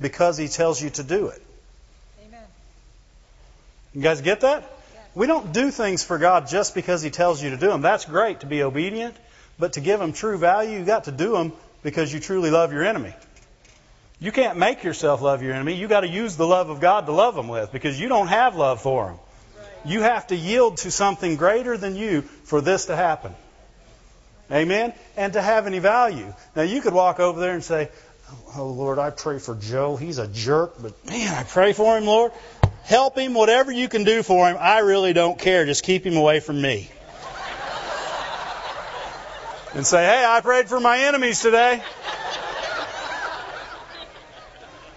because 0.00 0.36
he 0.38 0.48
tells 0.48 0.82
you 0.82 0.90
to 0.90 1.02
do 1.02 1.28
it. 1.28 1.42
Amen. 2.26 2.44
You 3.94 4.00
guys 4.00 4.22
get 4.22 4.40
that? 4.40 4.64
We 5.14 5.26
don't 5.26 5.52
do 5.52 5.70
things 5.70 6.02
for 6.02 6.18
God 6.18 6.48
just 6.48 6.74
because 6.74 7.02
he 7.02 7.10
tells 7.10 7.42
you 7.42 7.50
to 7.50 7.56
do 7.56 7.68
them. 7.68 7.82
That's 7.82 8.04
great 8.04 8.40
to 8.40 8.46
be 8.46 8.62
obedient, 8.62 9.14
but 9.58 9.74
to 9.74 9.80
give 9.80 10.00
them 10.00 10.12
true 10.12 10.38
value, 10.38 10.78
you've 10.78 10.86
got 10.86 11.04
to 11.04 11.12
do 11.12 11.32
them 11.32 11.52
because 11.82 12.12
you 12.12 12.20
truly 12.20 12.50
love 12.50 12.72
your 12.72 12.84
enemy. 12.84 13.14
You 14.20 14.32
can't 14.32 14.56
make 14.56 14.84
yourself 14.84 15.20
love 15.20 15.42
your 15.42 15.52
enemy. 15.52 15.74
You've 15.74 15.90
got 15.90 16.00
to 16.00 16.08
use 16.08 16.36
the 16.36 16.46
love 16.46 16.70
of 16.70 16.80
God 16.80 17.06
to 17.06 17.12
love 17.12 17.34
them 17.34 17.48
with 17.48 17.72
because 17.72 18.00
you 18.00 18.08
don't 18.08 18.28
have 18.28 18.54
love 18.56 18.80
for 18.80 19.06
them. 19.06 19.18
You 19.84 20.02
have 20.02 20.28
to 20.28 20.36
yield 20.36 20.78
to 20.78 20.90
something 20.90 21.36
greater 21.36 21.76
than 21.76 21.96
you 21.96 22.22
for 22.22 22.60
this 22.60 22.86
to 22.86 22.96
happen. 22.96 23.34
Amen? 24.50 24.94
And 25.16 25.32
to 25.32 25.42
have 25.42 25.66
any 25.66 25.80
value. 25.80 26.32
Now, 26.54 26.62
you 26.62 26.80
could 26.80 26.92
walk 26.92 27.18
over 27.20 27.40
there 27.40 27.52
and 27.52 27.64
say, 27.64 27.90
Oh, 28.56 28.68
Lord, 28.68 28.98
I 28.98 29.10
pray 29.10 29.38
for 29.38 29.54
Joe. 29.54 29.96
He's 29.96 30.18
a 30.18 30.28
jerk, 30.28 30.74
but 30.80 31.06
man, 31.06 31.34
I 31.34 31.42
pray 31.42 31.72
for 31.72 31.98
him, 31.98 32.06
Lord. 32.06 32.32
Help 32.84 33.16
him, 33.16 33.34
whatever 33.34 33.70
you 33.70 33.88
can 33.88 34.04
do 34.04 34.22
for 34.22 34.48
him. 34.48 34.56
I 34.58 34.80
really 34.80 35.12
don't 35.12 35.38
care. 35.38 35.64
Just 35.64 35.84
keep 35.84 36.04
him 36.04 36.16
away 36.16 36.40
from 36.40 36.60
me. 36.60 36.90
and 39.74 39.86
say, 39.86 40.04
Hey, 40.04 40.24
I 40.26 40.40
prayed 40.40 40.68
for 40.68 40.80
my 40.80 40.98
enemies 40.98 41.40
today. 41.40 41.82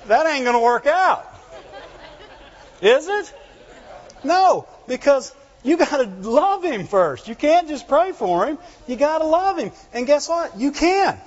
That 0.08 0.28
ain't 0.28 0.44
going 0.44 0.56
to 0.56 0.64
work 0.64 0.86
out. 0.86 1.26
Is 2.82 3.08
it? 3.08 3.34
No, 4.24 4.68
because 4.88 5.34
you 5.64 5.78
got 5.78 5.98
to 5.98 6.30
love 6.30 6.64
him 6.64 6.86
first. 6.86 7.28
You 7.28 7.36
can't 7.36 7.68
just 7.68 7.88
pray 7.88 8.12
for 8.12 8.46
him. 8.46 8.58
You 8.88 8.96
got 8.96 9.20
to 9.20 9.26
love 9.26 9.58
him. 9.58 9.72
And 9.94 10.06
guess 10.06 10.30
what? 10.30 10.60
You 10.60 10.72
can. 10.72 11.20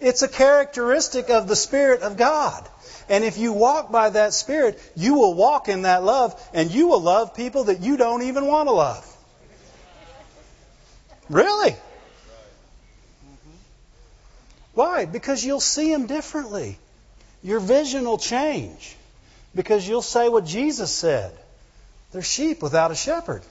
It's 0.00 0.22
a 0.22 0.28
characteristic 0.28 1.30
of 1.30 1.48
the 1.48 1.56
Spirit 1.56 2.02
of 2.02 2.16
God. 2.16 2.68
And 3.08 3.24
if 3.24 3.38
you 3.38 3.52
walk 3.52 3.92
by 3.92 4.10
that 4.10 4.32
Spirit, 4.32 4.80
you 4.96 5.14
will 5.14 5.34
walk 5.34 5.68
in 5.68 5.82
that 5.82 6.02
love 6.04 6.40
and 6.52 6.70
you 6.70 6.88
will 6.88 7.00
love 7.00 7.34
people 7.34 7.64
that 7.64 7.80
you 7.80 7.96
don't 7.96 8.22
even 8.22 8.46
want 8.46 8.68
to 8.68 8.72
love. 8.72 9.16
Really? 11.28 11.76
Why? 14.74 15.04
Because 15.04 15.44
you'll 15.44 15.60
see 15.60 15.90
them 15.90 16.06
differently. 16.06 16.78
Your 17.42 17.60
vision 17.60 18.04
will 18.04 18.18
change. 18.18 18.96
Because 19.54 19.86
you'll 19.86 20.02
say 20.02 20.28
what 20.28 20.44
Jesus 20.44 20.90
said. 20.90 21.32
They're 22.12 22.22
sheep 22.22 22.62
without 22.62 22.90
a 22.90 22.94
shepherd. 22.94 23.42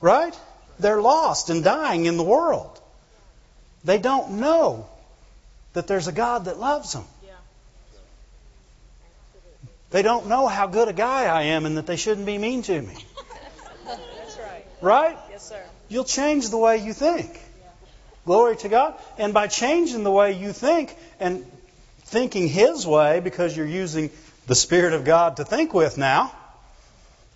Right? 0.00 0.38
They're 0.78 1.00
lost 1.00 1.50
and 1.50 1.62
dying 1.64 2.06
in 2.06 2.16
the 2.16 2.22
world. 2.22 2.80
They 3.84 3.98
don't 3.98 4.40
know 4.40 4.88
that 5.72 5.86
there's 5.86 6.08
a 6.08 6.12
God 6.12 6.46
that 6.46 6.58
loves 6.58 6.92
them. 6.92 7.04
They 9.90 10.02
don't 10.02 10.28
know 10.28 10.46
how 10.46 10.66
good 10.66 10.88
a 10.88 10.92
guy 10.92 11.24
I 11.24 11.42
am 11.42 11.66
and 11.66 11.76
that 11.76 11.86
they 11.86 11.96
shouldn't 11.96 12.26
be 12.26 12.38
mean 12.38 12.62
to 12.62 12.80
me. 12.80 12.94
That's 13.86 14.38
right. 14.38 14.64
Right? 14.80 15.18
Yes, 15.30 15.48
sir. 15.48 15.62
You'll 15.88 16.04
change 16.04 16.50
the 16.50 16.58
way 16.58 16.78
you 16.78 16.92
think. 16.92 17.40
Glory 18.24 18.56
to 18.58 18.68
God. 18.68 18.94
And 19.18 19.34
by 19.34 19.48
changing 19.48 20.04
the 20.04 20.10
way 20.10 20.32
you 20.38 20.52
think 20.52 20.96
and 21.18 21.44
thinking 22.04 22.48
His 22.48 22.86
way, 22.86 23.20
because 23.20 23.56
you're 23.56 23.66
using 23.66 24.10
the 24.46 24.54
Spirit 24.54 24.92
of 24.92 25.04
God 25.04 25.38
to 25.38 25.44
think 25.44 25.74
with 25.74 25.98
now, 25.98 26.32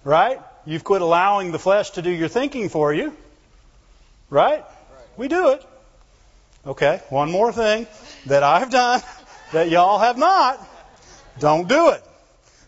right? 0.04 0.40
You've 0.66 0.84
quit 0.84 1.02
allowing 1.02 1.52
the 1.52 1.58
flesh 1.58 1.90
to 1.90 2.02
do 2.02 2.10
your 2.10 2.28
thinking 2.28 2.68
for 2.68 2.94
you. 2.94 3.16
Right? 4.30 4.64
We 5.16 5.28
do 5.28 5.50
it. 5.50 5.64
Okay, 6.66 7.02
one 7.10 7.30
more 7.30 7.52
thing 7.52 7.86
that 8.26 8.42
I've 8.42 8.70
done 8.70 9.02
that 9.52 9.68
y'all 9.68 9.98
have 9.98 10.16
not. 10.16 10.58
Don't 11.38 11.68
do 11.68 11.90
it. 11.90 12.02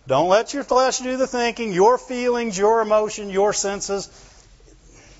Don't 0.07 0.29
let 0.29 0.55
your 0.55 0.63
flesh 0.63 0.99
do 0.99 1.17
the 1.17 1.27
thinking. 1.27 1.73
Your 1.73 1.99
feelings, 1.99 2.57
your 2.57 2.81
emotion, 2.81 3.31
your 3.31 3.53
senses, 3.53 4.09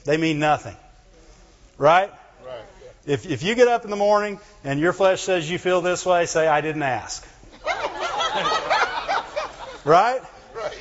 they 0.05 0.17
mean 0.17 0.39
nothing. 0.39 0.77
Right? 1.77 2.11
Right. 2.45 2.65
If, 3.05 3.27
if 3.27 3.43
you 3.43 3.55
get 3.55 3.69
up 3.69 3.85
in 3.85 3.91
the 3.91 3.97
morning 3.97 4.39
and 4.65 4.79
your 4.79 4.93
flesh 4.93 5.23
says 5.23 5.51
you 5.51 5.59
feel 5.59 5.81
this 5.81 6.07
way, 6.07 6.27
say, 6.27 6.47
I 6.47 6.61
didn't 6.61 6.85
ask. 6.85 7.27
right? 9.85 10.21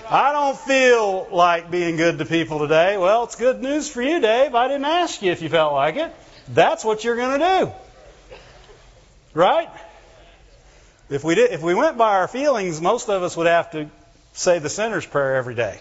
I 0.10 0.32
don't 0.32 0.58
feel 0.58 1.28
like 1.32 1.72
being 1.72 1.98
good 1.98 2.20
to 2.20 2.26
people 2.26 2.60
today. 2.60 2.98
Well, 2.98 3.24
it's 3.24 3.36
good 3.36 3.62
news 3.62 3.90
for 3.90 4.02
you, 4.02 4.20
Dave. 4.20 4.54
I 4.54 4.68
didn't 4.68 4.86
ask 4.86 5.22
you 5.22 5.32
if 5.32 5.42
you 5.42 5.50
felt 5.50 5.74
like 5.74 5.96
it. 5.96 6.14
That's 6.48 6.86
what 6.86 7.04
you're 7.04 7.16
going 7.16 7.40
to 7.40 7.66
do. 7.66 7.72
Right? 9.34 9.70
If 11.10 11.24
we 11.24 11.36
did, 11.36 11.52
if 11.52 11.62
we 11.62 11.76
went 11.76 11.98
by 11.98 12.16
our 12.16 12.28
feelings, 12.28 12.82
most 12.82 13.10
of 13.10 13.22
us 13.22 13.38
would 13.38 13.48
have 13.48 13.72
to 13.72 13.90
say 14.34 14.60
the 14.60 14.70
sinner's 14.70 15.06
prayer 15.06 15.36
every 15.36 15.56
day. 15.56 15.80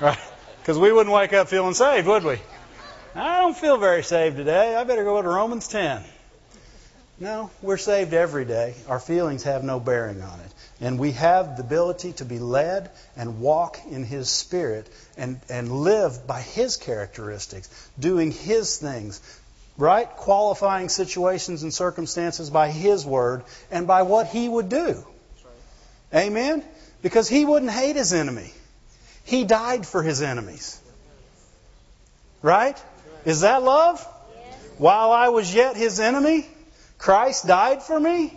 Right? 0.00 0.18
Because 0.60 0.78
we 0.78 0.92
wouldn't 0.92 1.14
wake 1.14 1.32
up 1.32 1.48
feeling 1.48 1.74
saved, 1.74 2.06
would 2.06 2.24
we? 2.24 2.38
I 3.14 3.38
don't 3.38 3.56
feel 3.56 3.76
very 3.76 4.02
saved 4.02 4.36
today. 4.36 4.74
I 4.74 4.84
better 4.84 5.04
go 5.04 5.20
to 5.20 5.28
Romans 5.28 5.68
10. 5.68 6.02
No, 7.20 7.50
we're 7.62 7.76
saved 7.76 8.12
every 8.12 8.44
day. 8.44 8.74
Our 8.88 8.98
feelings 8.98 9.44
have 9.44 9.62
no 9.62 9.78
bearing 9.78 10.20
on 10.20 10.40
it. 10.40 10.52
And 10.80 10.98
we 10.98 11.12
have 11.12 11.56
the 11.56 11.62
ability 11.62 12.14
to 12.14 12.24
be 12.24 12.40
led 12.40 12.90
and 13.16 13.40
walk 13.40 13.78
in 13.88 14.04
His 14.04 14.28
Spirit 14.28 14.88
and, 15.16 15.40
and 15.48 15.70
live 15.70 16.26
by 16.26 16.40
His 16.40 16.76
characteristics, 16.76 17.68
doing 17.98 18.32
His 18.32 18.78
things, 18.78 19.20
right? 19.76 20.08
Qualifying 20.08 20.88
situations 20.88 21.62
and 21.62 21.72
circumstances 21.72 22.50
by 22.50 22.70
His 22.70 23.04
Word 23.04 23.44
and 23.70 23.86
by 23.86 24.02
what 24.02 24.28
He 24.28 24.48
would 24.48 24.68
do. 24.68 25.04
Amen? 26.14 26.64
Because 27.02 27.28
He 27.28 27.44
wouldn't 27.44 27.72
hate 27.72 27.96
His 27.96 28.12
enemy. 28.12 28.52
He 29.24 29.44
died 29.44 29.86
for 29.86 30.02
His 30.02 30.22
enemies. 30.22 30.80
Right? 32.42 32.80
Is 33.24 33.40
that 33.40 33.62
love? 33.62 34.06
While 34.78 35.12
I 35.12 35.28
was 35.28 35.54
yet 35.54 35.76
his 35.76 36.00
enemy, 36.00 36.46
Christ 36.98 37.46
died 37.46 37.82
for 37.82 37.98
me? 37.98 38.36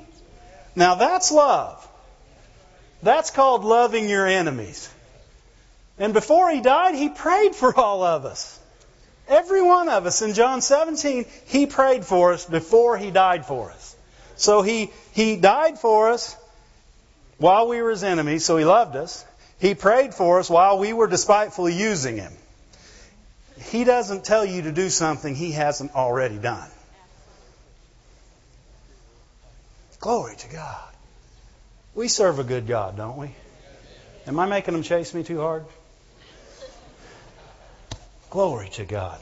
Now 0.75 0.95
that's 0.95 1.31
love. 1.31 1.83
That's 3.01 3.31
called 3.31 3.63
loving 3.63 4.07
your 4.07 4.27
enemies. 4.27 4.89
And 5.99 6.13
before 6.13 6.51
he 6.51 6.61
died, 6.61 6.95
he 6.95 7.09
prayed 7.09 7.55
for 7.55 7.75
all 7.75 8.03
of 8.03 8.25
us. 8.25 8.56
Every 9.27 9.61
one 9.61 9.89
of 9.89 10.05
us 10.05 10.21
in 10.21 10.33
John 10.33 10.61
17, 10.61 11.25
he 11.45 11.65
prayed 11.65 12.05
for 12.05 12.33
us 12.33 12.45
before 12.45 12.97
he 12.97 13.11
died 13.11 13.45
for 13.45 13.71
us. 13.71 13.95
So 14.35 14.61
he, 14.61 14.91
he 15.13 15.35
died 15.35 15.79
for 15.79 16.09
us 16.09 16.35
while 17.37 17.67
we 17.67 17.81
were 17.81 17.89
his 17.89 18.03
enemies, 18.03 18.45
so 18.45 18.57
he 18.57 18.65
loved 18.65 18.95
us. 18.95 19.25
He 19.59 19.75
prayed 19.75 20.13
for 20.13 20.39
us 20.39 20.49
while 20.49 20.79
we 20.79 20.93
were 20.93 21.07
despitefully 21.07 21.73
using 21.73 22.17
him. 22.17 22.31
He 23.59 23.83
doesn't 23.83 24.23
tell 24.23 24.45
you 24.45 24.63
to 24.63 24.71
do 24.71 24.89
something 24.89 25.35
he 25.35 25.51
hasn't 25.51 25.95
already 25.95 26.37
done. 26.37 26.69
Glory 29.99 30.35
to 30.35 30.49
God. 30.49 30.89
We 31.95 32.07
serve 32.07 32.37
a 32.37 32.43
good 32.43 32.67
God, 32.67 32.95
don't 32.95 33.17
we? 33.17 33.31
Am 34.27 34.39
I 34.39 34.45
making 34.45 34.73
them 34.73 34.83
chase 34.83 35.13
me 35.13 35.23
too 35.23 35.39
hard? 35.39 35.65
Glory 38.29 38.69
to 38.69 38.85
God. 38.85 39.19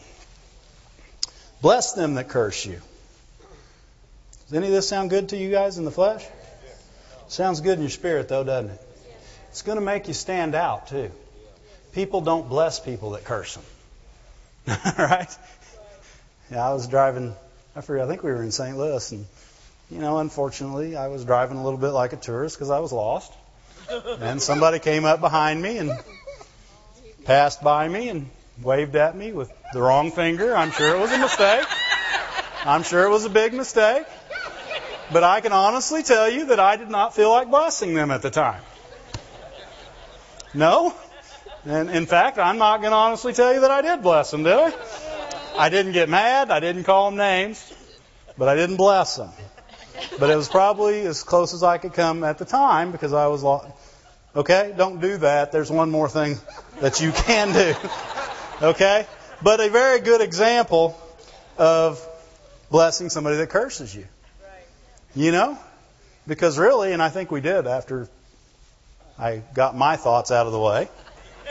Bless 1.61 1.93
them 1.93 2.15
that 2.15 2.29
curse 2.29 2.65
you. 2.65 2.81
Does 4.45 4.57
any 4.57 4.67
of 4.67 4.73
this 4.73 4.87
sound 4.87 5.09
good 5.09 5.29
to 5.29 5.37
you 5.37 5.51
guys 5.51 5.77
in 5.77 5.85
the 5.85 5.91
flesh? 5.91 6.23
Sounds 7.27 7.61
good 7.61 7.77
in 7.77 7.81
your 7.81 7.89
spirit, 7.89 8.27
though, 8.27 8.43
doesn't 8.43 8.71
it? 8.71 8.81
It's 9.49 9.61
going 9.61 9.77
to 9.77 9.83
make 9.83 10.07
you 10.07 10.13
stand 10.13 10.53
out, 10.53 10.87
too. 10.87 11.11
People 11.93 12.21
don't 12.21 12.49
bless 12.49 12.79
people 12.79 13.11
that 13.11 13.23
curse 13.23 13.55
them. 13.55 14.75
right? 14.97 15.37
Yeah, 16.51 16.67
I 16.67 16.73
was 16.73 16.87
driving, 16.87 17.33
I 17.75 17.81
forget, 17.81 18.05
I 18.05 18.07
think 18.07 18.21
we 18.21 18.31
were 18.31 18.43
in 18.43 18.51
St. 18.51 18.77
Louis, 18.77 19.11
and, 19.11 19.25
you 19.89 19.99
know, 19.99 20.19
unfortunately, 20.19 20.95
I 20.95 21.07
was 21.07 21.25
driving 21.25 21.57
a 21.57 21.63
little 21.63 21.79
bit 21.79 21.89
like 21.89 22.13
a 22.13 22.17
tourist 22.17 22.57
because 22.57 22.69
I 22.69 22.79
was 22.79 22.91
lost. 22.91 23.31
And 24.19 24.41
somebody 24.41 24.79
came 24.79 25.05
up 25.05 25.21
behind 25.21 25.61
me 25.61 25.77
and 25.77 25.91
passed 27.23 27.63
by 27.63 27.87
me 27.87 28.09
and 28.09 28.29
waved 28.61 28.95
at 28.95 29.15
me 29.15 29.31
with 29.31 29.51
the 29.73 29.81
wrong 29.81 30.11
finger. 30.11 30.55
I'm 30.55 30.71
sure 30.71 30.95
it 30.95 30.99
was 30.99 31.11
a 31.11 31.17
mistake. 31.17 31.65
I'm 32.65 32.83
sure 32.83 33.05
it 33.05 33.09
was 33.09 33.25
a 33.25 33.29
big 33.29 33.53
mistake. 33.53 34.05
But 35.11 35.23
I 35.23 35.41
can 35.41 35.51
honestly 35.51 36.01
tell 36.03 36.29
you 36.29 36.47
that 36.47 36.59
I 36.59 36.77
did 36.77 36.89
not 36.89 37.15
feel 37.15 37.29
like 37.29 37.49
blessing 37.49 37.93
them 37.93 38.11
at 38.11 38.21
the 38.21 38.31
time. 38.31 38.61
No? 40.53 40.95
And 41.65 41.89
in 41.89 42.05
fact, 42.05 42.37
I'm 42.37 42.57
not 42.57 42.81
going 42.81 42.91
to 42.91 42.97
honestly 42.97 43.33
tell 43.33 43.53
you 43.53 43.61
that 43.61 43.71
I 43.71 43.81
did 43.81 44.01
bless 44.01 44.31
them, 44.31 44.43
did 44.43 44.53
I? 44.53 44.73
I 45.57 45.69
didn't 45.69 45.93
get 45.93 46.09
mad. 46.09 46.51
I 46.51 46.59
didn't 46.59 46.85
call 46.85 47.09
them 47.09 47.17
names. 47.17 47.73
But 48.37 48.47
I 48.47 48.55
didn't 48.55 48.77
bless 48.77 49.15
them. 49.15 49.31
But 50.19 50.29
it 50.29 50.35
was 50.35 50.49
probably 50.49 51.01
as 51.01 51.23
close 51.23 51.53
as 51.53 51.63
I 51.63 51.77
could 51.77 51.93
come 51.93 52.23
at 52.23 52.37
the 52.37 52.45
time 52.45 52.91
because 52.91 53.13
I 53.13 53.27
was 53.27 53.43
lost. 53.43 53.67
Okay? 54.35 54.73
Don't 54.75 54.99
do 54.99 55.17
that. 55.17 55.51
There's 55.51 55.71
one 55.71 55.91
more 55.91 56.09
thing 56.09 56.37
that 56.81 56.99
you 56.99 57.11
can 57.11 57.53
do. 57.53 57.73
Okay? 58.65 59.05
But 59.43 59.59
a 59.59 59.69
very 59.69 59.99
good 59.99 60.21
example 60.21 60.99
of 61.57 62.05
blessing 62.71 63.09
somebody 63.09 63.37
that 63.37 63.49
curses 63.49 63.95
you. 63.95 64.07
You 65.15 65.31
know? 65.31 65.57
Because 66.27 66.57
really, 66.57 66.91
and 66.91 67.01
I 67.01 67.09
think 67.09 67.31
we 67.31 67.41
did 67.41 67.67
after 67.67 68.09
I 69.19 69.43
got 69.53 69.77
my 69.77 69.95
thoughts 69.97 70.31
out 70.31 70.47
of 70.47 70.51
the 70.51 70.59
way, 70.59 70.89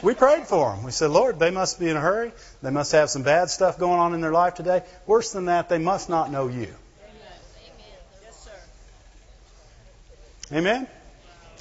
we 0.03 0.15
prayed 0.15 0.47
for 0.49 0.75
them. 0.75 0.83
We 0.83 0.91
said, 0.91 1.11
Lord, 1.11 1.39
they 1.39 1.53
must 1.53 1.79
be 1.79 1.89
in 1.89 1.97
a 1.97 2.01
hurry. 2.01 2.33
They 2.63 2.71
must 2.71 2.91
have 2.93 3.09
some 3.11 3.23
bad 3.23 3.49
stuff 3.49 3.79
going 3.79 4.01
on 4.01 4.13
in 4.13 4.21
their 4.21 4.33
life 4.33 4.55
today. 4.55 4.83
Worse 5.07 5.33
than 5.33 5.45
that, 5.45 5.69
they 5.69 5.79
must 5.79 6.09
not 6.09 6.33
know 6.33 6.49
you. 6.49 6.75
Amen? 10.53 10.89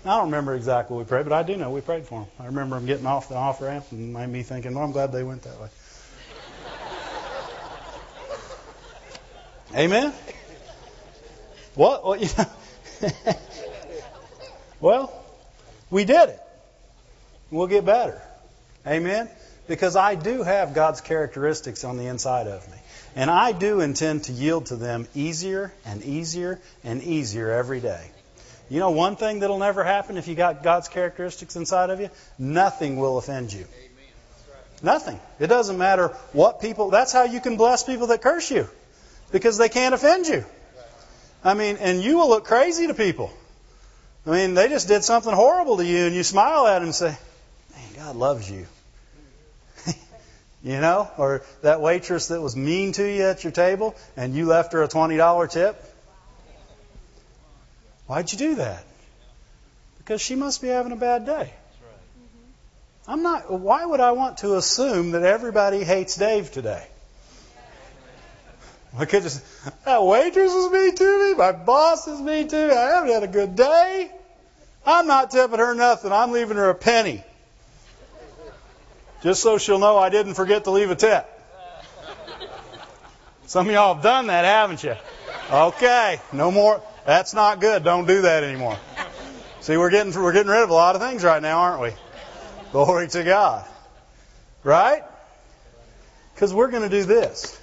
I 0.05 0.17
don't 0.17 0.25
remember 0.25 0.53
exactly 0.53 0.95
what 0.95 1.05
we 1.05 1.09
prayed, 1.09 1.23
but 1.23 1.33
I 1.33 1.43
do 1.43 1.55
know 1.55 1.71
we 1.71 1.79
prayed 1.79 2.05
for 2.05 2.21
them. 2.21 2.29
I 2.37 2.47
remember 2.47 2.75
them 2.75 2.85
getting 2.85 3.05
off 3.05 3.29
the 3.29 3.35
off 3.35 3.61
ramp 3.61 3.85
and 3.91 4.13
me 4.13 4.43
thinking, 4.43 4.75
well, 4.75 4.83
I'm 4.83 4.91
glad 4.91 5.13
they 5.13 5.23
went 5.23 5.43
that 5.43 5.59
way. 5.59 5.69
Amen? 9.75 10.13
What? 11.75 12.05
Well, 12.05 12.15
you 12.17 12.29
know, 12.37 13.11
well, 14.79 15.25
we 15.89 16.05
did 16.05 16.29
it. 16.29 16.39
We'll 17.49 17.67
get 17.67 17.85
better. 17.85 18.21
Amen? 18.85 19.29
Because 19.67 19.95
I 19.95 20.15
do 20.15 20.43
have 20.43 20.73
God's 20.73 21.01
characteristics 21.01 21.83
on 21.83 21.97
the 21.97 22.07
inside 22.07 22.47
of 22.47 22.69
me. 22.69 22.77
And 23.15 23.31
I 23.31 23.51
do 23.51 23.79
intend 23.79 24.25
to 24.25 24.33
yield 24.33 24.67
to 24.67 24.75
them 24.75 25.07
easier 25.15 25.71
and 25.85 26.03
easier 26.03 26.59
and 26.83 27.01
easier 27.01 27.49
every 27.51 27.79
day. 27.79 28.11
You 28.73 28.79
know 28.79 28.89
one 28.89 29.17
thing 29.17 29.41
that'll 29.41 29.59
never 29.59 29.83
happen 29.83 30.17
if 30.17 30.27
you 30.27 30.33
got 30.33 30.63
God's 30.63 30.87
characteristics 30.87 31.55
inside 31.55 31.91
of 31.91 31.99
you? 31.99 32.09
Nothing 32.39 32.97
will 32.97 33.19
offend 33.19 33.53
you. 33.53 33.67
Nothing. 34.81 35.19
It 35.39 35.45
doesn't 35.45 35.77
matter 35.77 36.07
what 36.31 36.59
people, 36.59 36.89
that's 36.89 37.13
how 37.13 37.25
you 37.25 37.39
can 37.39 37.55
bless 37.55 37.83
people 37.83 38.07
that 38.07 38.23
curse 38.23 38.49
you. 38.49 38.67
Because 39.31 39.59
they 39.59 39.69
can't 39.69 39.93
offend 39.93 40.25
you. 40.25 40.43
I 41.43 41.53
mean, 41.53 41.77
and 41.81 42.01
you 42.01 42.17
will 42.17 42.29
look 42.29 42.45
crazy 42.45 42.87
to 42.87 42.95
people. 42.95 43.31
I 44.25 44.31
mean, 44.31 44.55
they 44.55 44.69
just 44.69 44.87
did 44.87 45.03
something 45.03 45.31
horrible 45.31 45.77
to 45.77 45.85
you 45.85 46.07
and 46.07 46.15
you 46.15 46.23
smile 46.23 46.65
at 46.65 46.79
them 46.79 46.85
and 46.85 46.95
say, 46.95 47.15
man, 47.75 47.89
God 47.95 48.15
loves 48.15 48.49
you. 48.49 48.65
you 50.63 50.81
know? 50.81 51.11
Or 51.19 51.43
that 51.61 51.79
waitress 51.79 52.29
that 52.29 52.41
was 52.41 52.55
mean 52.55 52.93
to 52.93 53.07
you 53.07 53.21
at 53.25 53.43
your 53.43 53.53
table 53.53 53.93
and 54.17 54.33
you 54.33 54.47
left 54.47 54.73
her 54.73 54.81
a 54.81 54.87
$20 54.87 55.51
tip. 55.51 55.92
Why'd 58.07 58.31
you 58.31 58.37
do 58.37 58.55
that? 58.55 58.83
Because 59.97 60.21
she 60.21 60.35
must 60.35 60.61
be 60.61 60.67
having 60.67 60.91
a 60.91 60.97
bad 60.97 61.25
day. 61.25 61.53
I'm 63.07 63.21
not, 63.21 63.51
why 63.51 63.85
would 63.85 63.99
I 63.99 64.11
want 64.11 64.39
to 64.39 64.55
assume 64.55 65.11
that 65.11 65.23
everybody 65.23 65.83
hates 65.83 66.15
Dave 66.15 66.51
today? 66.51 66.85
I 68.97 69.05
could 69.05 69.23
just, 69.23 69.43
that 69.85 70.03
waitress 70.03 70.53
is 70.53 70.71
mean 70.71 70.95
to 70.95 71.29
me, 71.29 71.35
my 71.35 71.51
boss 71.51 72.07
is 72.07 72.21
mean 72.21 72.47
to 72.47 72.67
me, 72.67 72.73
I 72.73 72.95
haven't 72.95 73.09
had 73.09 73.23
a 73.23 73.27
good 73.27 73.55
day. 73.55 74.11
I'm 74.85 75.07
not 75.07 75.31
tipping 75.31 75.59
her 75.59 75.73
nothing, 75.73 76.11
I'm 76.11 76.31
leaving 76.31 76.57
her 76.57 76.69
a 76.69 76.75
penny. 76.75 77.23
Just 79.23 79.41
so 79.41 79.57
she'll 79.57 79.79
know 79.79 79.97
I 79.97 80.09
didn't 80.09 80.35
forget 80.35 80.65
to 80.65 80.71
leave 80.71 80.91
a 80.91 80.95
tip. 80.95 81.27
Some 83.47 83.67
of 83.67 83.73
y'all 83.73 83.95
have 83.95 84.03
done 84.03 84.27
that, 84.27 84.45
haven't 84.45 84.83
you? 84.83 84.95
Okay, 85.51 86.19
no 86.31 86.51
more. 86.51 86.81
That's 87.05 87.33
not 87.33 87.59
good. 87.59 87.83
Don't 87.83 88.07
do 88.07 88.21
that 88.21 88.43
anymore. 88.43 88.77
See, 89.61 89.77
we're 89.77 89.89
getting 89.89 90.13
we're 90.13 90.33
getting 90.33 90.51
rid 90.51 90.63
of 90.63 90.69
a 90.69 90.73
lot 90.73 90.95
of 90.95 91.01
things 91.01 91.23
right 91.23 91.41
now, 91.41 91.59
aren't 91.59 91.81
we? 91.81 91.91
Glory 92.71 93.07
to 93.09 93.23
God. 93.23 93.65
Right? 94.63 95.03
Because 96.33 96.53
we're 96.53 96.71
going 96.71 96.83
to 96.83 96.89
do 96.89 97.03
this. 97.03 97.59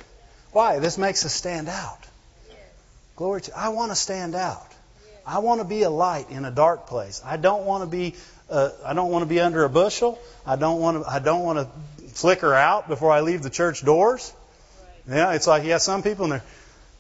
Why? 0.53 0.79
This 0.79 0.99
makes 0.99 1.25
us 1.25 1.33
stand 1.33 1.69
out. 1.69 1.99
Glory 3.17 3.41
to 3.43 3.59
I 3.59 3.69
want 3.69 3.93
to 3.93 3.97
stand 3.97 4.35
out. 4.35 4.67
I 5.27 5.39
want 5.39 5.61
to 5.61 5.67
be 5.67 5.83
a 5.83 5.91
light 5.91 6.31
in 6.31 6.45
a 6.45 6.51
dark 6.51 6.87
place. 6.87 7.23
I 7.25 7.37
don't 7.37 7.65
want 7.65 7.83
to 7.83 7.87
be 7.87 8.15
uh, 8.49 8.71
I 8.85 8.95
don't 8.95 9.11
want 9.11 9.23
to 9.23 9.29
be 9.29 9.41
under 9.41 9.65
a 9.65 9.69
bushel. 9.69 10.19
I 10.47 10.57
don't 10.57 10.81
want 10.81 11.03
to 11.03 11.11
I 11.11 11.19
don't 11.19 11.45
want 11.45 11.59
to 11.59 12.09
flicker 12.15 12.55
out 12.55 12.89
before 12.89 13.13
I 13.13 13.21
leave 13.21 13.43
the 13.43 13.51
church 13.51 13.85
doors. 13.85 14.33
Yeah, 15.09 15.33
it's 15.33 15.47
like 15.47 15.65
yeah, 15.65 15.79
some 15.79 16.03
people 16.03 16.25
in 16.25 16.31
there. 16.31 16.43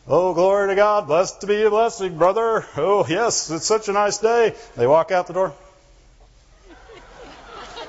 Oh, 0.09 0.34
glory 0.34 0.68
to 0.68 0.74
God. 0.74 1.07
Blessed 1.07 1.42
to 1.42 1.46
be 1.46 1.62
a 1.62 1.70
blessing, 1.70 2.18
brother. 2.18 2.64
Oh, 2.76 3.07
yes, 3.09 3.51
it's 3.51 3.66
such 3.66 3.88
a 3.88 3.92
nice 3.92 4.18
day. 4.18 4.55
They 4.76 4.86
walk 4.86 5.11
out 5.11 5.26
the 5.26 5.32
door. 5.32 5.55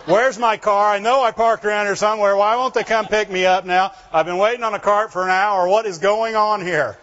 Where's 0.06 0.38
my 0.40 0.58
car? 0.58 0.94
I 0.94 1.00
know 1.00 1.24
I 1.24 1.32
parked 1.32 1.64
around 1.64 1.86
here 1.86 1.96
somewhere. 1.96 2.36
Why 2.36 2.56
won't 2.56 2.74
they 2.74 2.84
come 2.84 3.06
pick 3.06 3.30
me 3.30 3.46
up 3.46 3.66
now? 3.66 3.94
I've 4.12 4.26
been 4.26 4.38
waiting 4.38 4.64
on 4.64 4.74
a 4.74 4.80
cart 4.80 5.14
for 5.14 5.24
an 5.24 5.30
hour. 5.30 5.68
What 5.68 5.86
is 5.86 6.00
going 6.00 6.36
on 6.36 6.62
here? 6.62 6.98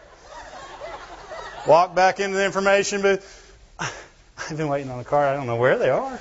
Walk 1.67 1.95
back 1.95 2.19
into 2.19 2.37
the 2.37 2.45
information 2.45 3.03
booth. 3.03 3.55
I've 3.79 4.57
been 4.57 4.69
waiting 4.69 4.91
on 4.91 4.99
a 4.99 5.05
car. 5.05 5.27
I 5.27 5.35
don't 5.35 5.47
know 5.47 5.57
where 5.57 5.79
they 5.79 5.91
are. 5.91 6.19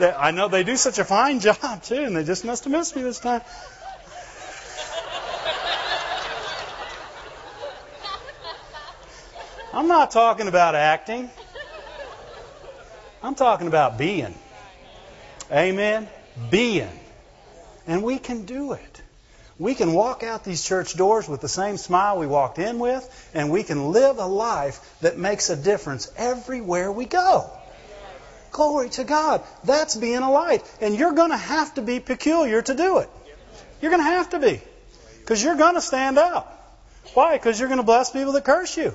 I 0.00 0.32
know 0.32 0.48
they 0.48 0.64
do 0.64 0.76
such 0.76 0.98
a 0.98 1.04
fine 1.04 1.40
job, 1.40 1.82
too, 1.82 2.02
and 2.02 2.16
they 2.16 2.24
just 2.24 2.44
must 2.44 2.64
have 2.64 2.72
missed 2.72 2.96
me 2.96 3.02
this 3.02 3.20
time. 3.20 3.42
I'm 9.72 9.88
not 9.88 10.10
talking 10.10 10.48
about 10.48 10.74
acting. 10.74 11.30
I'm 13.22 13.34
talking 13.34 13.66
about 13.66 13.98
being. 13.98 14.34
Amen? 15.52 16.08
Being. 16.50 16.90
And 17.86 18.02
we 18.02 18.18
can 18.18 18.44
do 18.44 18.72
it. 18.72 19.02
We 19.58 19.74
can 19.74 19.92
walk 19.92 20.22
out 20.22 20.44
these 20.44 20.62
church 20.62 20.94
doors 20.94 21.28
with 21.28 21.40
the 21.40 21.48
same 21.48 21.76
smile 21.76 22.18
we 22.18 22.26
walked 22.26 22.58
in 22.58 22.78
with, 22.78 23.30
and 23.34 23.50
we 23.50 23.64
can 23.64 23.90
live 23.90 24.18
a 24.18 24.26
life 24.26 24.98
that 25.00 25.18
makes 25.18 25.50
a 25.50 25.56
difference 25.56 26.10
everywhere 26.16 26.92
we 26.92 27.06
go. 27.06 27.50
Glory 28.52 28.88
to 28.90 29.04
God. 29.04 29.42
That's 29.64 29.96
being 29.96 30.18
a 30.18 30.30
light. 30.30 30.62
And 30.80 30.96
you're 30.96 31.12
going 31.12 31.30
to 31.30 31.36
have 31.36 31.74
to 31.74 31.82
be 31.82 32.00
peculiar 32.00 32.62
to 32.62 32.74
do 32.74 32.98
it. 32.98 33.10
You're 33.82 33.90
going 33.90 34.02
to 34.02 34.10
have 34.10 34.30
to 34.30 34.38
be. 34.38 34.60
Because 35.20 35.42
you're 35.42 35.56
going 35.56 35.74
to 35.74 35.80
stand 35.80 36.18
out. 36.18 36.46
Why? 37.14 37.36
Because 37.36 37.58
you're 37.58 37.68
going 37.68 37.80
to 37.80 37.86
bless 37.86 38.10
people 38.10 38.32
that 38.32 38.44
curse 38.44 38.76
you. 38.76 38.94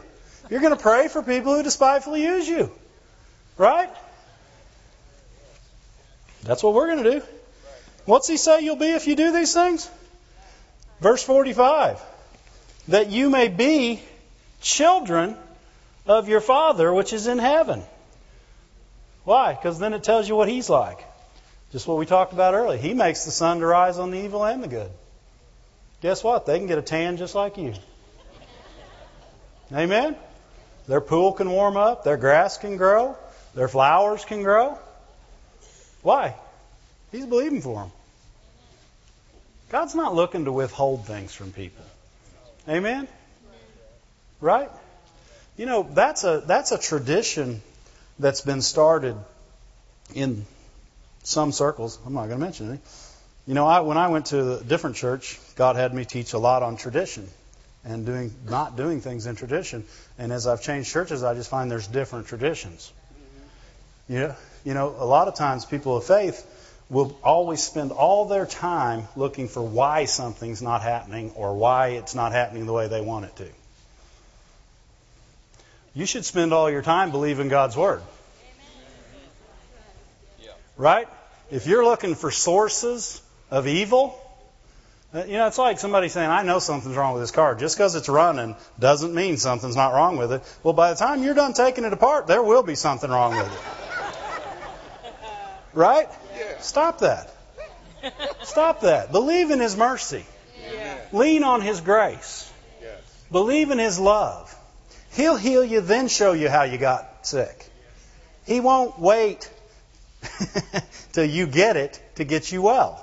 You're 0.49 0.61
going 0.61 0.75
to 0.75 0.81
pray 0.81 1.07
for 1.07 1.23
people 1.23 1.55
who 1.55 1.63
despitefully 1.63 2.21
use 2.21 2.47
you. 2.47 2.71
Right? 3.57 3.89
That's 6.43 6.61
what 6.63 6.73
we're 6.73 6.87
going 6.87 7.03
to 7.03 7.11
do. 7.19 7.21
What's 8.05 8.27
he 8.27 8.37
say 8.37 8.61
you'll 8.61 8.75
be 8.75 8.91
if 8.91 9.07
you 9.07 9.15
do 9.15 9.31
these 9.31 9.53
things? 9.53 9.89
Verse 10.99 11.23
45 11.23 11.99
that 12.89 13.09
you 13.09 13.29
may 13.29 13.47
be 13.47 14.01
children 14.61 15.37
of 16.05 16.27
your 16.27 16.41
Father 16.41 16.93
which 16.93 17.13
is 17.13 17.27
in 17.27 17.37
heaven. 17.37 17.81
Why? 19.23 19.53
Because 19.53 19.79
then 19.79 19.93
it 19.93 20.03
tells 20.03 20.27
you 20.27 20.35
what 20.35 20.49
He's 20.49 20.69
like. 20.69 20.99
Just 21.71 21.87
what 21.87 21.97
we 21.97 22.05
talked 22.05 22.33
about 22.33 22.53
earlier. 22.53 22.77
He 22.77 22.93
makes 22.93 23.25
the 23.25 23.31
sun 23.31 23.59
to 23.59 23.65
rise 23.65 23.97
on 23.97 24.11
the 24.11 24.19
evil 24.19 24.45
and 24.45 24.61
the 24.61 24.67
good. 24.67 24.91
Guess 26.01 26.23
what? 26.23 26.45
They 26.45 26.57
can 26.59 26.67
get 26.67 26.77
a 26.77 26.81
tan 26.81 27.17
just 27.17 27.33
like 27.33 27.57
you. 27.57 27.73
Amen? 29.71 30.15
Their 30.87 31.01
pool 31.01 31.33
can 31.33 31.49
warm 31.49 31.77
up, 31.77 32.03
their 32.03 32.17
grass 32.17 32.57
can 32.57 32.77
grow, 32.77 33.17
their 33.55 33.67
flowers 33.67 34.25
can 34.25 34.43
grow. 34.43 34.77
Why? 36.01 36.35
He's 37.11 37.25
believing 37.25 37.61
for 37.61 37.81
them. 37.81 37.91
God's 39.69 39.95
not 39.95 40.13
looking 40.13 40.45
to 40.45 40.51
withhold 40.51 41.05
things 41.05 41.33
from 41.33 41.51
people. 41.51 41.85
Amen? 42.67 43.07
Right? 44.41 44.69
You 45.57 45.65
know, 45.65 45.83
that's 45.83 46.23
a 46.23 46.43
that's 46.45 46.71
a 46.71 46.77
tradition 46.77 47.61
that's 48.19 48.41
been 48.41 48.61
started 48.61 49.15
in 50.13 50.45
some 51.23 51.51
circles. 51.51 51.97
I'm 52.05 52.13
not 52.13 52.27
going 52.27 52.39
to 52.39 52.45
mention 52.45 52.69
any. 52.69 52.79
You 53.47 53.53
know, 53.53 53.65
I, 53.65 53.81
when 53.81 53.97
I 53.97 54.07
went 54.07 54.27
to 54.27 54.59
a 54.59 54.63
different 54.63 54.95
church, 54.95 55.39
God 55.55 55.75
had 55.75 55.93
me 55.93 56.05
teach 56.05 56.33
a 56.33 56.37
lot 56.37 56.63
on 56.63 56.77
tradition 56.77 57.29
and 57.85 58.05
doing 58.05 58.33
not 58.49 58.77
doing 58.77 59.01
things 59.01 59.25
in 59.25 59.35
tradition. 59.35 59.83
And 60.17 60.31
as 60.31 60.47
I've 60.47 60.61
changed 60.61 60.91
churches, 60.91 61.23
I 61.23 61.33
just 61.33 61.49
find 61.49 61.69
there's 61.69 61.87
different 61.87 62.27
traditions. 62.27 62.91
You 64.07 64.19
know, 64.19 64.35
you 64.63 64.73
know, 64.73 64.95
a 64.97 65.05
lot 65.05 65.27
of 65.27 65.35
times 65.35 65.65
people 65.65 65.97
of 65.97 66.03
faith 66.03 66.45
will 66.89 67.17
always 67.23 67.63
spend 67.63 67.91
all 67.91 68.25
their 68.25 68.45
time 68.45 69.07
looking 69.15 69.47
for 69.47 69.61
why 69.61 70.05
something's 70.05 70.61
not 70.61 70.81
happening 70.81 71.31
or 71.35 71.55
why 71.55 71.89
it's 71.89 72.13
not 72.13 72.31
happening 72.31 72.65
the 72.65 72.73
way 72.73 72.87
they 72.87 73.01
want 73.01 73.25
it 73.25 73.35
to. 73.37 73.47
You 75.95 76.05
should 76.05 76.25
spend 76.25 76.53
all 76.53 76.69
your 76.69 76.81
time 76.81 77.11
believing 77.11 77.49
God's 77.49 77.77
Word. 77.77 78.01
Right? 80.75 81.07
If 81.51 81.67
you're 81.67 81.85
looking 81.85 82.15
for 82.15 82.31
sources 82.31 83.21
of 83.51 83.67
evil, 83.67 84.19
Uh, 85.13 85.25
you 85.25 85.33
know, 85.33 85.45
it's 85.45 85.59
like 85.59 85.79
somebody 85.79 86.09
saying, 86.09 86.29
I 86.29 86.41
know 86.41 86.57
something's 86.57 86.95
wrong 86.95 87.13
with 87.13 87.21
this 87.21 87.29
car. 87.29 87.53
Just 87.53 87.77
because 87.77 87.93
it's 87.93 88.09
running 88.09 88.55
doesn't 88.79 89.13
mean 89.13 89.37
something's 89.37 89.75
not 89.75 89.93
wrong 89.93 90.17
with 90.17 90.31
it. 90.31 90.41
Well, 90.63 90.73
by 90.73 90.91
the 90.91 90.95
time 90.95 91.23
you're 91.23 91.35
done 91.35 91.53
taking 91.53 91.83
it 91.83 91.93
apart, 91.93 92.25
there 92.25 92.41
will 92.41 92.63
be 92.63 92.73
something 92.73 93.11
wrong 93.11 93.37
with 93.37 93.45
it. 93.45 93.59
Right? 95.73 96.09
Stop 96.59 96.99
that. 96.99 97.31
Stop 98.41 98.81
that. 98.81 99.11
Believe 99.11 99.51
in 99.51 99.59
His 99.59 99.77
mercy. 99.77 100.25
Lean 101.11 101.43
on 101.43 101.61
His 101.61 101.79
grace. 101.81 102.51
Believe 103.31 103.69
in 103.69 103.77
His 103.77 103.99
love. 103.99 104.55
He'll 105.11 105.37
heal 105.37 105.63
you, 105.63 105.81
then 105.81 106.07
show 106.07 106.33
you 106.33 106.49
how 106.49 106.63
you 106.63 106.79
got 106.79 107.27
sick. 107.27 107.69
He 108.45 108.59
won't 108.59 108.99
wait 108.99 109.49
till 111.13 111.25
you 111.25 111.45
get 111.45 111.77
it 111.77 112.01
to 112.15 112.23
get 112.23 112.51
you 112.51 112.63
well. 112.63 113.02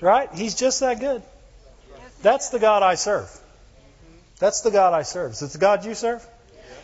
Right? 0.00 0.28
He's 0.34 0.54
just 0.54 0.80
that 0.80 1.00
good. 1.00 1.22
That's 2.22 2.50
the 2.50 2.58
God 2.58 2.82
I 2.82 2.94
serve. 2.94 3.30
That's 4.38 4.62
the 4.62 4.70
God 4.70 4.94
I 4.94 5.02
serve. 5.02 5.32
Is 5.32 5.42
it 5.42 5.52
the 5.52 5.58
God 5.58 5.84
you 5.84 5.94
serve? 5.94 6.26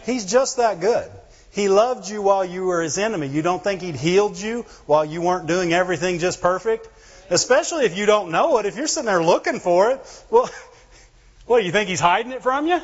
He's 0.04 0.24
just 0.24 0.58
that 0.58 0.80
good. 0.80 1.10
He 1.52 1.68
loved 1.68 2.08
you 2.08 2.20
while 2.20 2.44
you 2.44 2.64
were 2.64 2.82
his 2.82 2.98
enemy. 2.98 3.28
You 3.28 3.40
don't 3.40 3.64
think 3.64 3.80
he'd 3.80 3.96
healed 3.96 4.38
you 4.38 4.66
while 4.84 5.04
you 5.04 5.22
weren't 5.22 5.46
doing 5.46 5.72
everything 5.72 6.18
just 6.18 6.42
perfect? 6.42 6.86
Especially 7.30 7.86
if 7.86 7.96
you 7.96 8.04
don't 8.04 8.30
know 8.30 8.58
it. 8.58 8.66
If 8.66 8.76
you're 8.76 8.86
sitting 8.86 9.06
there 9.06 9.22
looking 9.22 9.58
for 9.58 9.90
it, 9.90 10.24
well, 10.30 10.50
what, 11.46 11.64
you 11.64 11.72
think 11.72 11.88
he's 11.88 12.00
hiding 12.00 12.32
it 12.32 12.42
from 12.42 12.66
you? 12.66 12.80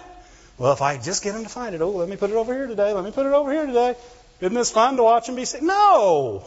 Well, 0.57 0.73
if 0.73 0.81
I 0.81 0.97
just 0.97 1.23
get 1.23 1.35
him 1.35 1.43
to 1.43 1.49
find 1.49 1.75
it, 1.75 1.83
oh, 1.83 1.91
let 1.91 2.09
me 2.09 2.17
put 2.17 2.31
it 2.31 2.37
over 2.37 2.55
here 2.55 2.67
today. 2.67 2.93
Let 2.93 3.05
me 3.05 3.11
put 3.11 3.27
it 3.27 3.33
over 3.33 3.53
here 3.53 3.67
today. 3.67 3.95
Isn't 4.41 4.55
this 4.55 4.71
fun 4.71 4.97
to 4.97 5.03
watch 5.03 5.29
him 5.29 5.37
be 5.37 5.45
sick? 5.45 5.63
No! 5.63 6.47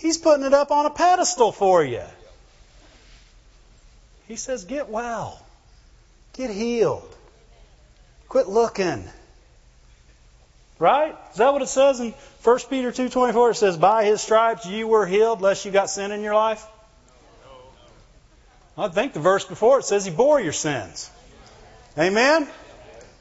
He's 0.00 0.16
putting 0.16 0.46
it 0.46 0.54
up 0.54 0.70
on 0.70 0.86
a 0.86 0.90
pedestal 0.90 1.52
for 1.52 1.84
you. 1.84 2.02
He 4.26 4.36
says, 4.36 4.64
get 4.64 4.88
well. 4.88 5.44
Get 6.32 6.50
healed. 6.50 7.14
Quit 8.28 8.48
looking. 8.48 9.04
Right? 10.78 11.14
Is 11.32 11.36
that 11.36 11.52
what 11.52 11.60
it 11.60 11.68
says 11.68 12.00
in 12.00 12.14
1 12.44 12.58
Peter 12.70 12.90
2.24? 12.90 13.50
It 13.50 13.54
says, 13.54 13.76
by 13.76 14.04
his 14.04 14.22
stripes 14.22 14.64
you 14.64 14.86
were 14.86 15.06
healed, 15.06 15.42
lest 15.42 15.66
you 15.66 15.70
got 15.70 15.90
sin 15.90 16.12
in 16.12 16.22
your 16.22 16.34
life? 16.34 16.64
I 18.78 18.88
think 18.88 19.12
the 19.12 19.20
verse 19.20 19.44
before 19.44 19.80
it 19.80 19.84
says 19.84 20.06
he 20.06 20.10
bore 20.10 20.40
your 20.40 20.54
sins. 20.54 21.10
Amen? 21.98 22.48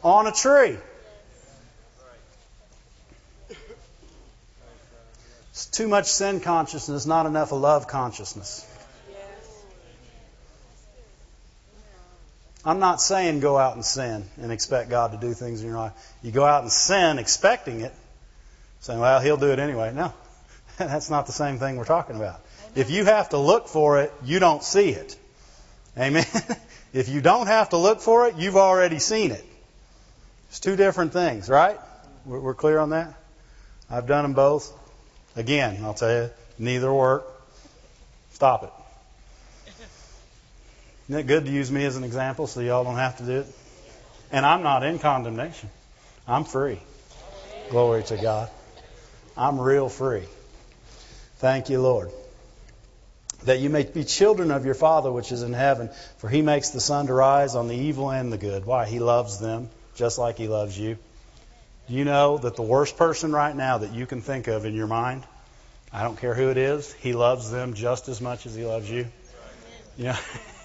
On 0.02 0.28
a 0.28 0.32
tree. 0.32 0.78
It's 5.60 5.66
too 5.66 5.90
much 5.90 6.06
sin 6.06 6.40
consciousness, 6.40 7.06
not 7.06 7.26
enough 7.26 7.52
love 7.52 7.86
consciousness. 7.86 8.66
I'm 12.64 12.80
not 12.80 13.02
saying 13.02 13.42
go 13.42 13.58
out 13.58 13.76
and 13.76 13.84
sin 13.84 14.24
and 14.42 14.54
expect 14.54 14.90
God 14.90 15.12
to 15.12 15.18
do 15.18 15.34
things 15.34 15.60
in 15.60 15.68
your 15.68 15.78
life. 15.78 15.92
You 16.24 16.32
go 16.32 16.46
out 16.46 16.62
and 16.62 16.72
sin 16.72 17.20
expecting 17.20 17.82
it, 17.82 17.94
saying, 18.80 19.02
well, 19.02 19.20
He'll 19.20 19.36
do 19.36 19.52
it 19.52 19.60
anyway. 19.60 19.92
No, 19.94 20.14
that's 20.78 21.10
not 21.10 21.26
the 21.26 21.34
same 21.34 21.58
thing 21.58 21.76
we're 21.76 21.84
talking 21.84 22.16
about. 22.16 22.40
If 22.74 22.90
you 22.90 23.04
have 23.04 23.28
to 23.30 23.38
look 23.38 23.68
for 23.68 24.02
it, 24.02 24.14
you 24.24 24.40
don't 24.40 24.64
see 24.64 24.92
it. 24.92 25.18
Amen. 25.98 26.26
if 26.94 27.10
you 27.10 27.20
don't 27.20 27.48
have 27.48 27.72
to 27.72 27.78
look 27.78 28.00
for 28.00 28.30
it, 28.30 28.38
you've 28.38 28.56
already 28.56 29.00
seen 29.00 29.32
it. 29.32 29.46
It's 30.48 30.62
two 30.62 30.78
different 30.78 31.12
things, 31.12 31.50
right? 31.50 31.78
We're 32.26 32.54
clear 32.54 32.80
on 32.80 32.92
that? 32.92 33.14
I've 33.90 34.08
done 34.08 34.24
them 34.24 34.34
both. 34.34 34.79
Again, 35.36 35.80
I'll 35.84 35.94
tell 35.94 36.12
you, 36.12 36.30
neither 36.58 36.94
work. 36.94 37.26
Stop 38.34 38.64
it. 38.64 38.72
Isn't 41.10 41.22
it 41.22 41.28
good 41.28 41.46
to 41.46 41.52
use 41.52 41.72
me 41.72 41.86
as 41.86 41.96
an 41.96 42.04
example 42.04 42.48
so 42.48 42.62
y'all 42.62 42.84
don't 42.84 42.98
have 42.98 43.18
to 43.18 43.24
do 43.24 43.40
it? 43.40 43.48
And 44.32 44.46
I'm 44.46 44.62
not 44.62 44.84
in 44.84 45.00
condemnation. 45.00 45.70
I'm 46.28 46.44
free. 46.44 46.80
Glory 47.72 48.04
to 48.04 48.18
God. 48.18 48.50
I'm 49.36 49.60
real 49.60 49.90
free. 49.90 50.24
Thank 51.38 51.70
you, 51.70 51.82
Lord. 51.82 52.12
That 53.46 53.60
you 53.60 53.70
may 53.70 53.84
be 53.84 54.04
children 54.04 54.52
of 54.52 54.66
your 54.66 54.76
Father 54.76 55.12
which 55.12 55.32
is 55.32 55.42
in 55.42 55.54
heaven, 55.54 55.90
for 56.18 56.30
he 56.30 56.42
makes 56.42 56.70
the 56.70 56.82
sun 56.82 57.08
to 57.08 57.14
rise 57.14 57.56
on 57.56 57.68
the 57.68 57.76
evil 57.76 58.12
and 58.12 58.32
the 58.32 58.38
good. 58.38 58.66
Why? 58.66 58.86
He 58.86 59.00
loves 59.00 59.40
them 59.40 59.70
just 59.96 60.18
like 60.18 60.38
he 60.38 60.48
loves 60.48 60.78
you. 60.78 60.98
Do 61.90 61.96
you 61.96 62.06
know 62.06 62.38
that 62.38 62.56
the 62.56 62.62
worst 62.62 62.98
person 62.98 63.32
right 63.32 63.56
now 63.56 63.80
that 63.80 63.94
you 63.94 64.06
can 64.06 64.22
think 64.22 64.48
of 64.48 64.64
in 64.66 64.76
your 64.76 64.86
mind, 64.86 65.24
I 65.92 66.04
don't 66.04 66.20
care 66.20 66.36
who 66.36 66.50
it 66.50 66.58
is, 66.58 66.94
he 66.94 67.14
loves 67.14 67.50
them 67.50 67.74
just 67.74 68.10
as 68.10 68.22
much 68.22 68.46
as 68.46 68.54
he 68.54 68.64
loves 68.64 68.88
you? 68.88 69.08
You 69.98 70.04
know, 70.04 70.18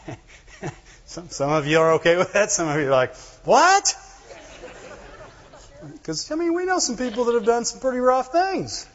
some, 1.07 1.31
some 1.31 1.51
of 1.51 1.67
you 1.67 1.79
are 1.79 1.95
okay 1.95 2.19
with 2.19 2.35
that. 2.35 2.51
Some 2.51 2.69
of 2.69 2.79
you 2.79 2.89
are 2.89 2.91
like, 2.91 3.17
what? 3.45 3.97
Because, 5.93 6.31
I 6.31 6.35
mean, 6.35 6.55
we 6.55 6.65
know 6.65 6.79
some 6.79 6.97
people 6.97 7.27
that 7.27 7.35
have 7.35 7.45
done 7.45 7.67
some 7.67 7.79
pretty 7.79 7.99
rough 7.99 8.33
things. 8.33 8.87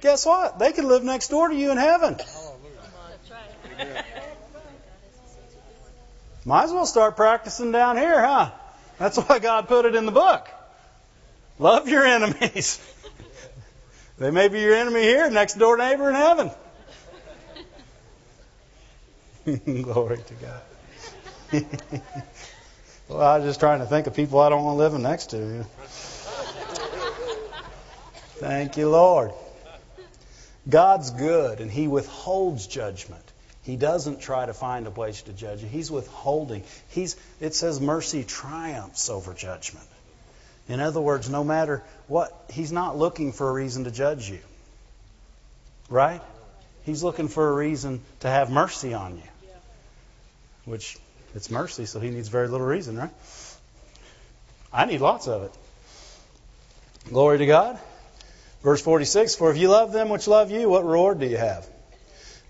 Guess 0.00 0.24
what? 0.24 0.58
They 0.58 0.72
could 0.72 0.84
live 0.84 1.04
next 1.04 1.28
door 1.28 1.48
to 1.48 1.54
you 1.54 1.70
in 1.70 1.76
heaven. 1.76 2.16
Might 6.46 6.64
as 6.64 6.72
well 6.72 6.86
start 6.86 7.16
practicing 7.16 7.72
down 7.72 7.98
here, 7.98 8.24
huh? 8.24 8.50
That's 8.98 9.18
why 9.18 9.38
God 9.38 9.68
put 9.68 9.84
it 9.84 9.94
in 9.94 10.06
the 10.06 10.12
book. 10.12 10.48
Love 11.62 11.88
your 11.88 12.04
enemies. 12.04 12.80
they 14.18 14.32
may 14.32 14.48
be 14.48 14.58
your 14.58 14.74
enemy 14.74 15.02
here, 15.02 15.30
next 15.30 15.54
door 15.54 15.76
neighbor 15.76 16.08
in 16.08 16.14
heaven. 16.16 16.50
Glory 19.84 20.18
to 20.18 20.34
God. 20.34 20.62
well, 23.08 23.20
I 23.20 23.38
was 23.38 23.46
just 23.46 23.60
trying 23.60 23.78
to 23.78 23.86
think 23.86 24.08
of 24.08 24.14
people 24.16 24.40
I 24.40 24.48
don't 24.48 24.64
want 24.64 24.76
living 24.76 25.02
next 25.02 25.30
to. 25.30 25.64
Thank 28.40 28.76
you, 28.76 28.88
Lord. 28.88 29.30
God's 30.68 31.12
good, 31.12 31.60
and 31.60 31.70
He 31.70 31.86
withholds 31.86 32.66
judgment. 32.66 33.22
He 33.62 33.76
doesn't 33.76 34.20
try 34.20 34.46
to 34.46 34.52
find 34.52 34.88
a 34.88 34.90
place 34.90 35.22
to 35.22 35.32
judge 35.32 35.62
you. 35.62 35.68
He's 35.68 35.92
withholding. 35.92 36.64
He's, 36.88 37.14
it 37.40 37.54
says 37.54 37.80
mercy 37.80 38.24
triumphs 38.24 39.08
over 39.08 39.32
judgment. 39.32 39.86
In 40.68 40.80
other 40.80 41.00
words, 41.00 41.28
no 41.28 41.44
matter 41.44 41.82
what, 42.06 42.32
He's 42.52 42.72
not 42.72 42.96
looking 42.96 43.32
for 43.32 43.48
a 43.48 43.52
reason 43.52 43.84
to 43.84 43.90
judge 43.90 44.30
you. 44.30 44.40
Right? 45.88 46.22
He's 46.84 47.02
looking 47.02 47.28
for 47.28 47.48
a 47.48 47.52
reason 47.52 48.00
to 48.20 48.28
have 48.28 48.50
mercy 48.50 48.94
on 48.94 49.16
you. 49.16 49.50
Which 50.64 50.96
it's 51.34 51.50
mercy, 51.50 51.86
so 51.86 52.00
he 52.00 52.10
needs 52.10 52.28
very 52.28 52.48
little 52.48 52.66
reason, 52.66 52.96
right? 52.96 53.10
I 54.72 54.84
need 54.84 55.00
lots 55.00 55.28
of 55.28 55.44
it. 55.44 55.52
Glory 57.08 57.38
to 57.38 57.46
God. 57.46 57.78
Verse 58.62 58.80
46 58.80 59.34
For 59.34 59.50
if 59.50 59.56
you 59.56 59.68
love 59.68 59.92
them 59.92 60.08
which 60.08 60.28
love 60.28 60.50
you, 60.50 60.68
what 60.68 60.84
reward 60.84 61.20
do 61.20 61.26
you 61.26 61.36
have? 61.36 61.66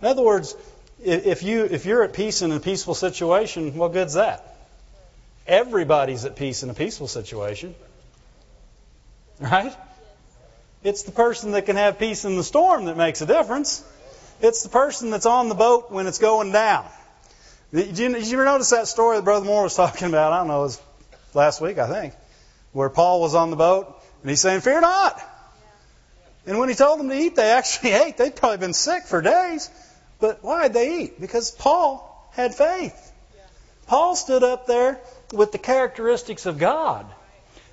In 0.00 0.08
other 0.08 0.22
words, 0.22 0.54
if, 1.02 1.42
you, 1.42 1.64
if 1.64 1.86
you're 1.86 2.02
at 2.02 2.12
peace 2.12 2.42
in 2.42 2.52
a 2.52 2.60
peaceful 2.60 2.94
situation, 2.94 3.74
what 3.76 3.92
good's 3.92 4.14
that? 4.14 4.56
Everybody's 5.46 6.24
at 6.24 6.36
peace 6.36 6.62
in 6.62 6.70
a 6.70 6.74
peaceful 6.74 7.08
situation. 7.08 7.74
Right? 9.42 9.76
It's 10.84 11.02
the 11.02 11.10
person 11.10 11.50
that 11.52 11.66
can 11.66 11.74
have 11.74 11.98
peace 11.98 12.24
in 12.24 12.36
the 12.36 12.44
storm 12.44 12.84
that 12.84 12.96
makes 12.96 13.20
a 13.22 13.26
difference. 13.26 13.84
It's 14.40 14.62
the 14.62 14.68
person 14.68 15.10
that's 15.10 15.26
on 15.26 15.48
the 15.48 15.56
boat 15.56 15.90
when 15.90 16.06
it's 16.06 16.18
going 16.18 16.52
down. 16.52 16.86
Did 17.74 17.98
you, 17.98 18.08
did 18.12 18.26
you 18.26 18.34
ever 18.34 18.44
notice 18.44 18.70
that 18.70 18.86
story 18.86 19.16
that 19.16 19.24
Brother 19.24 19.44
Moore 19.44 19.64
was 19.64 19.74
talking 19.82 20.08
about? 20.08 20.32
I 20.32 20.38
don't 20.38 20.48
know, 20.48 20.60
it 20.60 20.64
was 20.64 20.82
last 21.34 21.60
week, 21.60 21.78
I 21.78 21.88
think, 21.88 22.14
where 22.72 22.88
Paul 22.88 23.20
was 23.20 23.34
on 23.34 23.50
the 23.50 23.56
boat 23.56 24.00
and 24.20 24.30
he's 24.30 24.40
saying, 24.40 24.60
Fear 24.60 24.80
not. 24.80 25.20
And 26.46 26.58
when 26.58 26.68
he 26.68 26.76
told 26.76 27.00
them 27.00 27.08
to 27.08 27.16
eat, 27.16 27.34
they 27.34 27.50
actually 27.50 27.90
ate. 28.04 28.16
They'd 28.16 28.36
probably 28.36 28.58
been 28.58 28.74
sick 28.74 29.04
for 29.04 29.22
days. 29.22 29.70
But 30.20 30.44
why 30.44 30.64
did 30.64 30.72
they 30.74 31.00
eat? 31.00 31.20
Because 31.20 31.50
Paul 31.50 32.30
had 32.32 32.54
faith. 32.54 33.12
Paul 33.86 34.14
stood 34.14 34.44
up 34.44 34.68
there 34.68 35.00
with 35.32 35.50
the 35.50 35.58
characteristics 35.58 36.46
of 36.46 36.58
God 36.58 37.06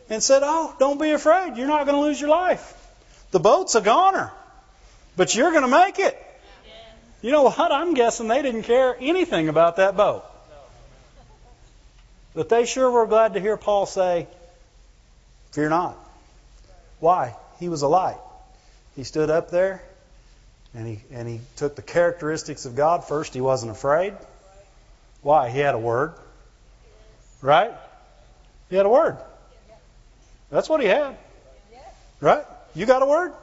and 0.10 0.22
said, 0.24 0.42
Oh, 0.44 0.76
don't 0.80 1.00
be 1.00 1.12
afraid. 1.12 1.58
You're 1.58 1.68
not 1.68 1.86
going 1.86 1.98
to 1.98 2.02
lose 2.02 2.20
your 2.20 2.30
life. 2.30 2.76
The 3.32 3.40
boat's 3.40 3.76
a 3.76 3.82
goner, 3.82 4.32
but 5.16 5.36
you're 5.36 5.52
going 5.52 5.64
to 5.64 5.70
make 5.70 6.00
it. 6.00 6.18
You 7.22 7.32
know 7.32 7.44
what? 7.44 7.72
I'm 7.72 7.94
guessing 7.94 8.28
they 8.28 8.42
didn't 8.42 8.64
care 8.64 8.96
anything 9.00 9.50
about 9.50 9.76
that 9.76 9.96
boat. 9.96 10.24
But 12.34 12.50
they 12.50 12.66
sure 12.66 12.90
were 12.90 13.08
glad 13.08 13.34
to 13.34 13.40
hear 13.40 13.58
Paul 13.58 13.86
say, 13.86 14.28
Fear 15.52 15.70
not. 15.70 15.98
Why? 17.00 17.36
He 17.60 17.70
was 17.70 17.82
a 17.82 17.88
light. 17.88 18.20
He 18.96 19.04
stood 19.04 19.30
up 19.30 19.52
there 19.52 19.84
and 20.74 20.88
he, 20.88 21.00
and 21.12 21.28
he 21.28 21.42
took 21.56 21.76
the 21.76 21.82
characteristics 21.82 22.66
of 22.66 22.76
God. 22.76 23.04
First, 23.04 23.34
he 23.34 23.42
wasn't 23.42 23.72
afraid. 23.72 24.14
Why? 25.22 25.50
He 25.50 25.60
had 25.60 25.76
a 25.76 25.80
word. 25.80 26.14
Right? 27.42 27.74
He 28.70 28.76
had 28.76 28.86
a 28.86 28.90
word. 28.90 29.18
That's 30.50 30.68
what 30.70 30.82
he 30.82 30.88
had. 30.88 31.18
Right? 32.22 32.44
You 32.76 32.86
got 32.86 33.02
a 33.02 33.06
word? 33.06 33.34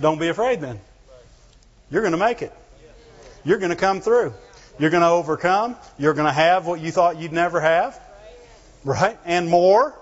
Don't 0.00 0.18
be 0.18 0.28
afraid 0.28 0.60
then. 0.60 0.80
You're 1.90 2.02
going 2.02 2.12
to 2.12 2.18
make 2.18 2.42
it. 2.42 2.52
You're 3.44 3.58
going 3.58 3.70
to 3.70 3.76
come 3.76 4.00
through. 4.00 4.32
You're 4.78 4.90
going 4.90 5.02
to 5.02 5.08
overcome. 5.08 5.76
You're 5.98 6.14
going 6.14 6.26
to 6.26 6.32
have 6.32 6.66
what 6.66 6.80
you 6.80 6.90
thought 6.90 7.18
you'd 7.18 7.32
never 7.32 7.60
have. 7.60 8.00
Right? 8.84 9.18
And 9.24 9.48
more. 9.48 9.94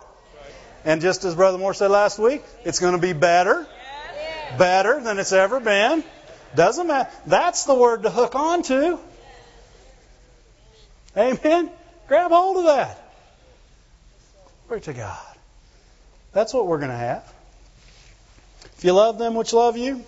And 0.84 1.00
just 1.00 1.24
as 1.24 1.34
Brother 1.34 1.58
Moore 1.58 1.74
said 1.74 1.90
last 1.90 2.18
week, 2.18 2.42
it's 2.64 2.78
going 2.78 2.94
to 2.94 3.00
be 3.00 3.12
better. 3.12 3.66
Better 4.56 5.00
than 5.00 5.18
it's 5.18 5.32
ever 5.32 5.60
been. 5.60 6.04
Doesn't 6.54 6.86
matter. 6.86 7.10
That's 7.26 7.64
the 7.64 7.74
word 7.74 8.04
to 8.04 8.10
hook 8.10 8.34
on 8.34 8.62
to. 8.64 8.98
Amen. 11.16 11.70
Grab 12.06 12.30
hold 12.30 12.58
of 12.58 12.64
that. 12.64 13.12
Glory 14.66 14.80
to 14.82 14.92
God. 14.92 15.27
That's 16.32 16.52
what 16.52 16.66
we're 16.66 16.78
going 16.78 16.90
to 16.90 16.96
have. 16.96 17.32
If 18.76 18.84
you 18.84 18.92
love 18.92 19.18
them 19.18 19.34
which 19.34 19.52
love 19.52 19.76
you, 19.76 20.04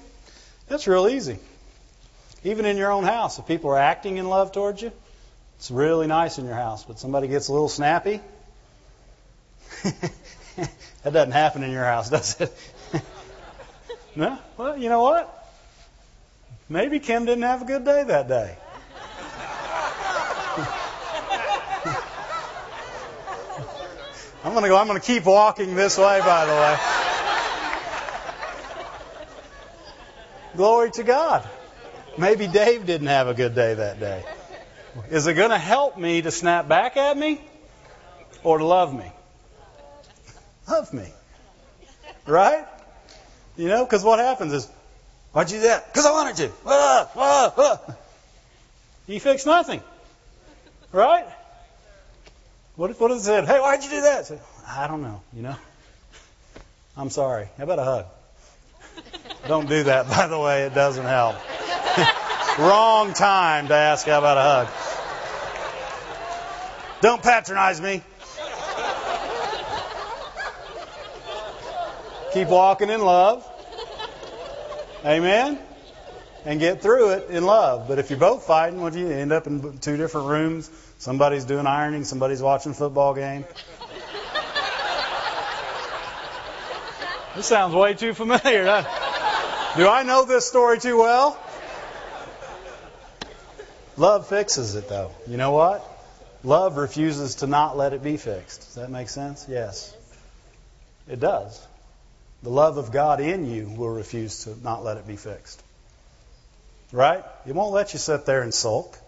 that's 0.69 0.87
real 0.87 1.09
easy. 1.09 1.39
Even 2.45 2.65
in 2.65 2.77
your 2.77 2.93
own 2.93 3.05
house, 3.05 3.39
if 3.39 3.47
people 3.47 3.71
are 3.71 3.79
acting 3.79 4.17
in 4.17 4.29
love 4.29 4.53
towards 4.53 4.81
you, 4.81 4.93
it's 5.59 5.71
really 5.71 6.07
nice 6.07 6.39
in 6.39 6.45
your 6.47 6.55
house. 6.55 6.85
But 6.85 6.99
somebody 6.99 7.29
gets 7.29 7.49
a 7.49 7.53
little 7.53 7.69
snappy, 7.69 8.21
that 11.03 11.13
doesn't 11.13 11.33
happen 11.33 11.63
in 11.63 11.71
your 11.71 11.85
house, 11.85 12.11
does 12.11 12.41
it? 12.41 12.57
no? 14.17 14.39
Well, 14.57 14.77
you 14.77 14.89
know 14.89 15.03
what? 15.03 15.37
Maybe 16.69 17.01
Kim 17.01 17.25
didn't 17.25 17.43
have 17.43 17.63
a 17.63 17.65
good 17.65 17.85
day 17.85 18.05
that 18.05 18.29
day. 18.29 18.57
I'm 24.43 24.55
to 24.55 24.69
go, 24.69 24.77
I'm 24.77 24.89
to 24.89 25.01
keep 25.01 25.27
walking 25.27 25.75
this 25.75 25.99
way, 25.99 26.21
by 26.21 26.47
the 26.47 26.53
way. 26.53 26.79
Glory 30.57 30.91
to 30.93 31.03
God. 31.03 31.47
Maybe 32.17 32.47
Dave 32.47 32.87
didn't 32.87 33.09
have 33.09 33.29
a 33.29 33.35
good 33.35 33.55
day 33.55 33.75
that 33.75 34.01
day. 34.01 34.25
Is 35.11 35.27
it 35.27 35.35
going 35.35 35.51
to 35.51 35.59
help 35.59 35.99
me 35.99 36.23
to 36.23 36.31
snap 36.31 36.69
back 36.69 36.97
at 36.97 37.17
me 37.17 37.41
or 38.43 38.59
to 38.59 38.65
love 38.65 38.95
me? 38.95 39.13
Love 40.69 40.93
me. 40.93 41.07
Right? 42.27 42.67
You 43.57 43.69
know, 43.69 43.85
because 43.85 44.03
what 44.03 44.19
happens 44.19 44.53
is, 44.53 44.69
why'd 45.33 45.51
you 45.51 45.59
do 45.59 45.63
that? 45.65 45.93
Because 45.93 46.07
I 46.07 46.13
wanted 46.13 46.37
to. 46.37 46.51
Ah, 46.67 47.11
ah, 47.15 47.55
ah. 47.57 47.95
You 49.07 49.21
fix 49.21 49.45
nothing. 49.45 49.83
Right? 50.93 51.27
What 52.77 52.99
what 53.01 53.11
if 53.11 53.19
it 53.19 53.21
said, 53.21 53.47
hey, 53.47 53.59
why'd 53.61 53.83
you 53.83 53.91
do 53.91 54.01
that? 54.03 54.27
Say, 54.27 54.39
I 54.67 54.87
don't 54.87 55.03
know, 55.03 55.21
you 55.33 55.43
know. 55.43 55.57
I'm 56.97 57.11
sorry. 57.11 57.49
How 57.57 57.65
about 57.65 57.79
a 57.79 57.85
hug? 57.85 58.07
don't 59.49 59.69
do 59.69 59.85
that, 59.85 60.09
by 60.09 60.27
the 60.27 60.39
way. 60.39 60.65
It 60.65 60.75
doesn't 60.75 61.05
help. 61.05 61.37
Wrong 62.59 63.13
time 63.15 63.69
to 63.69 63.75
ask 63.75 64.07
how 64.07 64.19
about 64.19 64.37
a 64.37 64.43
hug. 64.43 64.91
Don't 67.01 67.23
patronize 67.23 67.81
me. 67.81 68.03
Keep 72.33 72.49
walking 72.49 72.91
in 72.91 73.01
love. 73.01 73.47
Amen. 75.05 75.59
And 76.45 76.61
get 76.61 76.81
through 76.81 77.11
it 77.11 77.31
in 77.31 77.45
love. 77.45 77.89
But 77.89 77.99
if 77.99 78.11
you're 78.11 78.19
both 78.19 78.45
fighting, 78.45 78.81
what 78.81 78.93
do 78.93 79.01
you 79.01 79.09
end 79.09 79.33
up 79.33 79.47
in 79.47 79.79
two 79.79 79.97
different 79.97 80.29
rooms? 80.29 80.71
Somebody's 81.01 81.47
doing 81.47 81.67
ironing, 81.67 82.05
somebody's 82.05 82.43
watching 82.43 82.73
a 82.73 82.75
football 82.75 83.15
game. 83.15 83.47
This 87.35 87.47
sounds 87.47 87.75
way 87.75 87.95
too 87.95 88.13
familiar. 88.13 88.85
Do 89.79 89.89
I 89.89 90.03
know 90.07 90.27
this 90.27 90.47
story 90.47 90.79
too 90.79 90.99
well? 90.99 91.39
Love 93.97 94.27
fixes 94.27 94.75
it, 94.75 94.91
though. 94.91 95.11
You 95.27 95.39
know 95.39 95.53
what? 95.53 95.83
Love 96.45 96.77
refuses 96.77 97.37
to 97.37 97.47
not 97.47 97.79
let 97.79 97.95
it 97.95 98.03
be 98.03 98.19
fixed. 98.19 98.61
Does 98.61 98.75
that 98.75 98.91
make 98.91 99.09
sense? 99.09 99.47
Yes. 99.49 99.97
It 101.09 101.19
does. 101.19 101.67
The 102.43 102.51
love 102.51 102.77
of 102.77 102.93
God 102.93 103.21
in 103.21 103.51
you 103.51 103.71
will 103.75 103.89
refuse 103.89 104.45
to 104.45 104.55
not 104.63 104.85
let 104.85 104.99
it 104.99 105.07
be 105.07 105.17
fixed. 105.17 105.63
Right? 106.93 107.25
It 107.47 107.55
won't 107.55 107.73
let 107.73 107.95
you 107.95 107.99
sit 107.99 108.27
there 108.27 108.43
and 108.43 108.53
sulk. 108.53 108.99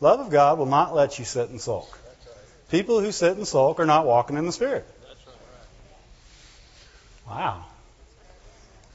Love 0.00 0.20
of 0.20 0.30
God 0.30 0.58
will 0.58 0.66
not 0.66 0.94
let 0.94 1.18
you 1.18 1.24
sit 1.24 1.50
and 1.50 1.60
sulk. 1.60 1.98
People 2.70 3.00
who 3.00 3.12
sit 3.12 3.36
and 3.36 3.46
sulk 3.46 3.78
are 3.78 3.86
not 3.86 4.06
walking 4.06 4.36
in 4.36 4.46
the 4.46 4.52
Spirit. 4.52 4.86
Wow. 7.28 7.64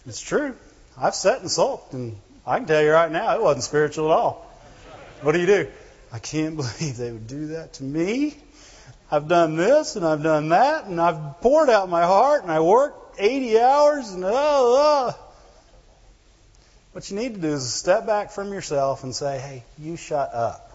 It's 0.06 0.22
true. 0.22 0.56
I've 0.98 1.16
sat 1.16 1.42
and 1.42 1.50
sulked, 1.50 1.94
and 1.94 2.18
I 2.46 2.58
can 2.58 2.68
tell 2.68 2.84
you 2.84 2.92
right 2.92 3.12
now, 3.12 3.36
it 3.36 3.42
wasn't 3.42 3.64
spiritual 3.64 4.12
at 4.12 4.18
all. 4.18 4.46
What 5.22 5.34
do 5.34 5.40
you 5.40 5.46
do? 5.46 5.68
I 6.12 6.20
can't 6.20 6.56
believe 6.58 6.98
they 6.98 7.12
would 7.12 7.28
do 7.28 7.48
that 7.48 7.74
to 7.74 7.84
me. 7.84 8.36
I've 9.12 9.28
done 9.28 9.56
this 9.56 9.96
and 9.96 10.06
I've 10.06 10.22
done 10.22 10.50
that, 10.50 10.86
and 10.86 11.02
I've 11.02 11.42
poured 11.42 11.70
out 11.70 11.90
my 11.90 12.04
heart, 12.04 12.44
and 12.44 12.52
I 12.52 12.60
worked 12.60 13.20
80 13.20 13.60
hours, 13.60 14.12
and 14.12 14.24
oh, 14.24 14.32
oh. 14.32 15.20
What 16.92 17.10
you 17.10 17.18
need 17.18 17.36
to 17.36 17.42
do 17.42 17.54
is 17.54 17.72
step 17.72 18.06
back 18.06 18.32
from 18.32 18.52
yourself 18.52 19.04
and 19.04 19.16
say, 19.16 19.40
hey, 19.40 19.64
you 19.78 19.96
shut 19.96 20.34
up. 20.34 20.69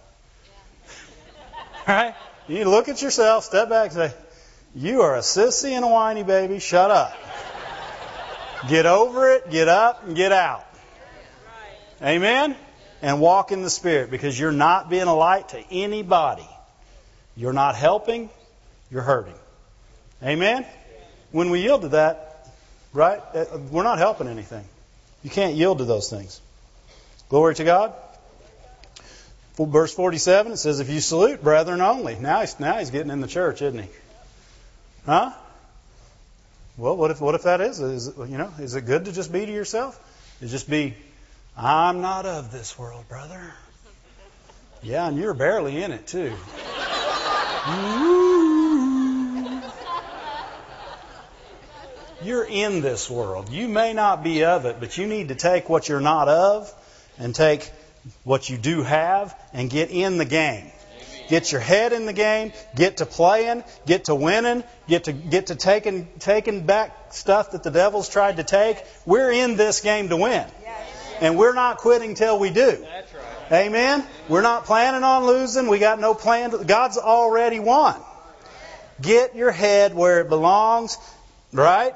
Right? 1.87 2.15
You 2.49 2.65
look 2.69 2.89
at 2.89 3.01
yourself, 3.01 3.45
step 3.45 3.69
back, 3.69 3.93
and 3.93 3.95
say, 3.95 4.15
you 4.75 5.03
are 5.03 5.15
a 5.17 5.21
sissy 5.21 5.71
and 5.71 5.85
a 5.85 5.89
whiny 5.89 6.23
baby, 6.23 6.59
shut 6.59 6.91
up. 6.91 7.17
Get 8.69 8.87
over 8.87 9.31
it, 9.31 9.51
get 9.51 9.69
up, 9.69 10.05
and 10.07 10.17
get 10.17 10.33
out. 10.33 10.65
Amen? 12.03 12.57
And 13.03 13.21
walk 13.21 13.53
in 13.53 13.63
the 13.63 13.71
Spirit 13.71 14.11
because 14.11 14.39
you're 14.39 14.53
not 14.53 14.91
being 14.91 15.07
a 15.07 15.15
light 15.15 15.51
to 15.51 15.63
anybody. 15.71 16.49
You're 17.37 17.53
not 17.53 17.77
helping, 17.77 18.31
you're 18.91 19.03
hurting. 19.03 19.35
Amen? 20.23 20.67
When 21.33 21.51
we 21.51 21.63
yield 21.63 21.83
to 21.83 21.89
that, 21.89 22.49
right, 22.93 23.21
uh, 23.35 23.45
we're 23.71 23.83
not 23.83 23.99
helping 23.99 24.29
anything. 24.29 24.65
You 25.23 25.31
can't 25.31 25.55
yield 25.55 25.79
to 25.79 25.85
those 25.85 26.09
things. 26.11 26.41
Glory 27.29 27.55
to 27.57 27.65
God. 27.65 27.95
Verse 29.57 29.95
47, 29.95 30.53
it 30.53 30.57
says, 30.57 30.81
If 30.81 30.91
you 30.91 31.01
salute 31.01 31.43
brethren 31.43 31.81
only. 31.81 32.17
Now 32.17 32.41
he's, 32.41 32.59
now 32.59 32.79
he's 32.79 32.91
getting 32.91 33.11
in 33.11 33.21
the 33.21 33.29
church, 33.29 33.63
isn't 33.63 33.79
he? 33.79 33.89
Huh? 35.07 35.33
Well, 36.77 36.97
what 36.97 37.13
if 37.13 37.21
what 37.21 37.37
if 37.37 37.43
that 37.45 37.61
is? 37.61 37.79
Is 37.79 38.13
you 38.19 38.37
know, 38.37 38.51
is 38.59 38.75
it 38.75 38.81
good 38.81 39.05
to 39.05 39.13
just 39.13 39.33
be 39.33 39.47
to 39.47 39.53
yourself? 39.53 40.01
Is 40.41 40.51
just 40.51 40.69
be 40.69 40.95
I'm 41.57 42.01
not 42.01 42.27
of 42.27 42.51
this 42.51 42.77
world, 42.77 43.09
brother. 43.09 43.55
Yeah, 44.83 45.07
and 45.07 45.17
you're 45.17 45.35
barely 45.35 45.83
in 45.83 45.93
it, 45.93 46.07
too. 46.07 46.35
You're 52.23 52.45
in 52.45 52.81
this 52.81 53.09
world. 53.09 53.51
You 53.51 53.69
may 53.69 53.93
not 53.93 54.25
be 54.25 54.45
of 54.45 54.67
it, 54.67 54.77
but 54.81 54.99
you 54.99 55.07
need 55.07 55.29
to 55.29 55.35
take 55.35 55.69
what 55.69 55.89
you're 55.89 56.01
not 56.01 56.29
of 56.29 56.75
and 57.19 57.35
take 57.35 57.71
what 58.23 58.49
you 58.49 58.57
do 58.57 58.83
have 58.83 59.39
and 59.53 59.71
get 59.71 59.91
in 59.91 60.19
the 60.19 60.25
game. 60.25 60.71
Get 61.29 61.53
your 61.53 61.61
head 61.61 61.93
in 61.93 62.05
the 62.07 62.13
game, 62.13 62.53
get 62.75 62.99
to 62.99 63.07
playing, 63.07 63.65
get 63.87 64.05
to 64.05 64.15
winning, 64.15 64.63
get 64.89 65.05
to 65.05 65.13
get 65.13 65.47
to 65.47 65.55
taking 65.55 66.07
taking 66.19 66.67
back 66.67 67.15
stuff 67.15 67.53
that 67.53 67.63
the 67.63 67.71
devil's 67.71 68.09
tried 68.09 68.37
to 68.37 68.45
take. 68.45 68.83
We're 69.07 69.31
in 69.33 69.57
this 69.57 69.81
game 69.81 70.11
to 70.11 70.17
win. 70.17 70.47
And 71.21 71.39
we're 71.39 71.55
not 71.55 71.79
quitting 71.79 72.15
till 72.15 72.39
we 72.39 72.51
do. 72.51 72.85
Amen. 73.51 74.05
We're 74.29 74.43
not 74.43 74.65
planning 74.65 75.05
on 75.05 75.27
losing. 75.27 75.69
We 75.69 75.79
got 75.79 76.01
no 76.01 76.13
plan. 76.13 76.51
To, 76.51 76.65
God's 76.65 76.99
already 76.99 77.61
won. 77.61 78.01
Get 79.01 79.35
your 79.35 79.51
head 79.51 79.95
where 79.95 80.21
it 80.21 80.29
belongs, 80.29 80.99
right? 81.53 81.95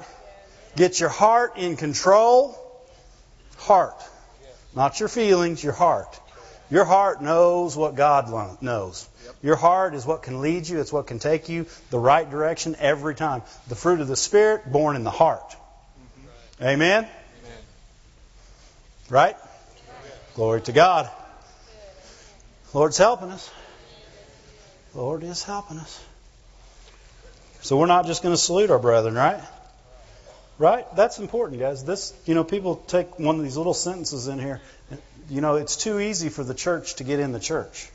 Get 0.77 1.01
your 1.01 1.09
heart 1.09 1.57
in 1.57 1.77
control. 1.77 2.57
Heart. 3.57 4.03
Not 4.79 5.01
your 5.01 5.09
feelings, 5.09 5.61
your 5.65 5.73
heart. 5.73 6.21
Your 6.71 6.85
heart 6.85 7.21
knows 7.21 7.77
what 7.77 7.97
God 7.97 8.63
knows. 8.63 9.09
Your 9.43 9.57
heart 9.57 9.93
is 9.93 10.07
what 10.07 10.23
can 10.23 10.41
lead 10.41 10.69
you, 10.69 10.79
it's 10.79 10.93
what 10.93 11.09
can 11.09 11.19
take 11.19 11.49
you 11.49 11.67
the 11.91 11.99
right 11.99 12.31
direction 12.31 12.77
every 12.79 13.17
time. 13.17 13.43
The 13.67 13.75
fruit 13.75 13.99
of 13.99 14.07
the 14.07 14.15
Spirit 14.15 14.71
born 14.71 14.95
in 14.95 15.03
the 15.03 15.11
heart. 15.11 15.51
Mm-hmm. 15.51 16.65
Amen? 16.65 17.09
Right? 19.11 19.35
Glory 20.37 20.61
to 20.61 20.73
God. 20.73 21.11
Lord's 22.73 22.99
helping 22.99 23.31
us. 23.31 23.51
Lord 24.95 25.25
is 25.25 25.43
helping 25.43 25.79
us. 25.79 26.05
So 27.63 27.77
we're 27.79 27.87
not 27.87 28.07
just 28.07 28.23
going 28.23 28.33
to 28.33 28.41
salute 28.41 28.71
our 28.71 28.79
brethren, 28.79 29.17
right? 29.17 29.43
Right? 30.59 30.85
That's 30.97 31.21
important, 31.21 31.61
guys. 31.61 31.85
This, 31.85 32.13
you 32.27 32.35
know, 32.35 32.43
people 32.43 32.77
take 32.77 33.19
one 33.19 33.37
of 33.37 33.45
these 33.45 33.57
little 33.57 33.75
sentences 33.75 34.27
in 34.27 34.41
here. 34.41 34.61
You 35.31 35.41
know, 35.41 35.55
it's 35.55 35.77
too 35.77 36.01
easy 36.01 36.31
for 36.31 36.43
the 36.43 36.55
church 36.55 36.97
to 36.97 37.05
get 37.05 37.21
in 37.21 37.33
the 37.33 37.41
church. 37.41 37.89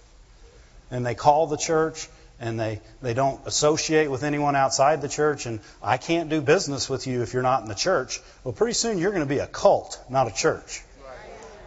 And 0.90 1.06
they 1.06 1.16
call 1.16 1.48
the 1.48 1.58
church 1.58 2.08
and 2.40 2.60
they, 2.60 2.80
they 3.02 3.14
don't 3.14 3.40
associate 3.46 4.10
with 4.10 4.24
anyone 4.24 4.56
outside 4.56 5.02
the 5.02 5.10
church 5.10 5.46
and 5.46 5.60
I 5.82 5.98
can't 5.98 6.30
do 6.30 6.42
business 6.42 6.90
with 6.90 7.06
you 7.06 7.22
if 7.22 7.34
you're 7.34 7.44
not 7.44 7.64
in 7.64 7.68
the 7.68 7.76
church. 7.76 8.22
Well, 8.44 8.54
pretty 8.54 8.74
soon 8.74 8.98
you're 8.98 9.12
going 9.12 9.24
to 9.24 9.30
be 9.30 9.40
a 9.40 9.48
cult, 9.48 10.00
not 10.10 10.28
a 10.28 10.34
church. 10.34 10.84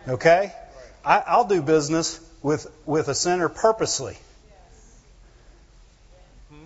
Okay? 0.09 0.53
I, 1.05 1.23
I'll 1.27 1.47
do 1.47 1.61
business 1.61 2.21
with, 2.43 2.67
with 2.87 3.09
a 3.09 3.15
sinner 3.15 3.49
purposely. 3.49 4.17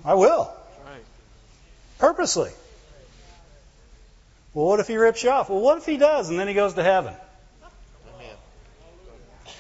I 0.05 0.15
will. 0.15 0.53
Purposely. 1.99 2.51
Well, 4.55 4.67
what 4.67 4.81
if 4.81 4.89
he 4.89 4.97
rips 4.97 5.23
you 5.23 5.31
off? 5.31 5.49
Well, 5.49 5.61
what 5.61 5.79
if 5.79 5.87
he 5.87 5.97
does 5.97 6.29
and 6.29 6.39
then 6.39 6.49
he 6.49 6.55
goes 6.55 6.75
to 6.75 6.83
heaven? 6.83 7.15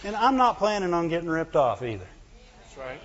And 0.02 0.16
I'm 0.16 0.36
not 0.36 0.58
planning 0.58 0.94
on 0.94 1.08
getting 1.08 1.28
ripped 1.28 1.56
off 1.56 1.82
either. 1.82 2.06
That's 2.62 2.78
right. 2.78 3.00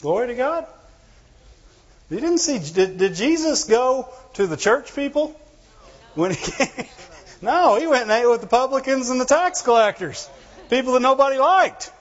Glory 0.00 0.26
to 0.28 0.34
God. 0.34 0.66
You 2.10 2.20
didn't 2.20 2.38
see, 2.38 2.58
did, 2.58 2.98
did 2.98 3.14
Jesus 3.14 3.64
go 3.64 4.08
to 4.34 4.46
the 4.46 4.56
church 4.56 4.94
people 4.94 5.38
when 6.14 6.32
he 6.32 6.36
came? 6.36 6.86
No, 7.42 7.76
he 7.78 7.86
went 7.86 8.04
and 8.04 8.10
ate 8.10 8.26
with 8.26 8.40
the 8.40 8.46
publicans 8.46 9.10
and 9.10 9.20
the 9.20 9.26
tax 9.26 9.60
collectors, 9.60 10.30
people 10.70 10.94
that 10.94 11.02
nobody 11.02 11.36
liked. 11.36 11.92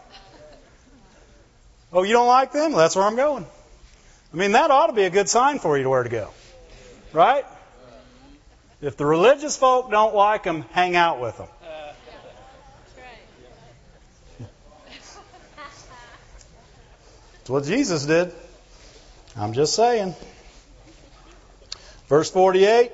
Oh, 1.92 2.04
you 2.04 2.14
don't 2.14 2.28
like 2.28 2.54
them? 2.54 2.72
Well, 2.72 2.80
that's 2.80 2.96
where 2.96 3.04
I'm 3.04 3.18
going. 3.18 3.46
I 4.34 4.38
mean, 4.38 4.54
that 4.54 4.72
ought 4.72 4.88
to 4.88 4.94
be 4.94 5.04
a 5.04 5.12
good 5.12 5.30
sign 5.30 5.60
for 5.60 5.78
you 5.78 5.84
to 5.84 5.90
where 5.90 6.02
to 6.02 6.10
go. 6.10 6.30
Right? 7.12 7.46
If 8.82 8.98
the 8.98 9.06
religious 9.06 9.56
folk 9.56 9.92
don't 9.92 10.16
like 10.16 10.44
them, 10.44 10.64
hang 10.72 10.96
out 10.96 11.22
with 11.22 11.38
them. 11.38 11.48
That's 17.38 17.50
what 17.50 17.66
Jesus 17.66 18.06
did. 18.06 18.34
I'm 19.36 19.54
just 19.54 19.76
saying. 19.76 20.16
Verse 22.08 22.32
48 22.32 22.92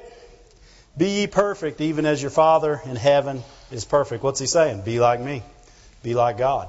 Be 0.98 1.22
ye 1.22 1.28
perfect, 1.28 1.80
even 1.82 2.06
as 2.06 2.22
your 2.22 2.32
Father 2.32 2.82
in 2.86 2.96
heaven 2.96 3.44
is 3.72 3.86
perfect. 3.86 4.24
What's 4.24 4.40
he 4.40 4.48
saying? 4.48 4.82
Be 4.82 5.00
like 5.00 5.22
me. 5.22 5.44
Be 6.04 6.16
like 6.16 6.38
God. 6.38 6.68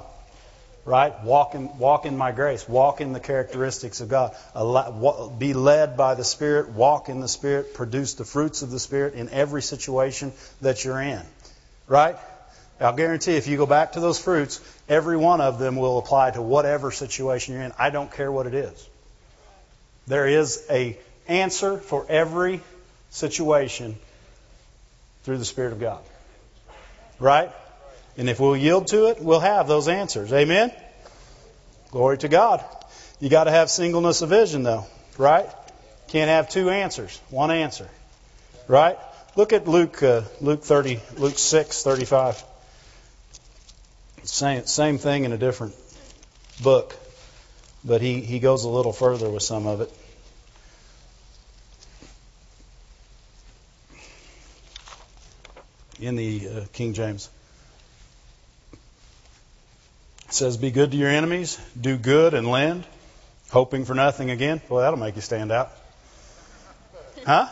Right? 0.84 1.22
Walk 1.22 1.54
in, 1.54 1.78
walk 1.78 2.06
in 2.06 2.16
my 2.16 2.32
grace. 2.32 2.68
Walk 2.68 3.00
in 3.00 3.12
the 3.12 3.20
characteristics 3.20 4.00
of 4.00 4.08
God. 4.08 4.34
Be 5.38 5.52
led 5.52 5.96
by 5.96 6.14
the 6.14 6.24
Spirit. 6.24 6.70
Walk 6.70 7.08
in 7.08 7.20
the 7.20 7.28
Spirit. 7.28 7.74
Produce 7.74 8.14
the 8.14 8.24
fruits 8.24 8.62
of 8.62 8.70
the 8.70 8.78
Spirit 8.78 9.14
in 9.14 9.28
every 9.28 9.62
situation 9.62 10.32
that 10.62 10.84
you're 10.84 11.00
in. 11.00 11.22
Right? 11.86 12.16
I'll 12.80 12.96
guarantee 12.96 13.32
if 13.36 13.46
you 13.46 13.58
go 13.58 13.66
back 13.66 13.92
to 13.92 14.00
those 14.00 14.18
fruits, 14.18 14.60
every 14.88 15.18
one 15.18 15.42
of 15.42 15.58
them 15.58 15.76
will 15.76 15.98
apply 15.98 16.30
to 16.30 16.40
whatever 16.40 16.90
situation 16.90 17.54
you're 17.54 17.62
in. 17.62 17.72
I 17.78 17.90
don't 17.90 18.10
care 18.10 18.32
what 18.32 18.46
it 18.46 18.54
is. 18.54 18.88
There 20.06 20.26
is 20.26 20.64
a 20.70 20.98
answer 21.28 21.76
for 21.76 22.06
every 22.08 22.62
situation 23.10 23.96
through 25.24 25.36
the 25.36 25.44
Spirit 25.44 25.72
of 25.72 25.80
God. 25.80 26.00
Right? 27.18 27.52
And 28.16 28.28
if 28.28 28.40
we'll 28.40 28.56
yield 28.56 28.88
to 28.88 29.06
it, 29.06 29.20
we'll 29.20 29.40
have 29.40 29.68
those 29.68 29.88
answers. 29.88 30.32
Amen? 30.32 30.72
Glory 31.90 32.18
to 32.18 32.28
God. 32.28 32.64
You 33.18 33.28
got 33.28 33.44
to 33.44 33.50
have 33.50 33.70
singleness 33.70 34.22
of 34.22 34.30
vision, 34.30 34.62
though. 34.62 34.86
Right? 35.18 35.48
Can't 36.08 36.28
have 36.28 36.48
two 36.48 36.70
answers. 36.70 37.20
One 37.30 37.50
answer. 37.50 37.88
Right? 38.68 38.98
Look 39.36 39.52
at 39.52 39.68
Luke, 39.68 40.02
uh, 40.02 40.22
Luke 40.40 40.62
30, 40.64 41.00
Luke 41.16 41.38
6, 41.38 41.82
35. 41.82 42.44
Same, 44.24 44.66
same 44.66 44.98
thing 44.98 45.24
in 45.24 45.32
a 45.32 45.38
different 45.38 45.74
book, 46.62 46.94
but 47.84 48.02
he, 48.02 48.20
he 48.20 48.38
goes 48.38 48.64
a 48.64 48.68
little 48.68 48.92
further 48.92 49.30
with 49.30 49.42
some 49.42 49.66
of 49.66 49.80
it. 49.80 49.92
In 56.00 56.16
the 56.16 56.48
uh, 56.48 56.64
King 56.72 56.92
James. 56.92 57.28
It 60.30 60.34
says, 60.34 60.56
Be 60.56 60.70
good 60.70 60.92
to 60.92 60.96
your 60.96 61.08
enemies, 61.08 61.60
do 61.78 61.96
good 61.96 62.34
and 62.34 62.48
lend, 62.48 62.86
hoping 63.50 63.84
for 63.84 63.94
nothing 63.94 64.30
again. 64.30 64.60
Well, 64.68 64.80
that'll 64.80 64.96
make 64.96 65.16
you 65.16 65.22
stand 65.22 65.50
out. 65.50 65.72
Huh? 67.26 67.48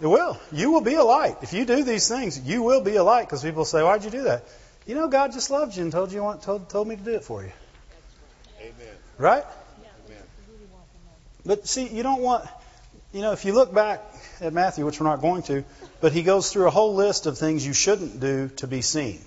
It 0.00 0.06
will. 0.06 0.38
You 0.52 0.70
will 0.70 0.82
be 0.82 0.94
a 0.94 1.02
light. 1.02 1.38
If 1.42 1.52
you 1.52 1.64
do 1.64 1.82
these 1.82 2.06
things, 2.06 2.38
you 2.38 2.62
will 2.62 2.80
be 2.80 2.94
a 2.94 3.02
light 3.02 3.26
because 3.26 3.42
people 3.42 3.64
say, 3.64 3.82
Why'd 3.82 4.04
you 4.04 4.10
do 4.10 4.22
that? 4.22 4.44
You 4.86 4.94
know, 4.94 5.08
God 5.08 5.32
just 5.32 5.50
loved 5.50 5.76
you 5.76 5.82
and 5.82 5.90
told 5.90 6.12
you 6.12 6.22
want, 6.22 6.42
told, 6.42 6.70
told 6.70 6.86
me 6.86 6.94
to 6.94 7.02
do 7.02 7.14
it 7.14 7.24
for 7.24 7.42
you. 7.42 7.50
Amen. 8.60 8.94
Right? 9.18 9.44
Amen. 10.06 10.22
But 11.44 11.66
see, 11.66 11.88
you 11.88 12.04
don't 12.04 12.22
want, 12.22 12.48
you 13.12 13.20
know, 13.20 13.32
if 13.32 13.44
you 13.44 13.52
look 13.52 13.74
back 13.74 14.00
at 14.40 14.52
Matthew, 14.52 14.86
which 14.86 15.00
we're 15.00 15.08
not 15.08 15.20
going 15.20 15.42
to, 15.42 15.64
but 16.00 16.12
he 16.12 16.22
goes 16.22 16.52
through 16.52 16.68
a 16.68 16.70
whole 16.70 16.94
list 16.94 17.26
of 17.26 17.36
things 17.36 17.66
you 17.66 17.72
shouldn't 17.72 18.20
do 18.20 18.48
to 18.58 18.68
be 18.68 18.80
seen. 18.80 19.20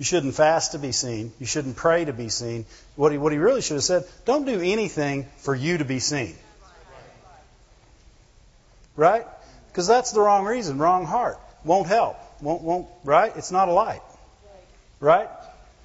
You 0.00 0.06
shouldn't 0.06 0.34
fast 0.34 0.72
to 0.72 0.78
be 0.78 0.92
seen. 0.92 1.30
You 1.38 1.44
shouldn't 1.44 1.76
pray 1.76 2.06
to 2.06 2.14
be 2.14 2.30
seen. 2.30 2.64
What 2.96 3.12
he, 3.12 3.18
what 3.18 3.32
he 3.32 3.38
really 3.38 3.60
should 3.60 3.74
have 3.74 3.84
said, 3.84 4.04
don't 4.24 4.46
do 4.46 4.58
anything 4.58 5.26
for 5.36 5.54
you 5.54 5.76
to 5.76 5.84
be 5.84 5.98
seen. 5.98 6.34
Right? 8.96 9.26
Because 9.68 9.86
that's 9.86 10.12
the 10.12 10.22
wrong 10.22 10.46
reason, 10.46 10.78
wrong 10.78 11.04
heart. 11.04 11.38
Won't 11.66 11.86
help. 11.86 12.16
Won't, 12.40 12.62
won't, 12.62 12.86
right? 13.04 13.30
It's 13.36 13.52
not 13.52 13.68
a 13.68 13.72
light. 13.72 14.00
Right? 15.00 15.28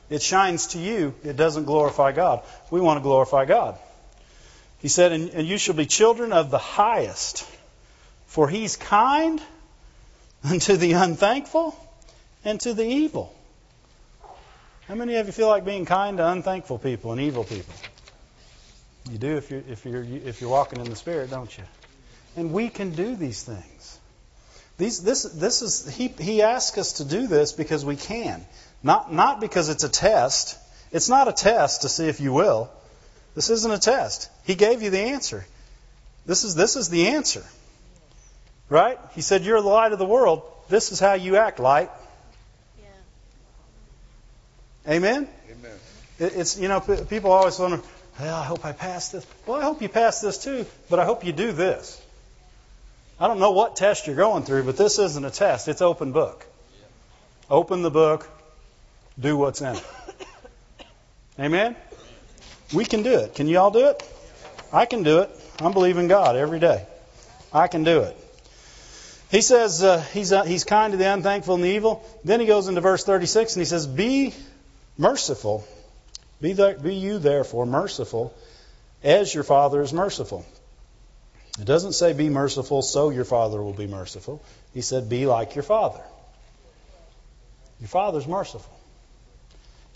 It 0.10 0.22
shines 0.22 0.68
to 0.68 0.80
you. 0.80 1.14
It 1.26 1.36
doesn't 1.36 1.66
glorify 1.66 2.14
God. 2.14 2.42
We 2.72 2.80
want 2.80 3.00
to 3.00 3.04
glorify 3.04 3.44
God. 3.44 3.78
He 4.80 4.88
said, 4.88 5.12
and 5.12 5.46
you 5.46 5.58
shall 5.58 5.76
be 5.76 5.86
children 5.86 6.32
of 6.32 6.52
the 6.52 6.58
highest, 6.58 7.46
for 8.28 8.48
he's 8.48 8.78
kind 8.78 9.42
unto 10.50 10.78
the 10.78 10.94
unthankful 10.94 11.78
and 12.46 12.62
to 12.62 12.74
the 12.74 12.86
evil. 12.86 13.36
How 14.88 14.94
many 14.94 15.16
of 15.16 15.26
you 15.26 15.32
feel 15.32 15.48
like 15.48 15.66
being 15.66 15.86
kind 15.86 16.18
to 16.18 16.28
unthankful 16.28 16.78
people 16.78 17.12
and 17.12 17.20
evil 17.20 17.44
people? 17.44 17.74
You 19.10 19.18
do 19.18 19.38
if 19.38 19.50
you're, 19.50 19.64
if 19.68 19.86
you're, 19.86 20.04
if 20.04 20.42
you're 20.42 20.50
walking 20.50 20.80
in 20.80 20.90
the 20.90 20.96
Spirit, 20.96 21.32
don't 21.32 21.56
you? 21.58 21.64
And 22.36 22.54
we 22.54 22.70
can 22.70 22.92
do 22.92 23.16
these 23.16 23.42
things. 23.44 24.00
These, 24.78 25.04
this, 25.04 25.24
this 25.24 25.62
is, 25.62 25.96
he, 25.96 26.10
he 26.10 26.42
asks 26.42 26.78
us 26.78 26.94
to 26.94 27.06
do 27.06 27.28
this 27.28 27.52
because 27.52 27.84
we 27.84 27.96
can. 27.96 28.46
Not, 28.84 29.12
not 29.12 29.40
because 29.40 29.70
it's 29.70 29.84
a 29.84 29.90
test. 29.90 30.58
It's 30.92 31.10
not 31.10 31.28
a 31.28 31.34
test 31.34 31.82
to 31.82 31.90
see 31.90 32.08
if 32.08 32.20
you 32.20 32.32
will. 32.34 32.70
This 33.34 33.50
isn't 33.50 33.72
a 33.72 33.80
test. 33.80 34.30
He 34.46 34.54
gave 34.54 34.84
you 34.84 34.92
the 34.92 35.00
answer. 35.00 35.46
This 36.26 36.44
is, 36.44 36.54
this 36.54 36.76
is 36.76 36.90
the 36.90 37.08
answer. 37.08 37.44
Right? 38.70 39.00
He 39.14 39.22
said, 39.22 39.44
You're 39.44 39.62
the 39.62 39.68
light 39.68 39.94
of 39.94 40.00
the 40.00 40.06
world. 40.06 40.44
This 40.70 40.92
is 40.92 41.00
how 41.00 41.14
you 41.14 41.38
act, 41.38 41.60
light. 41.60 41.90
Amen? 44.88 45.28
Amen. 45.52 45.72
It- 46.20 46.34
It's, 46.36 46.58
you 46.58 46.68
know, 46.68 46.80
p- 46.80 47.04
people 47.10 47.32
always 47.32 47.58
wonder, 47.60 47.82
well, 48.20 48.36
I 48.36 48.44
hope 48.46 48.66
I 48.66 48.72
pass 48.72 49.10
this. 49.10 49.26
Well, 49.46 49.60
I 49.60 49.64
hope 49.64 49.82
you 49.82 49.90
pass 49.90 50.22
this 50.22 50.38
too, 50.38 50.66
but 50.90 51.00
I 51.00 51.06
hope 51.06 51.26
you 51.26 51.34
do 51.34 51.52
this. 51.52 52.02
I 53.20 53.28
don't 53.28 53.40
know 53.40 53.52
what 53.52 53.76
test 53.76 54.08
you're 54.08 54.16
going 54.16 54.44
through, 54.44 54.64
but 54.64 54.78
this 54.78 55.00
isn't 55.00 55.24
a 55.26 55.32
test. 55.32 55.68
It's 55.68 55.82
open 55.82 56.12
book. 56.12 56.46
Open 57.50 57.82
the 57.82 57.92
book, 57.92 58.28
do 59.20 59.38
what's 59.38 59.62
in 59.62 59.76
it. 59.76 59.84
Amen? 61.40 61.76
We 62.74 62.86
can 62.86 63.04
do 63.04 63.20
it. 63.20 63.36
Can 63.36 63.48
you 63.48 63.60
all 63.60 63.72
do 63.72 63.88
it? 63.90 64.02
I 64.74 64.86
can 64.86 65.04
do 65.04 65.20
it. 65.20 65.30
I'm 65.60 65.72
believing 65.74 66.08
God 66.08 66.36
every 66.36 66.60
day. 66.60 66.86
I 67.54 67.68
can 67.68 67.84
do 67.84 68.02
it. 68.02 68.18
He 69.30 69.42
says 69.42 69.84
uh, 69.84 70.02
he's, 70.14 70.32
uh, 70.34 70.44
he's 70.44 70.64
kind 70.64 70.92
to 70.92 70.98
the 70.98 71.12
unthankful 71.12 71.56
and 71.56 71.64
the 71.64 71.70
evil. 71.70 72.04
Then 72.24 72.40
he 72.40 72.46
goes 72.46 72.68
into 72.68 72.82
verse 72.82 73.04
36 73.04 73.56
and 73.56 73.62
he 73.62 73.66
says, 73.66 73.86
Be 73.86 74.34
merciful. 74.98 75.68
Be, 76.42 76.54
there, 76.54 76.78
be 76.78 76.96
you 76.96 77.20
therefore 77.20 77.66
merciful 77.66 78.34
as 79.04 79.34
your 79.34 79.44
Father 79.44 79.82
is 79.82 79.94
merciful. 79.94 80.46
It 81.60 81.66
doesn't 81.66 81.94
say 81.94 82.14
be 82.14 82.30
merciful 82.30 82.82
so 82.82 83.10
your 83.10 83.24
Father 83.24 83.62
will 83.62 83.74
be 83.74 83.88
merciful. 83.88 84.44
He 84.74 84.82
said 84.82 85.10
be 85.10 85.26
like 85.26 85.56
your 85.56 85.64
Father. 85.64 86.02
Your 87.80 87.88
Father's 87.88 88.28
merciful. 88.28 88.72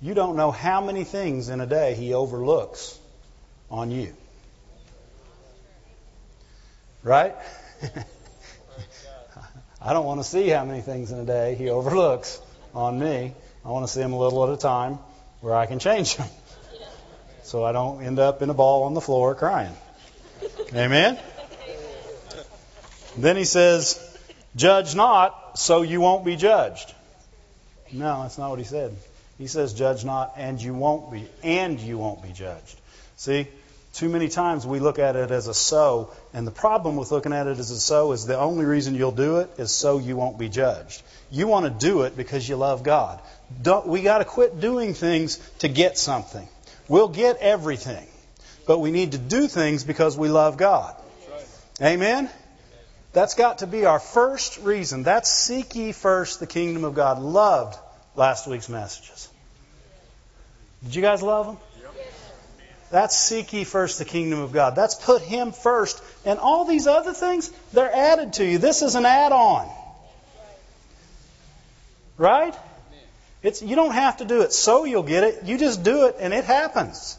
You 0.01 0.13
don't 0.13 0.37
know 0.37 0.51
how 0.51 0.79
many 0.83 1.03
things 1.03 1.49
in 1.49 1.59
a 1.59 1.65
day 1.65 1.95
He 1.95 2.13
overlooks 2.13 2.97
on 3.69 3.91
you. 3.91 4.15
Right? 7.03 7.35
I 9.81 9.93
don't 9.93 10.05
want 10.05 10.21
to 10.21 10.25
see 10.25 10.47
how 10.49 10.63
many 10.65 10.81
things 10.81 11.11
in 11.11 11.19
a 11.19 11.25
day 11.25 11.55
He 11.55 11.69
overlooks 11.69 12.39
on 12.73 12.99
me. 12.99 13.33
I 13.65 13.69
want 13.69 13.85
to 13.85 13.91
see 13.91 13.99
them 13.99 14.13
a 14.13 14.19
little 14.19 14.47
at 14.47 14.53
a 14.53 14.57
time 14.57 14.99
where 15.41 15.55
I 15.55 15.65
can 15.65 15.79
change 15.79 16.15
them. 16.15 16.27
So 17.43 17.63
I 17.63 17.71
don't 17.71 18.03
end 18.03 18.19
up 18.19 18.41
in 18.41 18.49
a 18.49 18.53
ball 18.53 18.83
on 18.83 18.93
the 18.93 19.01
floor 19.01 19.35
crying. 19.35 19.75
Amen? 20.73 21.19
Then 23.17 23.35
he 23.35 23.45
says, 23.45 23.99
Judge 24.55 24.95
not, 24.95 25.57
so 25.57 25.81
you 25.81 25.99
won't 25.99 26.23
be 26.23 26.35
judged. 26.35 26.93
No, 27.91 28.21
that's 28.21 28.37
not 28.37 28.49
what 28.49 28.59
he 28.59 28.65
said. 28.65 28.95
He 29.37 29.47
says, 29.47 29.73
Judge 29.73 30.05
not, 30.05 30.33
and 30.37 30.61
you 30.61 30.73
won't 30.73 31.11
be, 31.11 31.27
and 31.43 31.79
you 31.79 31.97
won't 31.97 32.21
be 32.21 32.31
judged. 32.31 32.79
See, 33.15 33.47
too 33.99 34.07
many 34.07 34.29
times 34.29 34.65
we 34.65 34.79
look 34.79 34.97
at 34.97 35.17
it 35.17 35.29
as 35.29 35.49
a 35.49 35.53
so, 35.53 36.09
and 36.33 36.47
the 36.47 36.51
problem 36.51 36.95
with 36.95 37.11
looking 37.11 37.33
at 37.33 37.47
it 37.47 37.59
as 37.59 37.69
a 37.69 37.77
so 37.77 38.13
is 38.13 38.25
the 38.25 38.39
only 38.39 38.63
reason 38.63 38.95
you'll 38.95 39.11
do 39.11 39.39
it 39.39 39.49
is 39.57 39.71
so 39.71 39.99
you 39.99 40.15
won't 40.15 40.39
be 40.39 40.47
judged. 40.47 41.03
You 41.29 41.47
want 41.47 41.65
to 41.65 41.69
do 41.69 42.03
it 42.03 42.15
because 42.15 42.47
you 42.47 42.55
love 42.55 42.81
God. 42.81 43.19
Don't, 43.61 43.85
we 43.87 44.01
got 44.01 44.19
to 44.19 44.25
quit 44.25 44.61
doing 44.61 44.93
things 44.93 45.35
to 45.59 45.67
get 45.67 45.97
something. 45.97 46.47
We'll 46.87 47.09
get 47.09 47.37
everything, 47.41 48.07
but 48.65 48.79
we 48.79 48.91
need 48.91 49.11
to 49.11 49.17
do 49.17 49.49
things 49.49 49.83
because 49.83 50.17
we 50.17 50.29
love 50.29 50.55
God. 50.55 50.95
Amen? 51.81 52.29
That's 53.11 53.33
got 53.33 53.57
to 53.57 53.67
be 53.67 53.83
our 53.83 53.99
first 53.99 54.59
reason. 54.59 55.03
That's 55.03 55.29
seek 55.29 55.75
ye 55.75 55.91
first 55.91 56.39
the 56.39 56.47
kingdom 56.47 56.85
of 56.85 56.95
God. 56.95 57.19
Loved 57.19 57.77
last 58.15 58.47
week's 58.47 58.69
messages. 58.69 59.27
Did 60.85 60.95
you 60.95 61.01
guys 61.01 61.21
love 61.21 61.47
them? 61.47 61.57
That's 62.91 63.17
seek 63.17 63.53
ye 63.53 63.63
first 63.63 63.99
the 63.99 64.05
kingdom 64.05 64.39
of 64.39 64.51
God. 64.51 64.75
That's 64.75 64.95
put 64.95 65.21
Him 65.21 65.51
first. 65.51 66.01
And 66.25 66.39
all 66.39 66.65
these 66.65 66.87
other 66.87 67.13
things, 67.13 67.51
they're 67.71 67.93
added 67.93 68.33
to 68.33 68.45
you. 68.45 68.57
This 68.57 68.81
is 68.81 68.95
an 68.95 69.05
add 69.05 69.31
on. 69.31 69.69
Right? 72.17 72.55
It's, 73.41 73.61
you 73.61 73.75
don't 73.75 73.93
have 73.93 74.17
to 74.17 74.25
do 74.25 74.41
it 74.41 74.51
so 74.51 74.83
you'll 74.85 75.03
get 75.03 75.23
it. 75.23 75.43
You 75.45 75.57
just 75.57 75.83
do 75.83 76.07
it 76.07 76.17
and 76.19 76.33
it 76.33 76.43
happens. 76.43 77.17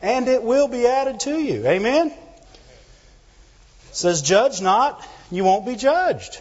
And 0.00 0.28
it 0.28 0.42
will 0.42 0.68
be 0.68 0.86
added 0.86 1.20
to 1.20 1.38
you. 1.38 1.66
Amen? 1.66 2.08
It 2.08 3.96
says, 3.96 4.22
Judge 4.22 4.62
not, 4.62 5.06
you 5.30 5.44
won't 5.44 5.66
be 5.66 5.76
judged. 5.76 6.40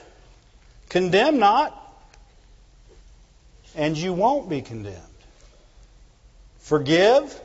Condemn 0.88 1.39
not, 1.39 1.76
and 3.76 3.97
you 3.97 4.13
won't 4.13 4.49
be 4.49 4.61
condemned. 4.61 4.97
Forgive, 6.59 7.39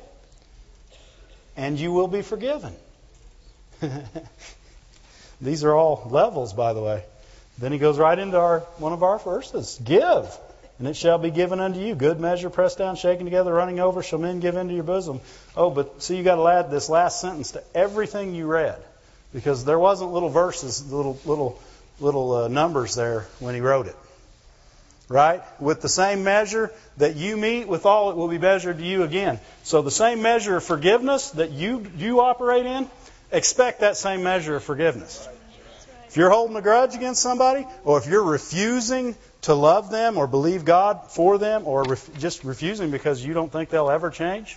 and 1.56 1.78
you 1.78 1.92
will 1.92 2.08
be 2.08 2.22
forgiven. 2.22 2.74
These 5.40 5.64
are 5.64 5.74
all 5.74 6.08
levels, 6.10 6.52
by 6.52 6.72
the 6.72 6.82
way. 6.82 7.04
Then 7.58 7.72
he 7.72 7.78
goes 7.78 7.98
right 7.98 8.18
into 8.18 8.38
our 8.38 8.60
one 8.78 8.92
of 8.92 9.02
our 9.02 9.18
verses. 9.18 9.78
Give, 9.84 10.26
and 10.78 10.88
it 10.88 10.96
shall 10.96 11.18
be 11.18 11.30
given 11.30 11.60
unto 11.60 11.80
you. 11.80 11.94
Good 11.94 12.18
measure, 12.18 12.50
pressed 12.50 12.78
down, 12.78 12.96
shaken 12.96 13.24
together, 13.24 13.52
running 13.52 13.78
over, 13.78 14.02
shall 14.02 14.18
men 14.18 14.40
give 14.40 14.56
into 14.56 14.74
your 14.74 14.84
bosom. 14.84 15.20
Oh, 15.56 15.70
but 15.70 16.02
see, 16.02 16.16
you 16.16 16.24
got 16.24 16.36
to 16.36 16.48
add 16.48 16.70
this 16.70 16.88
last 16.88 17.20
sentence 17.20 17.52
to 17.52 17.62
everything 17.74 18.34
you 18.34 18.46
read, 18.46 18.78
because 19.32 19.64
there 19.64 19.78
wasn't 19.78 20.12
little 20.12 20.30
verses, 20.30 20.90
little 20.92 21.18
little 21.24 21.60
little 22.00 22.32
uh, 22.32 22.48
numbers 22.48 22.94
there 22.94 23.26
when 23.38 23.54
he 23.54 23.60
wrote 23.60 23.86
it. 23.86 23.96
Right? 25.08 25.42
With 25.60 25.82
the 25.82 25.88
same 25.88 26.24
measure 26.24 26.72
that 26.96 27.16
you 27.16 27.36
mete, 27.36 27.68
with 27.68 27.84
all 27.84 28.10
it 28.10 28.16
will 28.16 28.28
be 28.28 28.38
measured 28.38 28.78
to 28.78 28.84
you 28.84 29.02
again. 29.02 29.38
So 29.62 29.82
the 29.82 29.90
same 29.90 30.22
measure 30.22 30.56
of 30.56 30.64
forgiveness 30.64 31.30
that 31.32 31.50
you 31.50 31.86
you 31.96 32.20
operate 32.20 32.64
in, 32.64 32.88
expect 33.30 33.80
that 33.80 33.96
same 33.96 34.22
measure 34.22 34.56
of 34.56 34.64
forgiveness. 34.64 35.28
If 36.08 36.16
you're 36.16 36.30
holding 36.30 36.56
a 36.56 36.62
grudge 36.62 36.94
against 36.94 37.20
somebody, 37.20 37.66
or 37.84 37.98
if 37.98 38.06
you're 38.06 38.22
refusing 38.22 39.16
to 39.42 39.54
love 39.54 39.90
them 39.90 40.16
or 40.16 40.26
believe 40.26 40.64
God 40.64 41.10
for 41.10 41.38
them, 41.38 41.66
or 41.66 41.82
ref- 41.82 42.18
just 42.18 42.44
refusing 42.44 42.92
because 42.92 43.22
you 43.24 43.34
don't 43.34 43.50
think 43.50 43.68
they'll 43.68 43.90
ever 43.90 44.10
change, 44.10 44.56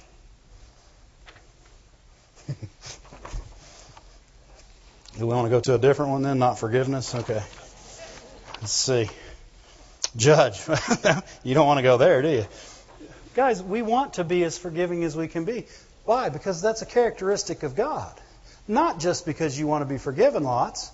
do 2.48 2.54
we 5.18 5.26
want 5.26 5.48
to 5.48 5.50
go 5.50 5.60
to 5.60 5.74
a 5.74 5.80
different 5.80 6.12
one 6.12 6.22
then? 6.22 6.38
Not 6.38 6.60
forgiveness? 6.60 7.16
Okay. 7.16 7.42
Let's 8.62 8.72
see. 8.72 9.10
Judge. 10.18 10.60
you 11.44 11.54
don't 11.54 11.68
want 11.68 11.78
to 11.78 11.84
go 11.84 11.98
there, 11.98 12.22
do 12.22 12.30
you? 12.30 12.46
Guys, 13.36 13.62
we 13.62 13.82
want 13.82 14.16
to 14.16 14.24
be 14.24 14.44
as 14.44 14.58
forgiving 14.58 15.04
as 15.04 15.16
we 15.16 15.28
can 15.28 15.46
be. 15.46 15.68
Why? 16.06 16.30
Because 16.30 16.62
that's 16.62 16.82
a 16.82 16.86
characteristic 16.86 17.64
of 17.64 17.76
God. 17.76 18.12
Not 18.68 19.00
just 19.00 19.26
because 19.26 19.58
you 19.58 19.68
want 19.68 19.84
to 19.84 19.86
be 19.86 19.98
forgiven 19.98 20.44
lots, 20.44 20.92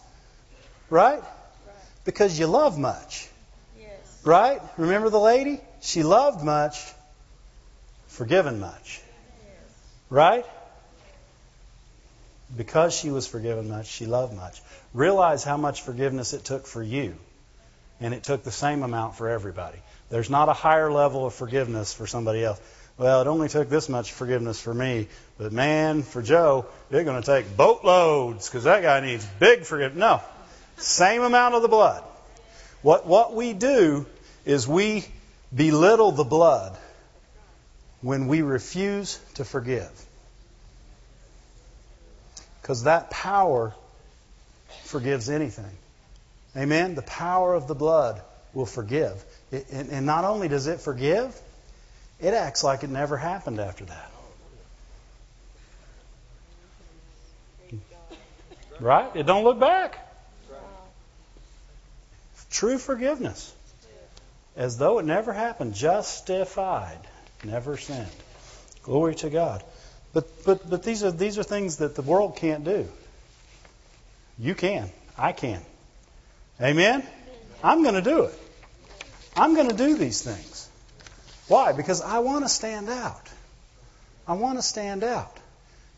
right? 0.89 1.23
Because 2.05 2.37
you 2.37 2.47
love 2.47 2.77
much, 2.77 3.27
Yes. 3.79 3.89
right? 4.25 4.61
Remember 4.77 5.09
the 5.09 5.19
lady? 5.19 5.59
She 5.81 6.03
loved 6.03 6.43
much, 6.43 6.79
forgiven 8.07 8.59
much, 8.59 9.01
right? 10.09 10.45
Because 12.55 12.93
she 12.93 13.09
was 13.09 13.25
forgiven 13.25 13.69
much, 13.69 13.87
she 13.87 14.05
loved 14.05 14.35
much. 14.35 14.61
Realize 14.93 15.43
how 15.43 15.57
much 15.57 15.81
forgiveness 15.81 16.33
it 16.33 16.43
took 16.43 16.67
for 16.67 16.83
you, 16.83 17.15
and 17.99 18.13
it 18.13 18.23
took 18.23 18.43
the 18.43 18.51
same 18.51 18.83
amount 18.83 19.15
for 19.15 19.29
everybody. 19.29 19.77
There's 20.09 20.29
not 20.29 20.49
a 20.49 20.53
higher 20.53 20.91
level 20.91 21.25
of 21.25 21.33
forgiveness 21.33 21.93
for 21.93 22.07
somebody 22.07 22.43
else. 22.43 22.61
Well, 22.97 23.21
it 23.21 23.27
only 23.27 23.49
took 23.49 23.69
this 23.69 23.89
much 23.89 24.11
forgiveness 24.11 24.61
for 24.61 24.73
me, 24.73 25.07
but 25.37 25.51
man, 25.51 26.03
for 26.03 26.21
Joe, 26.21 26.67
they're 26.89 27.03
going 27.03 27.21
to 27.21 27.25
take 27.25 27.57
boatloads 27.57 28.47
because 28.47 28.65
that 28.65 28.83
guy 28.83 28.99
needs 28.99 29.25
big 29.39 29.63
forgiveness. 29.63 29.99
No, 29.99 30.21
same 30.77 31.23
amount 31.23 31.55
of 31.55 31.63
the 31.63 31.67
blood. 31.67 32.03
What 32.83 33.07
what 33.07 33.33
we 33.33 33.53
do 33.53 34.05
is 34.45 34.67
we 34.67 35.05
belittle 35.55 36.11
the 36.11 36.23
blood 36.23 36.77
when 38.01 38.27
we 38.27 38.41
refuse 38.41 39.17
to 39.35 39.45
forgive. 39.45 39.89
Because 42.61 42.83
that 42.83 43.09
power 43.09 43.73
forgives 44.83 45.29
anything. 45.29 45.71
Amen? 46.55 46.95
The 46.95 47.01
power 47.01 47.53
of 47.53 47.67
the 47.67 47.75
blood 47.75 48.21
will 48.53 48.65
forgive. 48.65 49.23
And 49.71 50.05
not 50.05 50.25
only 50.25 50.47
does 50.47 50.67
it 50.67 50.81
forgive, 50.81 51.39
it 52.19 52.33
acts 52.33 52.63
like 52.63 52.83
it 52.83 52.89
never 52.89 53.17
happened 53.17 53.59
after 53.59 53.85
that. 53.85 54.11
Right? 58.79 59.15
It 59.15 59.25
don't 59.25 59.43
look 59.43 59.59
back. 59.59 59.99
True 62.51 62.77
forgiveness. 62.77 63.51
As 64.55 64.77
though 64.77 64.99
it 64.99 65.05
never 65.05 65.33
happened. 65.33 65.73
Justified. 65.73 66.99
Never 67.43 67.77
sinned. 67.77 68.07
Glory 68.83 69.15
to 69.15 69.29
God. 69.29 69.63
But 70.13 70.45
but 70.45 70.69
but 70.69 70.83
these 70.83 71.03
are 71.03 71.11
these 71.11 71.39
are 71.39 71.43
things 71.43 71.77
that 71.77 71.95
the 71.95 72.03
world 72.03 72.35
can't 72.35 72.63
do. 72.63 72.87
You 74.37 74.53
can. 74.53 74.91
I 75.17 75.31
can. 75.31 75.61
Amen? 76.61 77.03
I'm 77.63 77.83
going 77.83 77.95
to 77.95 78.01
do 78.01 78.23
it. 78.23 78.39
I'm 79.35 79.55
going 79.55 79.69
to 79.69 79.75
do 79.75 79.95
these 79.95 80.21
things. 80.21 80.69
Why? 81.47 81.73
Because 81.73 82.01
I 82.01 82.19
want 82.19 82.45
to 82.45 82.49
stand 82.49 82.89
out. 82.89 83.29
I 84.27 84.33
want 84.33 84.57
to 84.57 84.63
stand 84.63 85.03
out. 85.03 85.37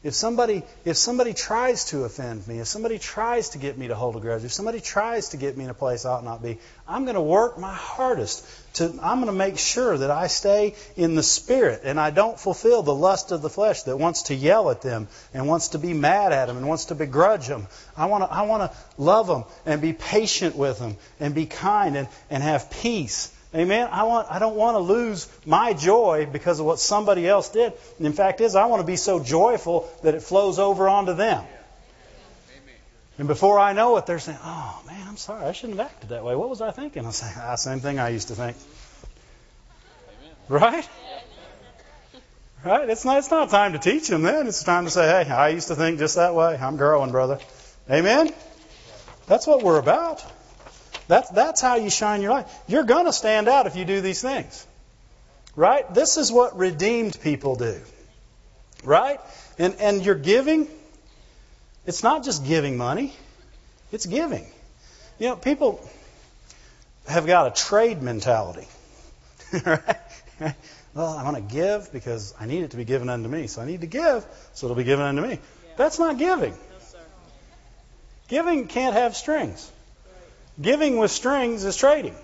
If 0.05 0.13
somebody 0.13 0.61
if 0.85 0.97
somebody 0.97 1.33
tries 1.33 1.85
to 1.85 2.03
offend 2.03 2.47
me, 2.47 2.59
if 2.59 2.67
somebody 2.67 2.99
tries 2.99 3.49
to 3.49 3.57
get 3.57 3.75
me 3.75 3.87
to 3.87 3.95
hold 3.95 4.15
a 4.15 4.19
grudge, 4.19 4.43
if 4.43 4.53
somebody 4.53 4.79
tries 4.79 5.29
to 5.29 5.37
get 5.37 5.57
me 5.57 5.63
in 5.63 5.71
a 5.71 5.73
place 5.73 6.05
I 6.05 6.11
ought 6.11 6.23
not 6.23 6.43
be, 6.43 6.59
I'm 6.87 7.05
going 7.05 7.15
to 7.15 7.21
work 7.21 7.57
my 7.57 7.73
hardest 7.73 8.45
to 8.75 8.85
I'm 9.01 9.17
going 9.19 9.33
to 9.33 9.37
make 9.37 9.57
sure 9.57 9.97
that 9.97 10.11
I 10.11 10.27
stay 10.27 10.75
in 10.95 11.15
the 11.15 11.23
spirit 11.23 11.81
and 11.83 11.99
I 11.99 12.11
don't 12.11 12.39
fulfill 12.39 12.83
the 12.83 12.93
lust 12.93 13.31
of 13.31 13.41
the 13.41 13.49
flesh 13.49 13.81
that 13.83 13.97
wants 13.97 14.23
to 14.23 14.35
yell 14.35 14.69
at 14.69 14.83
them 14.83 15.07
and 15.33 15.47
wants 15.47 15.69
to 15.69 15.79
be 15.79 15.95
mad 15.95 16.31
at 16.31 16.45
them 16.45 16.57
and 16.57 16.67
wants 16.67 16.85
to 16.85 16.95
begrudge 16.95 17.47
them. 17.47 17.65
I 17.97 18.05
want 18.05 18.25
to 18.25 18.31
I 18.31 18.43
want 18.43 18.71
to 18.71 18.77
love 18.99 19.25
them 19.25 19.45
and 19.65 19.81
be 19.81 19.93
patient 19.93 20.55
with 20.55 20.77
them 20.77 20.97
and 21.19 21.33
be 21.33 21.47
kind 21.47 21.97
and, 21.97 22.07
and 22.29 22.43
have 22.43 22.69
peace 22.69 23.34
Amen. 23.55 23.87
I 23.89 24.03
want 24.03 24.27
I 24.29 24.39
don't 24.39 24.55
want 24.57 24.75
to 24.75 24.79
lose 24.79 25.29
my 25.45 25.73
joy 25.73 26.27
because 26.29 26.59
of 26.59 26.65
what 26.65 26.79
somebody 26.79 27.27
else 27.27 27.49
did. 27.49 27.71
And 27.97 28.05
in 28.05 28.11
fact 28.11 28.41
is 28.41 28.55
I 28.55 28.65
want 28.65 28.81
to 28.81 28.85
be 28.85 28.97
so 28.97 29.19
joyful 29.19 29.89
that 30.03 30.13
it 30.13 30.23
flows 30.23 30.59
over 30.59 30.89
onto 30.89 31.13
them. 31.13 31.45
And 33.17 33.29
before 33.29 33.57
I 33.57 33.71
know 33.71 33.95
it, 33.95 34.05
they're 34.05 34.19
saying, 34.19 34.39
"Oh 34.43 34.81
man, 34.85 35.07
I'm 35.07 35.15
sorry. 35.15 35.45
I 35.45 35.53
shouldn't 35.53 35.79
have 35.79 35.87
acted 35.87 36.09
that 36.09 36.25
way. 36.25 36.35
What 36.35 36.49
was 36.49 36.61
I 36.61 36.71
thinking?" 36.71 37.05
I 37.05 37.11
say, 37.11 37.31
"Ah, 37.37 37.55
same 37.55 37.79
thing 37.79 37.97
I 37.97 38.09
used 38.09 38.27
to 38.27 38.35
think." 38.35 38.57
Right? 40.49 40.87
Right? 42.65 42.89
It's 42.89 43.05
not. 43.05 43.19
It's 43.19 43.31
not 43.31 43.49
time 43.51 43.71
to 43.71 43.79
teach 43.79 44.09
them. 44.09 44.23
Then 44.23 44.47
it's 44.47 44.63
time 44.63 44.83
to 44.83 44.91
say, 44.91 45.23
"Hey, 45.23 45.31
I 45.31 45.49
used 45.49 45.69
to 45.69 45.75
think 45.75 45.99
just 45.99 46.17
that 46.17 46.35
way. 46.35 46.57
I'm 46.59 46.75
growing, 46.75 47.11
brother." 47.11 47.39
Amen. 47.89 48.33
That's 49.27 49.47
what 49.47 49.63
we're 49.63 49.79
about. 49.79 50.23
That's, 51.07 51.29
that's 51.29 51.61
how 51.61 51.75
you 51.75 51.89
shine 51.89 52.21
your 52.21 52.31
light. 52.31 52.47
You're 52.67 52.83
going 52.83 53.05
to 53.05 53.13
stand 53.13 53.47
out 53.47 53.67
if 53.67 53.75
you 53.75 53.85
do 53.85 54.01
these 54.01 54.21
things. 54.21 54.65
Right? 55.55 55.91
This 55.93 56.17
is 56.17 56.31
what 56.31 56.57
redeemed 56.57 57.19
people 57.21 57.55
do. 57.55 57.79
Right? 58.83 59.19
And, 59.57 59.75
and 59.79 60.05
you're 60.05 60.15
giving, 60.15 60.67
it's 61.85 62.03
not 62.03 62.23
just 62.23 62.45
giving 62.45 62.77
money, 62.77 63.13
it's 63.91 64.05
giving. 64.05 64.45
You 65.19 65.29
know, 65.29 65.35
people 65.35 65.87
have 67.07 67.25
got 67.25 67.47
a 67.47 67.63
trade 67.63 68.01
mentality. 68.01 68.67
right? 69.65 70.55
Well, 70.93 71.07
I 71.07 71.23
want 71.23 71.35
to 71.35 71.41
give 71.41 71.91
because 71.91 72.33
I 72.39 72.45
need 72.45 72.63
it 72.63 72.71
to 72.71 72.77
be 72.77 72.85
given 72.85 73.09
unto 73.09 73.27
me. 73.27 73.47
So 73.47 73.61
I 73.61 73.65
need 73.65 73.81
to 73.81 73.87
give, 73.87 74.25
so 74.53 74.67
it'll 74.67 74.77
be 74.77 74.85
given 74.85 75.05
unto 75.05 75.21
me. 75.21 75.29
Yeah. 75.31 75.37
That's 75.75 75.99
not 75.99 76.17
giving. 76.17 76.53
No, 76.53 76.99
giving 78.29 78.67
can't 78.67 78.95
have 78.95 79.15
strings. 79.15 79.71
Giving 80.61 80.97
with 80.97 81.11
strings 81.11 81.63
is 81.63 81.75
trading. 81.75 82.15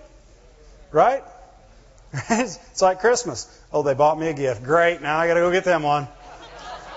Right? 0.92 1.24
it's 2.14 2.82
like 2.82 3.00
Christmas. 3.00 3.48
Oh, 3.72 3.84
they 3.84 3.94
bought 3.94 4.20
me 4.20 4.28
a 4.28 4.34
gift. 4.34 4.64
Great. 4.64 5.02
Now 5.02 5.18
I 5.18 5.28
got 5.28 5.36
to 5.36 5.42
go 5.42 5.52
get 5.52 5.64
them 5.64 5.84
one. 5.84 6.06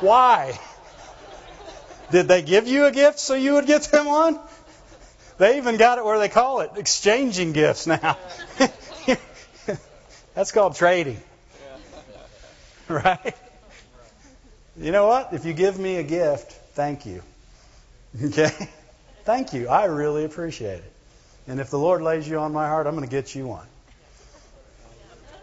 Why? 0.00 0.58
Did 2.10 2.28
they 2.28 2.42
give 2.42 2.66
you 2.66 2.86
a 2.86 2.92
gift 2.92 3.18
so 3.18 3.34
you 3.34 3.54
would 3.54 3.66
get 3.66 3.82
them 3.84 4.06
one? 4.06 4.38
They 5.38 5.56
even 5.58 5.76
got 5.76 5.98
it 5.98 6.04
where 6.04 6.18
they 6.18 6.28
call 6.28 6.60
it 6.60 6.70
exchanging 6.76 7.52
gifts 7.52 7.86
now. 7.86 8.16
That's 10.34 10.52
called 10.52 10.76
trading. 10.76 11.20
Right? 12.86 13.34
You 14.76 14.92
know 14.92 15.06
what? 15.06 15.32
If 15.32 15.46
you 15.46 15.54
give 15.54 15.78
me 15.78 15.96
a 15.96 16.02
gift, 16.02 16.52
thank 16.74 17.06
you. 17.06 17.22
Okay? 18.22 18.50
Thank 19.24 19.54
you. 19.54 19.68
I 19.68 19.86
really 19.86 20.24
appreciate 20.26 20.80
it. 20.80 20.93
And 21.46 21.60
if 21.60 21.70
the 21.70 21.78
Lord 21.78 22.00
lays 22.02 22.26
you 22.26 22.38
on 22.38 22.52
my 22.52 22.66
heart, 22.66 22.86
I'm 22.86 22.94
going 22.94 23.06
to 23.06 23.10
get 23.10 23.34
you 23.34 23.46
one. 23.46 23.66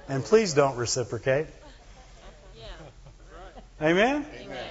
And 0.10 0.24
please 0.24 0.54
don't 0.54 0.78
reciprocate. 0.78 1.48
Amen? 3.82 4.26
Amen. 4.40 4.66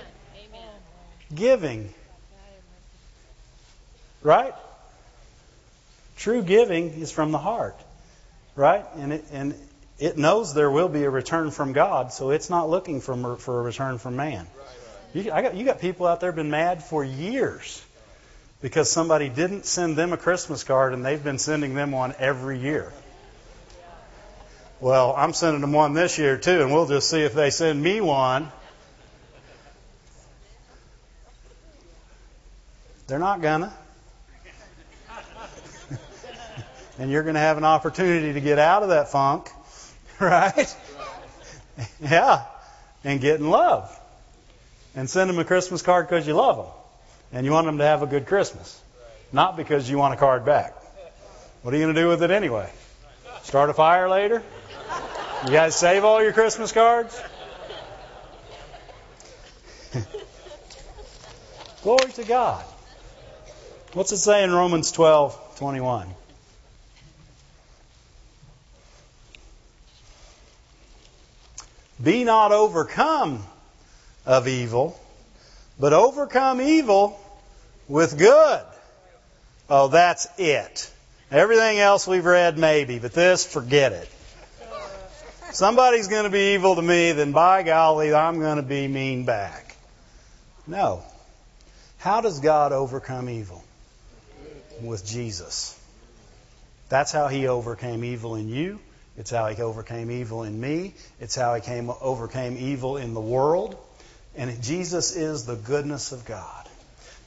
Giving. 1.35 1.93
Right? 4.23 4.55
True 6.17 6.43
giving 6.43 6.91
is 7.01 7.11
from 7.11 7.33
the 7.33 7.39
heart. 7.39 7.79
Right? 8.55 8.85
And 8.97 9.13
it, 9.15 9.25
and 9.33 9.55
it 9.99 10.19
knows 10.19 10.55
there 10.55 10.71
will 10.71 10.89
be 10.89 11.05
a 11.05 11.11
return 11.11 11.51
from 11.51 11.73
God, 11.73 12.13
so 12.13 12.31
it's 12.31 12.51
not 12.51 12.69
looking 12.69 13.01
for, 13.01 13.37
for 13.37 13.61
a 13.61 13.63
return 13.63 13.99
from 13.99 14.17
man. 14.17 14.47
You, 15.15 15.33
I 15.33 15.43
got, 15.43 15.57
you 15.57 15.65
got 15.65 15.81
people 15.81 16.07
out 16.07 16.21
there 16.21 16.33
been 16.33 16.51
mad 16.51 16.85
for 16.85 17.05
years 17.05 17.83
because 18.63 18.91
somebody 18.91 19.29
didn't 19.29 19.65
send 19.65 19.97
them 19.97 20.13
a 20.13 20.17
Christmas 20.17 20.65
card 20.65 20.93
and 20.93 21.05
they've 21.05 21.23
been 21.23 21.39
sending 21.39 21.75
them 21.75 21.93
one 21.93 22.15
every 22.19 22.59
year. 22.59 22.93
Well, 24.81 25.15
I'm 25.17 25.33
sending 25.33 25.61
them 25.61 25.73
one 25.73 25.93
this 25.93 26.19
year 26.19 26.37
too, 26.39 26.63
and 26.63 26.73
we'll 26.73 26.87
just 26.87 27.11
see 27.11 27.21
if 27.21 27.35
they 27.35 27.51
send 27.51 27.83
me 27.83 28.01
one. 28.01 28.51
They're 33.07 33.19
not 33.19 33.43
gonna. 33.43 33.73
and 36.99 37.11
you're 37.11 37.23
to 37.23 37.39
have 37.39 37.59
an 37.59 37.65
opportunity 37.65 38.33
to 38.33 38.41
get 38.41 38.59
out 38.59 38.83
of 38.83 38.91
that 38.91 39.11
funk, 39.11 39.51
right? 40.21 40.77
yeah, 42.01 42.45
and 43.05 43.21
get 43.21 43.41
in 43.41 43.51
love. 43.51 43.95
And 44.95 45.09
send 45.09 45.31
them 45.31 45.39
a 45.39 45.45
Christmas 45.45 45.83
card 45.83 46.09
because 46.09 46.27
you 46.27 46.35
love 46.35 46.57
them 46.57 46.80
and 47.33 47.47
you 47.47 47.53
want 47.53 47.67
them 47.67 47.79
to 47.79 47.85
have 47.85 48.03
a 48.03 48.07
good 48.07 48.27
Christmas, 48.27 48.81
not 49.33 49.57
because 49.57 49.89
you 49.89 49.99
want 49.99 50.15
a 50.15 50.17
card 50.17 50.45
back. 50.45 50.75
What 51.63 51.75
are 51.75 51.77
you 51.77 51.85
going 51.85 51.95
to 51.95 52.01
do 52.01 52.09
with 52.09 52.23
it 52.23 52.31
anyway? 52.31 52.71
Start 53.43 53.71
a 53.71 53.75
fire 53.75 54.09
later? 54.09 54.43
You 55.45 55.53
guys 55.53 55.77
save 55.77 56.05
all 56.05 56.23
your 56.23 56.33
Christmas 56.33 56.73
cards? 56.73 57.21
Glory 61.83 62.13
to 62.13 62.25
God. 62.25 62.65
What's 63.93 64.13
it 64.13 64.19
say 64.19 64.45
in 64.45 64.53
Romans 64.53 64.93
12 64.93 65.57
21? 65.57 66.09
Be 72.03 72.25
not 72.25 72.53
overcome 72.53 73.45
of 74.25 74.49
evil, 74.49 74.99
but 75.79 75.93
overcome 75.93 76.63
evil 76.63 77.20
with 77.91 78.17
good. 78.17 78.63
Oh, 79.69 79.89
that's 79.89 80.29
it. 80.39 80.91
Everything 81.31 81.79
else 81.79 82.07
we've 82.07 82.25
read, 82.25 82.57
maybe, 82.57 82.99
but 82.99 83.13
this, 83.13 83.45
forget 83.45 83.93
it. 83.93 84.09
Somebody's 85.53 86.07
going 86.07 86.25
to 86.25 86.31
be 86.31 86.55
evil 86.55 86.77
to 86.77 86.83
me, 86.83 87.13
then 87.13 87.33
by 87.33 87.65
golly, 87.65 88.15
I'm 88.15 88.39
going 88.39 88.57
to 88.57 88.63
be 88.63 88.87
mean 88.87 89.25
back. 89.25 89.75
No. 90.69 91.03
How 91.99 92.21
does 92.21 92.39
God 92.39 92.73
overcome 92.73 93.29
evil? 93.29 93.65
With 94.81 95.05
Jesus. 95.05 95.77
That's 96.89 97.11
how 97.11 97.27
he 97.27 97.49
overcame 97.49 98.05
evil 98.05 98.37
in 98.37 98.49
you. 98.49 98.79
It's 99.17 99.31
how 99.31 99.49
he 99.49 99.61
overcame 99.61 100.11
evil 100.11 100.45
in 100.45 100.59
me. 100.59 100.95
It's 101.21 101.35
how 101.35 101.55
he 101.55 101.61
came, 101.61 101.91
overcame 102.01 102.57
evil 102.57 102.97
in 102.97 103.15
the 103.15 103.21
world. 103.21 103.77
And 104.37 104.63
Jesus 104.63 105.17
is 105.17 105.45
the 105.45 105.57
goodness 105.57 106.13
of 106.13 106.25
God. 106.25 106.70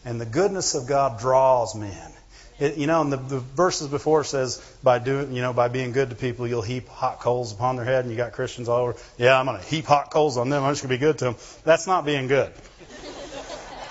And 0.06 0.20
the 0.20 0.26
goodness 0.26 0.76
of 0.76 0.88
God 0.88 1.20
draws 1.20 1.76
men. 1.76 2.12
It, 2.60 2.78
you 2.78 2.88
know, 2.88 3.02
and 3.02 3.12
the, 3.12 3.18
the 3.18 3.40
verses 3.40 3.88
before 3.88 4.24
says 4.24 4.62
by 4.84 5.00
doing, 5.00 5.34
you 5.34 5.42
know, 5.42 5.54
by 5.54 5.70
being 5.70 5.92
good 5.92 6.12
to 6.12 6.16
people, 6.16 6.48
you'll 6.48 6.62
heap 6.62 6.88
hot 6.88 7.20
coals 7.20 7.52
upon 7.52 7.78
their 7.78 7.86
head, 7.86 8.06
and 8.06 8.12
you 8.12 8.18
got 8.18 8.34
Christians 8.34 8.70
all 8.70 8.80
over. 8.80 8.96
Yeah, 9.18 9.40
I'm 9.40 9.46
going 9.46 9.60
to 9.60 9.66
heap 9.66 9.86
hot 9.86 10.12
coals 10.12 10.38
on 10.38 10.50
them. 10.50 10.64
I'm 10.64 10.72
just 10.72 10.84
going 10.84 10.90
to 10.90 10.96
be 10.96 11.00
good 11.00 11.18
to 11.20 11.26
them. 11.26 11.36
That's 11.64 11.88
not 11.88 12.06
being 12.06 12.28
good. 12.28 12.54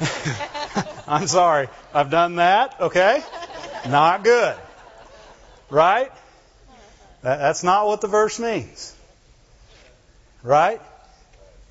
I'm 1.06 1.26
sorry. 1.26 1.68
I've 1.92 2.10
done 2.10 2.36
that. 2.36 2.80
Okay, 2.80 3.22
not 3.88 4.22
good. 4.22 4.56
Right? 5.68 6.12
That, 7.22 7.38
that's 7.38 7.64
not 7.64 7.86
what 7.86 8.00
the 8.00 8.08
verse 8.08 8.38
means. 8.38 8.94
Right? 10.42 10.80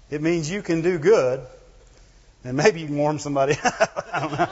It 0.10 0.22
means 0.22 0.50
you 0.50 0.62
can 0.62 0.82
do 0.82 1.00
good, 1.00 1.42
and 2.44 2.58
maybe 2.58 2.82
you 2.82 2.88
can 2.88 2.98
warm 2.98 3.20
somebody. 3.20 3.56
I 3.64 4.20
don't 4.20 4.40
know. 4.40 4.50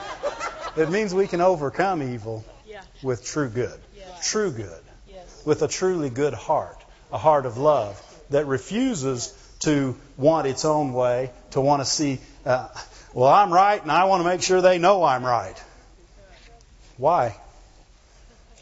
It 0.76 0.90
means 0.90 1.14
we 1.14 1.26
can 1.26 1.40
overcome 1.40 2.02
evil 2.02 2.44
yeah. 2.66 2.82
with 3.02 3.24
true 3.24 3.48
good. 3.48 3.78
Yes. 3.96 4.30
True 4.30 4.50
good. 4.50 4.82
Yes. 5.08 5.42
With 5.44 5.62
a 5.62 5.68
truly 5.68 6.10
good 6.10 6.34
heart, 6.34 6.78
a 7.12 7.18
heart 7.18 7.46
of 7.46 7.58
love 7.58 8.00
that 8.30 8.46
refuses 8.46 9.36
to 9.60 9.96
want 10.16 10.46
its 10.46 10.64
own 10.64 10.92
way, 10.92 11.30
to 11.50 11.60
want 11.60 11.82
to 11.82 11.86
see, 11.86 12.20
uh, 12.46 12.68
well, 13.12 13.28
I'm 13.28 13.52
right, 13.52 13.80
and 13.82 13.90
I 13.90 14.04
want 14.04 14.22
to 14.22 14.28
make 14.28 14.42
sure 14.42 14.62
they 14.62 14.78
know 14.78 15.04
I'm 15.04 15.24
right. 15.24 15.60
Why? 16.96 17.36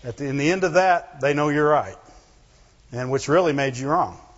At 0.05 0.17
the, 0.17 0.27
in 0.27 0.37
the 0.37 0.51
end 0.51 0.65
of 0.65 0.75
that, 0.75 1.21
they 1.21 1.35
know 1.35 1.49
you're 1.51 1.69
right, 1.69 1.97
and 2.93 3.11
which 3.11 3.29
really 3.29 3.53
made 3.53 3.77
you 3.77 3.89
wrong. 3.89 4.19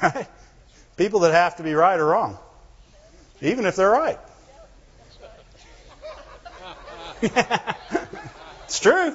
Right? 0.00 0.28
People 0.96 1.20
that 1.20 1.32
have 1.32 1.56
to 1.56 1.64
be 1.64 1.74
right 1.74 1.98
are 1.98 2.04
wrong, 2.04 2.38
even 3.40 3.66
if 3.66 3.76
they're 3.76 3.90
right. 3.90 4.18
it's 8.64 8.80
true. 8.80 9.14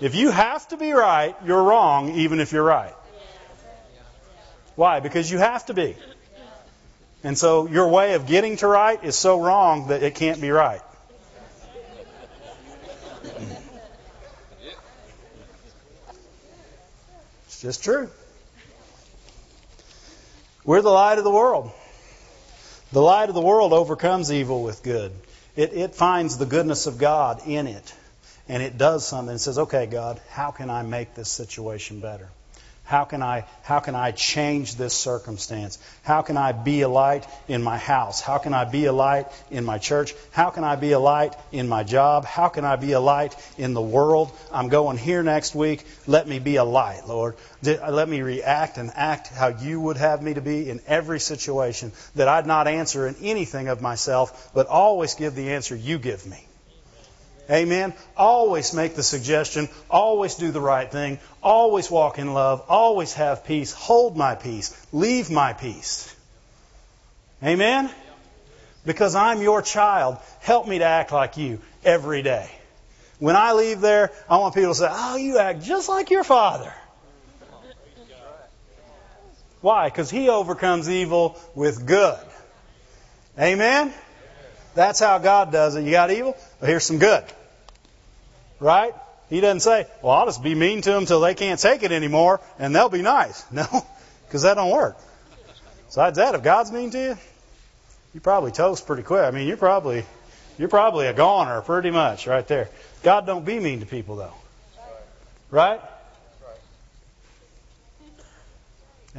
If 0.00 0.14
you 0.14 0.30
have 0.30 0.66
to 0.68 0.76
be 0.76 0.92
right, 0.92 1.36
you're 1.44 1.62
wrong, 1.62 2.10
even 2.16 2.40
if 2.40 2.52
you're 2.52 2.64
right. 2.64 2.94
Why? 4.76 5.00
Because 5.00 5.30
you 5.30 5.38
have 5.38 5.66
to 5.66 5.74
be. 5.74 5.96
And 7.22 7.38
so 7.38 7.68
your 7.68 7.88
way 7.88 8.14
of 8.14 8.26
getting 8.26 8.56
to 8.58 8.66
right 8.66 9.02
is 9.02 9.16
so 9.16 9.40
wrong 9.40 9.88
that 9.88 10.02
it 10.02 10.14
can't 10.14 10.40
be 10.40 10.50
right. 10.50 10.82
It's 17.46 17.62
just 17.62 17.84
true. 17.84 18.10
We're 20.64 20.82
the 20.82 20.90
light 20.90 21.18
of 21.18 21.24
the 21.24 21.30
world. 21.30 21.70
The 22.94 23.02
light 23.02 23.28
of 23.28 23.34
the 23.34 23.40
world 23.40 23.72
overcomes 23.72 24.30
evil 24.30 24.62
with 24.62 24.84
good. 24.84 25.10
It, 25.56 25.72
it 25.72 25.96
finds 25.96 26.38
the 26.38 26.46
goodness 26.46 26.86
of 26.86 26.96
God 26.96 27.42
in 27.44 27.66
it. 27.66 27.92
And 28.48 28.62
it 28.62 28.78
does 28.78 29.04
something. 29.04 29.34
It 29.34 29.40
says, 29.40 29.58
okay, 29.58 29.86
God, 29.86 30.20
how 30.30 30.52
can 30.52 30.70
I 30.70 30.82
make 30.82 31.12
this 31.16 31.28
situation 31.28 31.98
better? 31.98 32.28
How 32.84 33.04
can 33.06 33.22
I 33.22 33.46
how 33.62 33.80
can 33.80 33.94
I 33.94 34.10
change 34.10 34.76
this 34.76 34.92
circumstance? 34.92 35.78
How 36.02 36.20
can 36.20 36.36
I 36.36 36.52
be 36.52 36.82
a 36.82 36.88
light 36.88 37.26
in 37.48 37.62
my 37.62 37.78
house? 37.78 38.20
How 38.20 38.36
can 38.36 38.52
I 38.52 38.66
be 38.66 38.84
a 38.84 38.92
light 38.92 39.26
in 39.50 39.64
my 39.64 39.78
church? 39.78 40.14
How 40.32 40.50
can 40.50 40.64
I 40.64 40.76
be 40.76 40.92
a 40.92 40.98
light 40.98 41.34
in 41.50 41.66
my 41.66 41.82
job? 41.82 42.26
How 42.26 42.48
can 42.48 42.66
I 42.66 42.76
be 42.76 42.92
a 42.92 43.00
light 43.00 43.34
in 43.56 43.72
the 43.72 43.80
world? 43.80 44.32
I'm 44.52 44.68
going 44.68 44.98
here 44.98 45.22
next 45.22 45.54
week. 45.54 45.86
Let 46.06 46.28
me 46.28 46.38
be 46.38 46.56
a 46.56 46.64
light, 46.64 47.08
Lord. 47.08 47.36
Let 47.62 48.06
me 48.06 48.20
react 48.20 48.76
and 48.76 48.90
act 48.94 49.28
how 49.28 49.48
you 49.48 49.80
would 49.80 49.96
have 49.96 50.22
me 50.22 50.34
to 50.34 50.42
be 50.42 50.68
in 50.68 50.82
every 50.86 51.20
situation 51.20 51.90
that 52.16 52.28
I'd 52.28 52.46
not 52.46 52.68
answer 52.68 53.06
in 53.06 53.16
anything 53.22 53.68
of 53.68 53.80
myself, 53.80 54.50
but 54.52 54.66
always 54.66 55.14
give 55.14 55.34
the 55.34 55.52
answer 55.52 55.74
you 55.74 55.98
give 55.98 56.26
me. 56.26 56.46
Amen. 57.50 57.92
Always 58.16 58.72
make 58.72 58.94
the 58.94 59.02
suggestion. 59.02 59.68
Always 59.90 60.36
do 60.36 60.50
the 60.50 60.60
right 60.60 60.90
thing. 60.90 61.18
Always 61.42 61.90
walk 61.90 62.18
in 62.18 62.32
love. 62.32 62.64
Always 62.68 63.12
have 63.14 63.44
peace. 63.44 63.72
Hold 63.72 64.16
my 64.16 64.34
peace. 64.34 64.74
Leave 64.92 65.30
my 65.30 65.52
peace. 65.52 66.14
Amen. 67.42 67.90
Because 68.86 69.14
I'm 69.14 69.42
your 69.42 69.60
child. 69.60 70.18
Help 70.40 70.66
me 70.66 70.78
to 70.78 70.84
act 70.84 71.12
like 71.12 71.36
you 71.36 71.60
every 71.84 72.22
day. 72.22 72.50
When 73.18 73.36
I 73.36 73.52
leave 73.52 73.80
there, 73.80 74.10
I 74.28 74.38
want 74.38 74.54
people 74.54 74.70
to 74.70 74.78
say, 74.78 74.88
Oh, 74.90 75.16
you 75.16 75.38
act 75.38 75.62
just 75.62 75.88
like 75.88 76.10
your 76.10 76.24
father. 76.24 76.72
Why? 79.60 79.88
Because 79.88 80.10
he 80.10 80.28
overcomes 80.28 80.90
evil 80.90 81.38
with 81.54 81.86
good. 81.86 82.18
Amen? 83.38 83.92
That's 84.74 85.00
how 85.00 85.18
God 85.18 85.52
does 85.52 85.76
it. 85.76 85.84
You 85.84 85.90
got 85.90 86.10
evil? 86.10 86.36
Well, 86.64 86.70
here's 86.70 86.84
some 86.84 86.98
good. 86.98 87.22
Right? 88.58 88.94
He 89.28 89.42
doesn't 89.42 89.60
say, 89.60 89.86
well, 90.00 90.14
I'll 90.14 90.24
just 90.24 90.42
be 90.42 90.54
mean 90.54 90.80
to 90.80 90.92
them 90.92 91.04
till 91.04 91.20
they 91.20 91.34
can't 91.34 91.60
take 91.60 91.82
it 91.82 91.92
anymore 91.92 92.40
and 92.58 92.74
they'll 92.74 92.88
be 92.88 93.02
nice. 93.02 93.44
No, 93.52 93.66
because 94.26 94.44
that 94.44 94.54
don't 94.54 94.70
work. 94.70 94.96
Besides 95.88 96.16
that, 96.16 96.34
if 96.34 96.42
God's 96.42 96.72
mean 96.72 96.88
to 96.92 96.98
you, 96.98 97.18
you 98.14 98.20
probably 98.22 98.50
toast 98.50 98.86
pretty 98.86 99.02
quick. 99.02 99.24
I 99.24 99.30
mean, 99.30 99.46
you're 99.46 99.58
probably 99.58 100.06
you're 100.56 100.70
probably 100.70 101.06
a 101.06 101.12
goner 101.12 101.60
pretty 101.60 101.90
much 101.90 102.26
right 102.26 102.48
there. 102.48 102.70
God 103.02 103.26
don't 103.26 103.44
be 103.44 103.60
mean 103.60 103.80
to 103.80 103.86
people 103.86 104.16
though. 104.16 104.32
Right? 105.50 105.82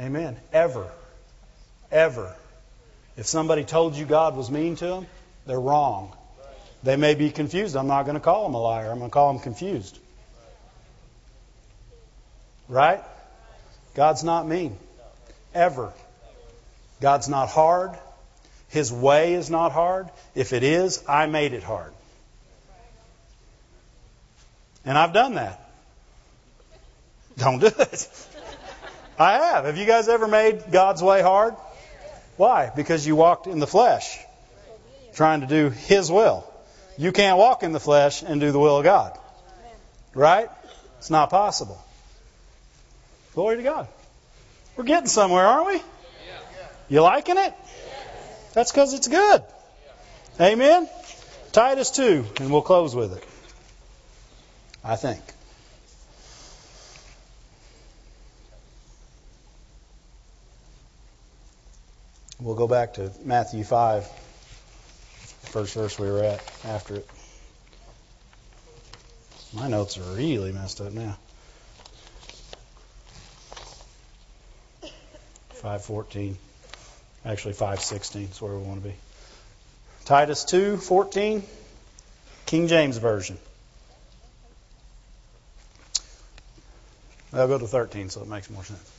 Amen. 0.00 0.36
Ever. 0.52 0.90
Ever. 1.92 2.34
If 3.16 3.26
somebody 3.26 3.62
told 3.62 3.94
you 3.94 4.04
God 4.04 4.36
was 4.36 4.50
mean 4.50 4.74
to 4.74 4.86
them, 4.86 5.06
they're 5.46 5.60
wrong. 5.60 6.12
They 6.86 6.94
may 6.94 7.16
be 7.16 7.30
confused. 7.30 7.74
I'm 7.74 7.88
not 7.88 8.04
going 8.04 8.14
to 8.14 8.20
call 8.20 8.44
them 8.44 8.54
a 8.54 8.60
liar. 8.60 8.92
I'm 8.92 8.98
going 8.98 9.10
to 9.10 9.12
call 9.12 9.32
them 9.32 9.42
confused. 9.42 9.98
Right? 12.68 13.02
God's 13.96 14.22
not 14.22 14.46
mean. 14.46 14.78
Ever. 15.52 15.92
God's 17.00 17.28
not 17.28 17.48
hard. 17.48 17.90
His 18.68 18.92
way 18.92 19.34
is 19.34 19.50
not 19.50 19.72
hard. 19.72 20.08
If 20.36 20.52
it 20.52 20.62
is, 20.62 21.02
I 21.08 21.26
made 21.26 21.54
it 21.54 21.64
hard. 21.64 21.92
And 24.84 24.96
I've 24.96 25.12
done 25.12 25.34
that. 25.34 25.68
Don't 27.36 27.58
do 27.58 27.66
it. 27.66 28.28
I 29.18 29.32
have. 29.32 29.64
Have 29.64 29.76
you 29.76 29.86
guys 29.86 30.08
ever 30.08 30.28
made 30.28 30.70
God's 30.70 31.02
way 31.02 31.20
hard? 31.20 31.56
Why? 32.36 32.70
Because 32.76 33.04
you 33.04 33.16
walked 33.16 33.48
in 33.48 33.58
the 33.58 33.66
flesh 33.66 34.20
trying 35.14 35.40
to 35.40 35.48
do 35.48 35.70
His 35.70 36.12
will. 36.12 36.48
You 36.98 37.12
can't 37.12 37.38
walk 37.38 37.62
in 37.62 37.72
the 37.72 37.80
flesh 37.80 38.22
and 38.22 38.40
do 38.40 38.52
the 38.52 38.58
will 38.58 38.78
of 38.78 38.84
God. 38.84 39.18
Right? 40.14 40.48
It's 40.98 41.10
not 41.10 41.30
possible. 41.30 41.82
Glory 43.34 43.56
to 43.56 43.62
God. 43.62 43.88
We're 44.76 44.84
getting 44.84 45.08
somewhere, 45.08 45.44
aren't 45.44 45.66
we? 45.66 45.82
You 46.88 47.02
liking 47.02 47.36
it? 47.36 47.54
That's 48.54 48.72
because 48.72 48.94
it's 48.94 49.08
good. 49.08 49.42
Amen? 50.40 50.88
Titus 51.52 51.90
2, 51.90 52.24
and 52.40 52.50
we'll 52.50 52.62
close 52.62 52.94
with 52.94 53.12
it. 53.16 53.24
I 54.84 54.96
think. 54.96 55.20
We'll 62.38 62.54
go 62.54 62.68
back 62.68 62.94
to 62.94 63.10
Matthew 63.24 63.64
5 63.64 64.06
first 65.56 65.74
verse 65.74 65.98
we 65.98 66.10
were 66.10 66.22
at 66.22 66.42
after 66.66 66.96
it. 66.96 67.08
My 69.54 69.68
notes 69.68 69.96
are 69.96 70.02
really 70.14 70.52
messed 70.52 70.82
up 70.82 70.92
now. 70.92 71.16
514. 75.52 76.36
Actually 77.24 77.54
516 77.54 78.22
is 78.24 78.42
where 78.42 78.52
we 78.52 78.64
want 78.64 78.82
to 78.82 78.88
be. 78.90 78.94
Titus 80.04 80.44
2:14 80.44 81.42
King 82.44 82.68
James 82.68 82.98
version. 82.98 83.38
I'll 87.32 87.48
go 87.48 87.56
to 87.56 87.66
13 87.66 88.10
so 88.10 88.20
it 88.20 88.28
makes 88.28 88.50
more 88.50 88.62
sense. 88.62 88.92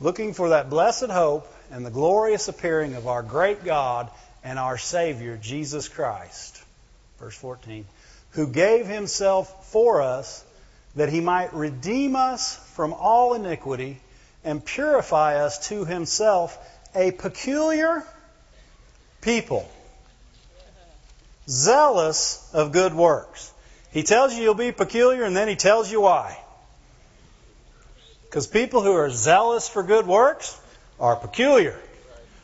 Looking 0.00 0.32
for 0.32 0.48
that 0.48 0.70
blessed 0.70 1.10
hope 1.10 1.46
and 1.70 1.84
the 1.84 1.90
glorious 1.90 2.48
appearing 2.48 2.94
of 2.94 3.06
our 3.06 3.22
great 3.22 3.64
God 3.64 4.10
and 4.44 4.58
our 4.58 4.78
Savior, 4.78 5.36
Jesus 5.36 5.88
Christ. 5.88 6.62
Verse 7.18 7.36
14. 7.36 7.84
Who 8.32 8.48
gave 8.48 8.86
himself 8.86 9.70
for 9.70 10.02
us 10.02 10.44
that 10.96 11.08
he 11.08 11.20
might 11.20 11.54
redeem 11.54 12.16
us 12.16 12.56
from 12.74 12.92
all 12.92 13.34
iniquity 13.34 14.00
and 14.44 14.64
purify 14.64 15.44
us 15.44 15.68
to 15.68 15.84
himself 15.84 16.56
a 16.94 17.10
peculiar 17.10 18.04
people, 19.20 19.68
zealous 21.48 22.48
of 22.52 22.72
good 22.72 22.94
works. 22.94 23.52
He 23.90 24.02
tells 24.02 24.34
you 24.34 24.42
you'll 24.42 24.54
be 24.54 24.72
peculiar 24.72 25.24
and 25.24 25.36
then 25.36 25.48
he 25.48 25.56
tells 25.56 25.90
you 25.90 26.00
why. 26.00 26.38
Because 28.24 28.46
people 28.46 28.82
who 28.82 28.92
are 28.92 29.10
zealous 29.10 29.68
for 29.68 29.82
good 29.82 30.06
works 30.06 30.58
are 31.00 31.16
peculiar. 31.16 31.78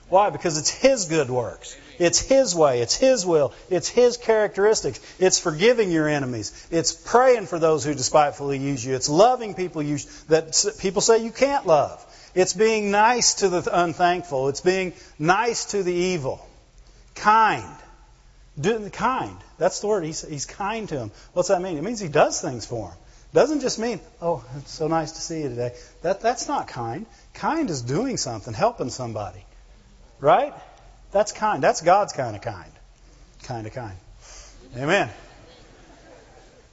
Why? 0.08 0.30
Because 0.30 0.58
it's 0.58 0.70
His 0.70 1.06
good 1.06 1.28
works. 1.28 1.76
It's 1.98 2.20
His 2.20 2.54
way. 2.54 2.80
It's 2.80 2.96
His 2.96 3.24
will. 3.24 3.52
It's 3.70 3.88
His 3.88 4.16
characteristics. 4.16 5.00
It's 5.18 5.38
forgiving 5.38 5.90
your 5.90 6.08
enemies. 6.08 6.66
It's 6.70 6.92
praying 6.92 7.46
for 7.46 7.58
those 7.58 7.84
who 7.84 7.94
despitefully 7.94 8.58
use 8.58 8.84
you. 8.84 8.94
It's 8.94 9.08
loving 9.08 9.54
people 9.54 9.82
you, 9.82 9.98
that 10.28 10.76
people 10.80 11.02
say 11.02 11.24
you 11.24 11.30
can't 11.30 11.66
love. 11.66 12.04
It's 12.34 12.52
being 12.52 12.90
nice 12.90 13.34
to 13.34 13.48
the 13.48 13.68
unthankful. 13.72 14.48
It's 14.48 14.60
being 14.60 14.92
nice 15.18 15.66
to 15.66 15.82
the 15.82 15.92
evil. 15.92 16.44
Kind. 17.14 17.76
Do, 18.60 18.88
kind. 18.90 19.36
That's 19.58 19.80
the 19.80 19.86
word. 19.86 20.04
He's, 20.04 20.26
he's 20.26 20.46
kind 20.46 20.88
to 20.88 20.96
them. 20.96 21.10
What's 21.32 21.48
that 21.48 21.62
mean? 21.62 21.78
It 21.78 21.84
means 21.84 22.00
He 22.00 22.08
does 22.08 22.40
things 22.40 22.66
for 22.66 22.88
them. 22.88 22.98
Doesn't 23.32 23.60
just 23.60 23.80
mean, 23.80 23.98
oh, 24.22 24.44
it's 24.58 24.72
so 24.72 24.86
nice 24.86 25.10
to 25.12 25.20
see 25.20 25.42
you 25.42 25.48
today. 25.48 25.72
That, 26.02 26.20
that's 26.20 26.46
not 26.46 26.68
kind. 26.68 27.04
Kind 27.34 27.68
is 27.68 27.82
doing 27.82 28.16
something, 28.16 28.54
helping 28.54 28.90
somebody. 28.90 29.44
Right? 30.20 30.54
That's 31.14 31.30
kind. 31.30 31.62
That's 31.62 31.80
God's 31.80 32.12
kind 32.12 32.34
of 32.34 32.42
kind. 32.42 32.72
Kind 33.44 33.68
of 33.68 33.72
kind. 33.72 33.96
Amen. 34.76 35.08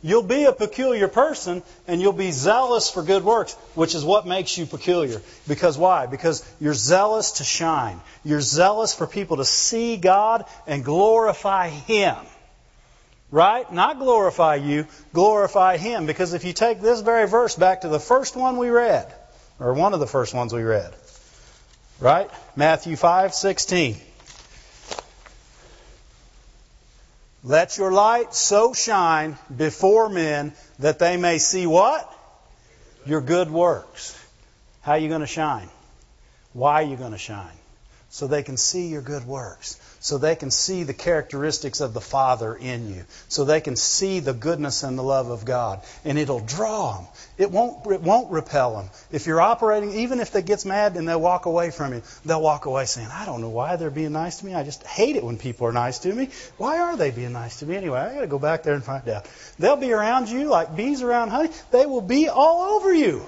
You'll 0.02 0.24
be 0.24 0.46
a 0.46 0.52
peculiar 0.52 1.08
person 1.08 1.62
and 1.88 2.02
you'll 2.02 2.12
be 2.12 2.32
zealous 2.32 2.90
for 2.90 3.04
good 3.04 3.24
works, 3.24 3.54
which 3.76 3.94
is 3.94 4.04
what 4.04 4.26
makes 4.26 4.58
you 4.58 4.66
peculiar. 4.66 5.22
Because 5.48 5.78
why? 5.78 6.08
Because 6.08 6.44
you're 6.60 6.74
zealous 6.74 7.34
to 7.34 7.44
shine. 7.44 8.02
You're 8.26 8.42
zealous 8.42 8.96
for 8.96 9.06
people 9.06 9.38
to 9.38 9.46
see 9.46 9.96
God 9.98 10.46
and 10.66 10.84
glorify 10.84 11.70
Him. 11.70 12.16
Right? 13.30 13.72
Not 13.72 14.00
glorify 14.00 14.56
you, 14.56 14.88
glorify 15.14 15.78
Him. 15.78 16.08
Because 16.08 16.34
if 16.34 16.46
you 16.46 16.54
take 16.54 16.82
this 16.82 17.02
very 17.02 17.28
verse 17.28 17.56
back 17.56 17.82
to 17.82 17.90
the 17.90 18.00
first 18.00 18.36
one 18.36 18.58
we 18.58 18.72
read, 18.72 19.14
or 19.60 19.76
one 19.76 19.94
of 19.94 20.00
the 20.00 20.08
first 20.08 20.34
ones 20.34 20.52
we 20.52 20.64
read, 20.64 20.92
right? 22.00 22.28
Matthew 22.56 22.96
5:16. 22.96 23.98
Let 27.44 27.78
your 27.78 27.92
light 27.92 28.34
so 28.34 28.74
shine 28.74 29.38
before 29.56 30.10
men 30.10 30.54
that 30.80 31.00
they 31.00 31.18
may 31.18 31.38
see 31.40 31.66
what? 31.66 32.08
Your 33.06 33.22
good 33.22 33.50
works. 33.50 34.18
How 34.82 34.94
are 34.94 34.98
you 35.00 35.10
going 35.10 35.22
to 35.22 35.28
shine? 35.28 35.70
Why 36.54 36.84
are 36.84 36.86
you 36.86 36.98
going 36.98 37.14
to 37.14 37.18
shine? 37.18 37.58
so 38.12 38.28
they 38.28 38.44
can 38.44 38.58
see 38.58 38.88
your 38.88 39.02
good 39.02 39.26
works, 39.26 39.80
so 40.02 40.18
they 40.18 40.36
can 40.36 40.50
see 40.50 40.82
the 40.84 40.96
characteristics 40.96 41.80
of 41.80 41.94
the 41.94 42.02
Father 42.02 42.56
in 42.56 42.94
you, 42.94 43.06
so 43.30 43.46
they 43.46 43.62
can 43.62 43.76
see 43.76 44.20
the 44.20 44.34
goodness 44.34 44.82
and 44.82 44.98
the 44.98 45.04
love 45.04 45.30
of 45.30 45.46
God, 45.46 45.80
and 46.04 46.18
it'll 46.18 46.40
draw 46.40 46.98
them. 46.98 47.08
It 47.38 47.52
won't 47.52 47.86
it 47.86 48.02
won't 48.02 48.32
repel 48.32 48.78
them. 48.78 48.90
If 49.12 49.28
you're 49.28 49.40
operating, 49.40 49.94
even 50.00 50.20
if 50.20 50.32
they 50.32 50.42
gets 50.42 50.66
mad 50.66 50.98
and 50.98 51.08
they 51.08 51.16
walk 51.16 51.46
away 51.46 51.70
from 51.70 51.94
you, 51.94 52.02
they'll 52.26 52.42
walk 52.42 52.66
away 52.66 52.86
saying, 52.86 53.10
"I 53.14 53.26
don't 53.26 53.42
know 53.42 53.50
why 53.50 53.76
they're 53.76 53.92
being 53.92 54.12
nice 54.12 54.40
to 54.40 54.46
me. 54.48 54.56
I 54.56 54.64
just 54.64 54.84
hate 54.86 55.16
it 55.16 55.24
when 55.24 55.38
people 55.38 55.68
are 55.68 55.72
nice 55.72 56.00
to 56.00 56.12
me. 56.12 56.30
Why 56.58 56.80
are 56.80 56.98
they 56.98 57.12
being 57.12 57.34
nice 57.34 57.60
to 57.60 57.68
me 57.68 57.78
anyway? 57.78 58.00
I 58.00 58.14
got 58.16 58.22
to 58.22 58.28
go 58.28 58.40
back 58.40 58.64
there 58.64 58.74
and 58.74 58.84
find 58.84 59.08
out." 59.08 59.28
They'll 59.60 59.76
be 59.76 59.94
around 59.94 60.30
you 60.30 60.46
like 60.46 60.76
bees 60.76 61.04
around 61.04 61.30
honey. 61.30 61.50
They 61.70 61.86
will 61.86 62.02
be 62.02 62.28
all 62.28 62.76
over 62.76 62.92
you. 62.92 63.24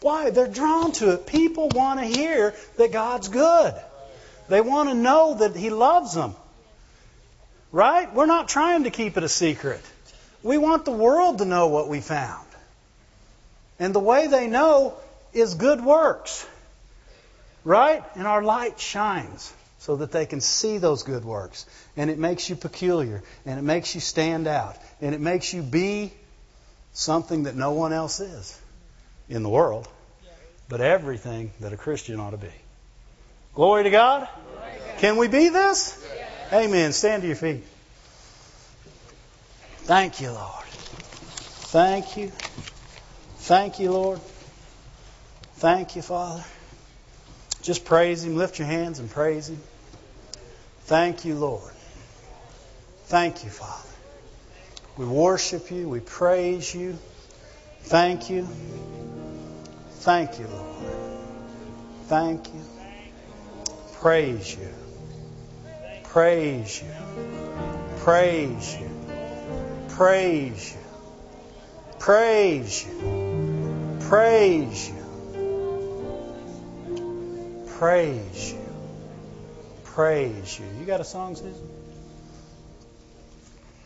Why? 0.00 0.30
They're 0.30 0.48
drawn 0.48 0.90
to 0.92 1.12
it. 1.12 1.26
People 1.26 1.68
want 1.68 2.00
to 2.00 2.06
hear 2.06 2.54
that 2.76 2.90
God's 2.90 3.28
good. 3.28 3.74
They 4.48 4.60
want 4.60 4.88
to 4.90 4.94
know 4.94 5.34
that 5.34 5.56
He 5.56 5.70
loves 5.70 6.14
them. 6.14 6.34
Right? 7.72 8.12
We're 8.14 8.26
not 8.26 8.48
trying 8.48 8.84
to 8.84 8.90
keep 8.90 9.16
it 9.16 9.22
a 9.24 9.28
secret. 9.28 9.80
We 10.42 10.58
want 10.58 10.84
the 10.84 10.92
world 10.92 11.38
to 11.38 11.44
know 11.44 11.68
what 11.68 11.88
we 11.88 12.00
found. 12.00 12.46
And 13.78 13.94
the 13.94 14.00
way 14.00 14.26
they 14.28 14.46
know 14.46 14.94
is 15.32 15.54
good 15.54 15.82
works. 15.82 16.46
Right? 17.64 18.04
And 18.14 18.26
our 18.26 18.42
light 18.42 18.78
shines 18.78 19.52
so 19.78 19.96
that 19.96 20.12
they 20.12 20.26
can 20.26 20.40
see 20.40 20.78
those 20.78 21.02
good 21.02 21.24
works. 21.24 21.66
And 21.96 22.10
it 22.10 22.18
makes 22.18 22.48
you 22.48 22.56
peculiar. 22.56 23.22
And 23.44 23.58
it 23.58 23.62
makes 23.62 23.94
you 23.94 24.00
stand 24.00 24.46
out. 24.46 24.76
And 25.00 25.14
it 25.14 25.20
makes 25.20 25.52
you 25.52 25.62
be 25.62 26.12
something 26.94 27.42
that 27.42 27.56
no 27.56 27.72
one 27.72 27.92
else 27.92 28.20
is 28.20 28.58
in 29.28 29.42
the 29.42 29.48
world, 29.48 29.88
but 30.68 30.80
everything 30.80 31.50
that 31.60 31.72
a 31.72 31.76
Christian 31.76 32.20
ought 32.20 32.30
to 32.30 32.36
be. 32.36 32.52
Glory 33.54 33.84
to 33.84 33.90
God. 33.90 34.28
Can 34.98 35.16
we 35.16 35.28
be 35.28 35.48
this? 35.48 36.00
Amen. 36.52 36.92
Stand 36.92 37.22
to 37.22 37.28
your 37.28 37.36
feet. 37.36 37.64
Thank 39.84 40.20
you, 40.20 40.32
Lord. 40.32 40.64
Thank 40.64 42.16
you. 42.16 42.32
Thank 43.38 43.78
you, 43.78 43.92
Lord. 43.92 44.20
Thank 45.56 45.94
you, 45.94 46.02
Father. 46.02 46.44
Just 47.62 47.84
praise 47.84 48.24
Him. 48.24 48.36
Lift 48.36 48.58
your 48.58 48.66
hands 48.66 48.98
and 48.98 49.10
praise 49.10 49.48
Him. 49.48 49.60
Thank 50.84 51.24
you, 51.24 51.34
Lord. 51.34 51.72
Thank 53.06 53.44
you, 53.44 53.50
Father. 53.50 53.88
We 54.96 55.06
worship 55.06 55.70
you. 55.70 55.88
We 55.88 56.00
praise 56.00 56.74
you. 56.74 56.96
Thank 57.82 58.30
you. 58.30 58.48
Thank 60.00 60.38
you, 60.38 60.46
Lord. 60.46 60.84
Thank 62.06 62.48
you. 62.48 62.73
Praise 64.04 64.54
you. 64.54 64.68
Praise 66.02 66.82
you. 66.82 66.90
Praise 68.00 68.76
you. 68.78 68.90
Praise 69.88 70.74
you. 70.74 70.80
Praise 71.98 72.84
you. 72.84 73.96
Praise 74.00 74.90
you. 74.90 75.04
Praise 77.78 78.52
you. 78.52 78.58
Praise 79.84 80.60
you. 80.60 80.66
You 80.78 80.84
got 80.84 81.00
a 81.00 81.04
song, 81.04 81.34
Susan? 81.34 81.73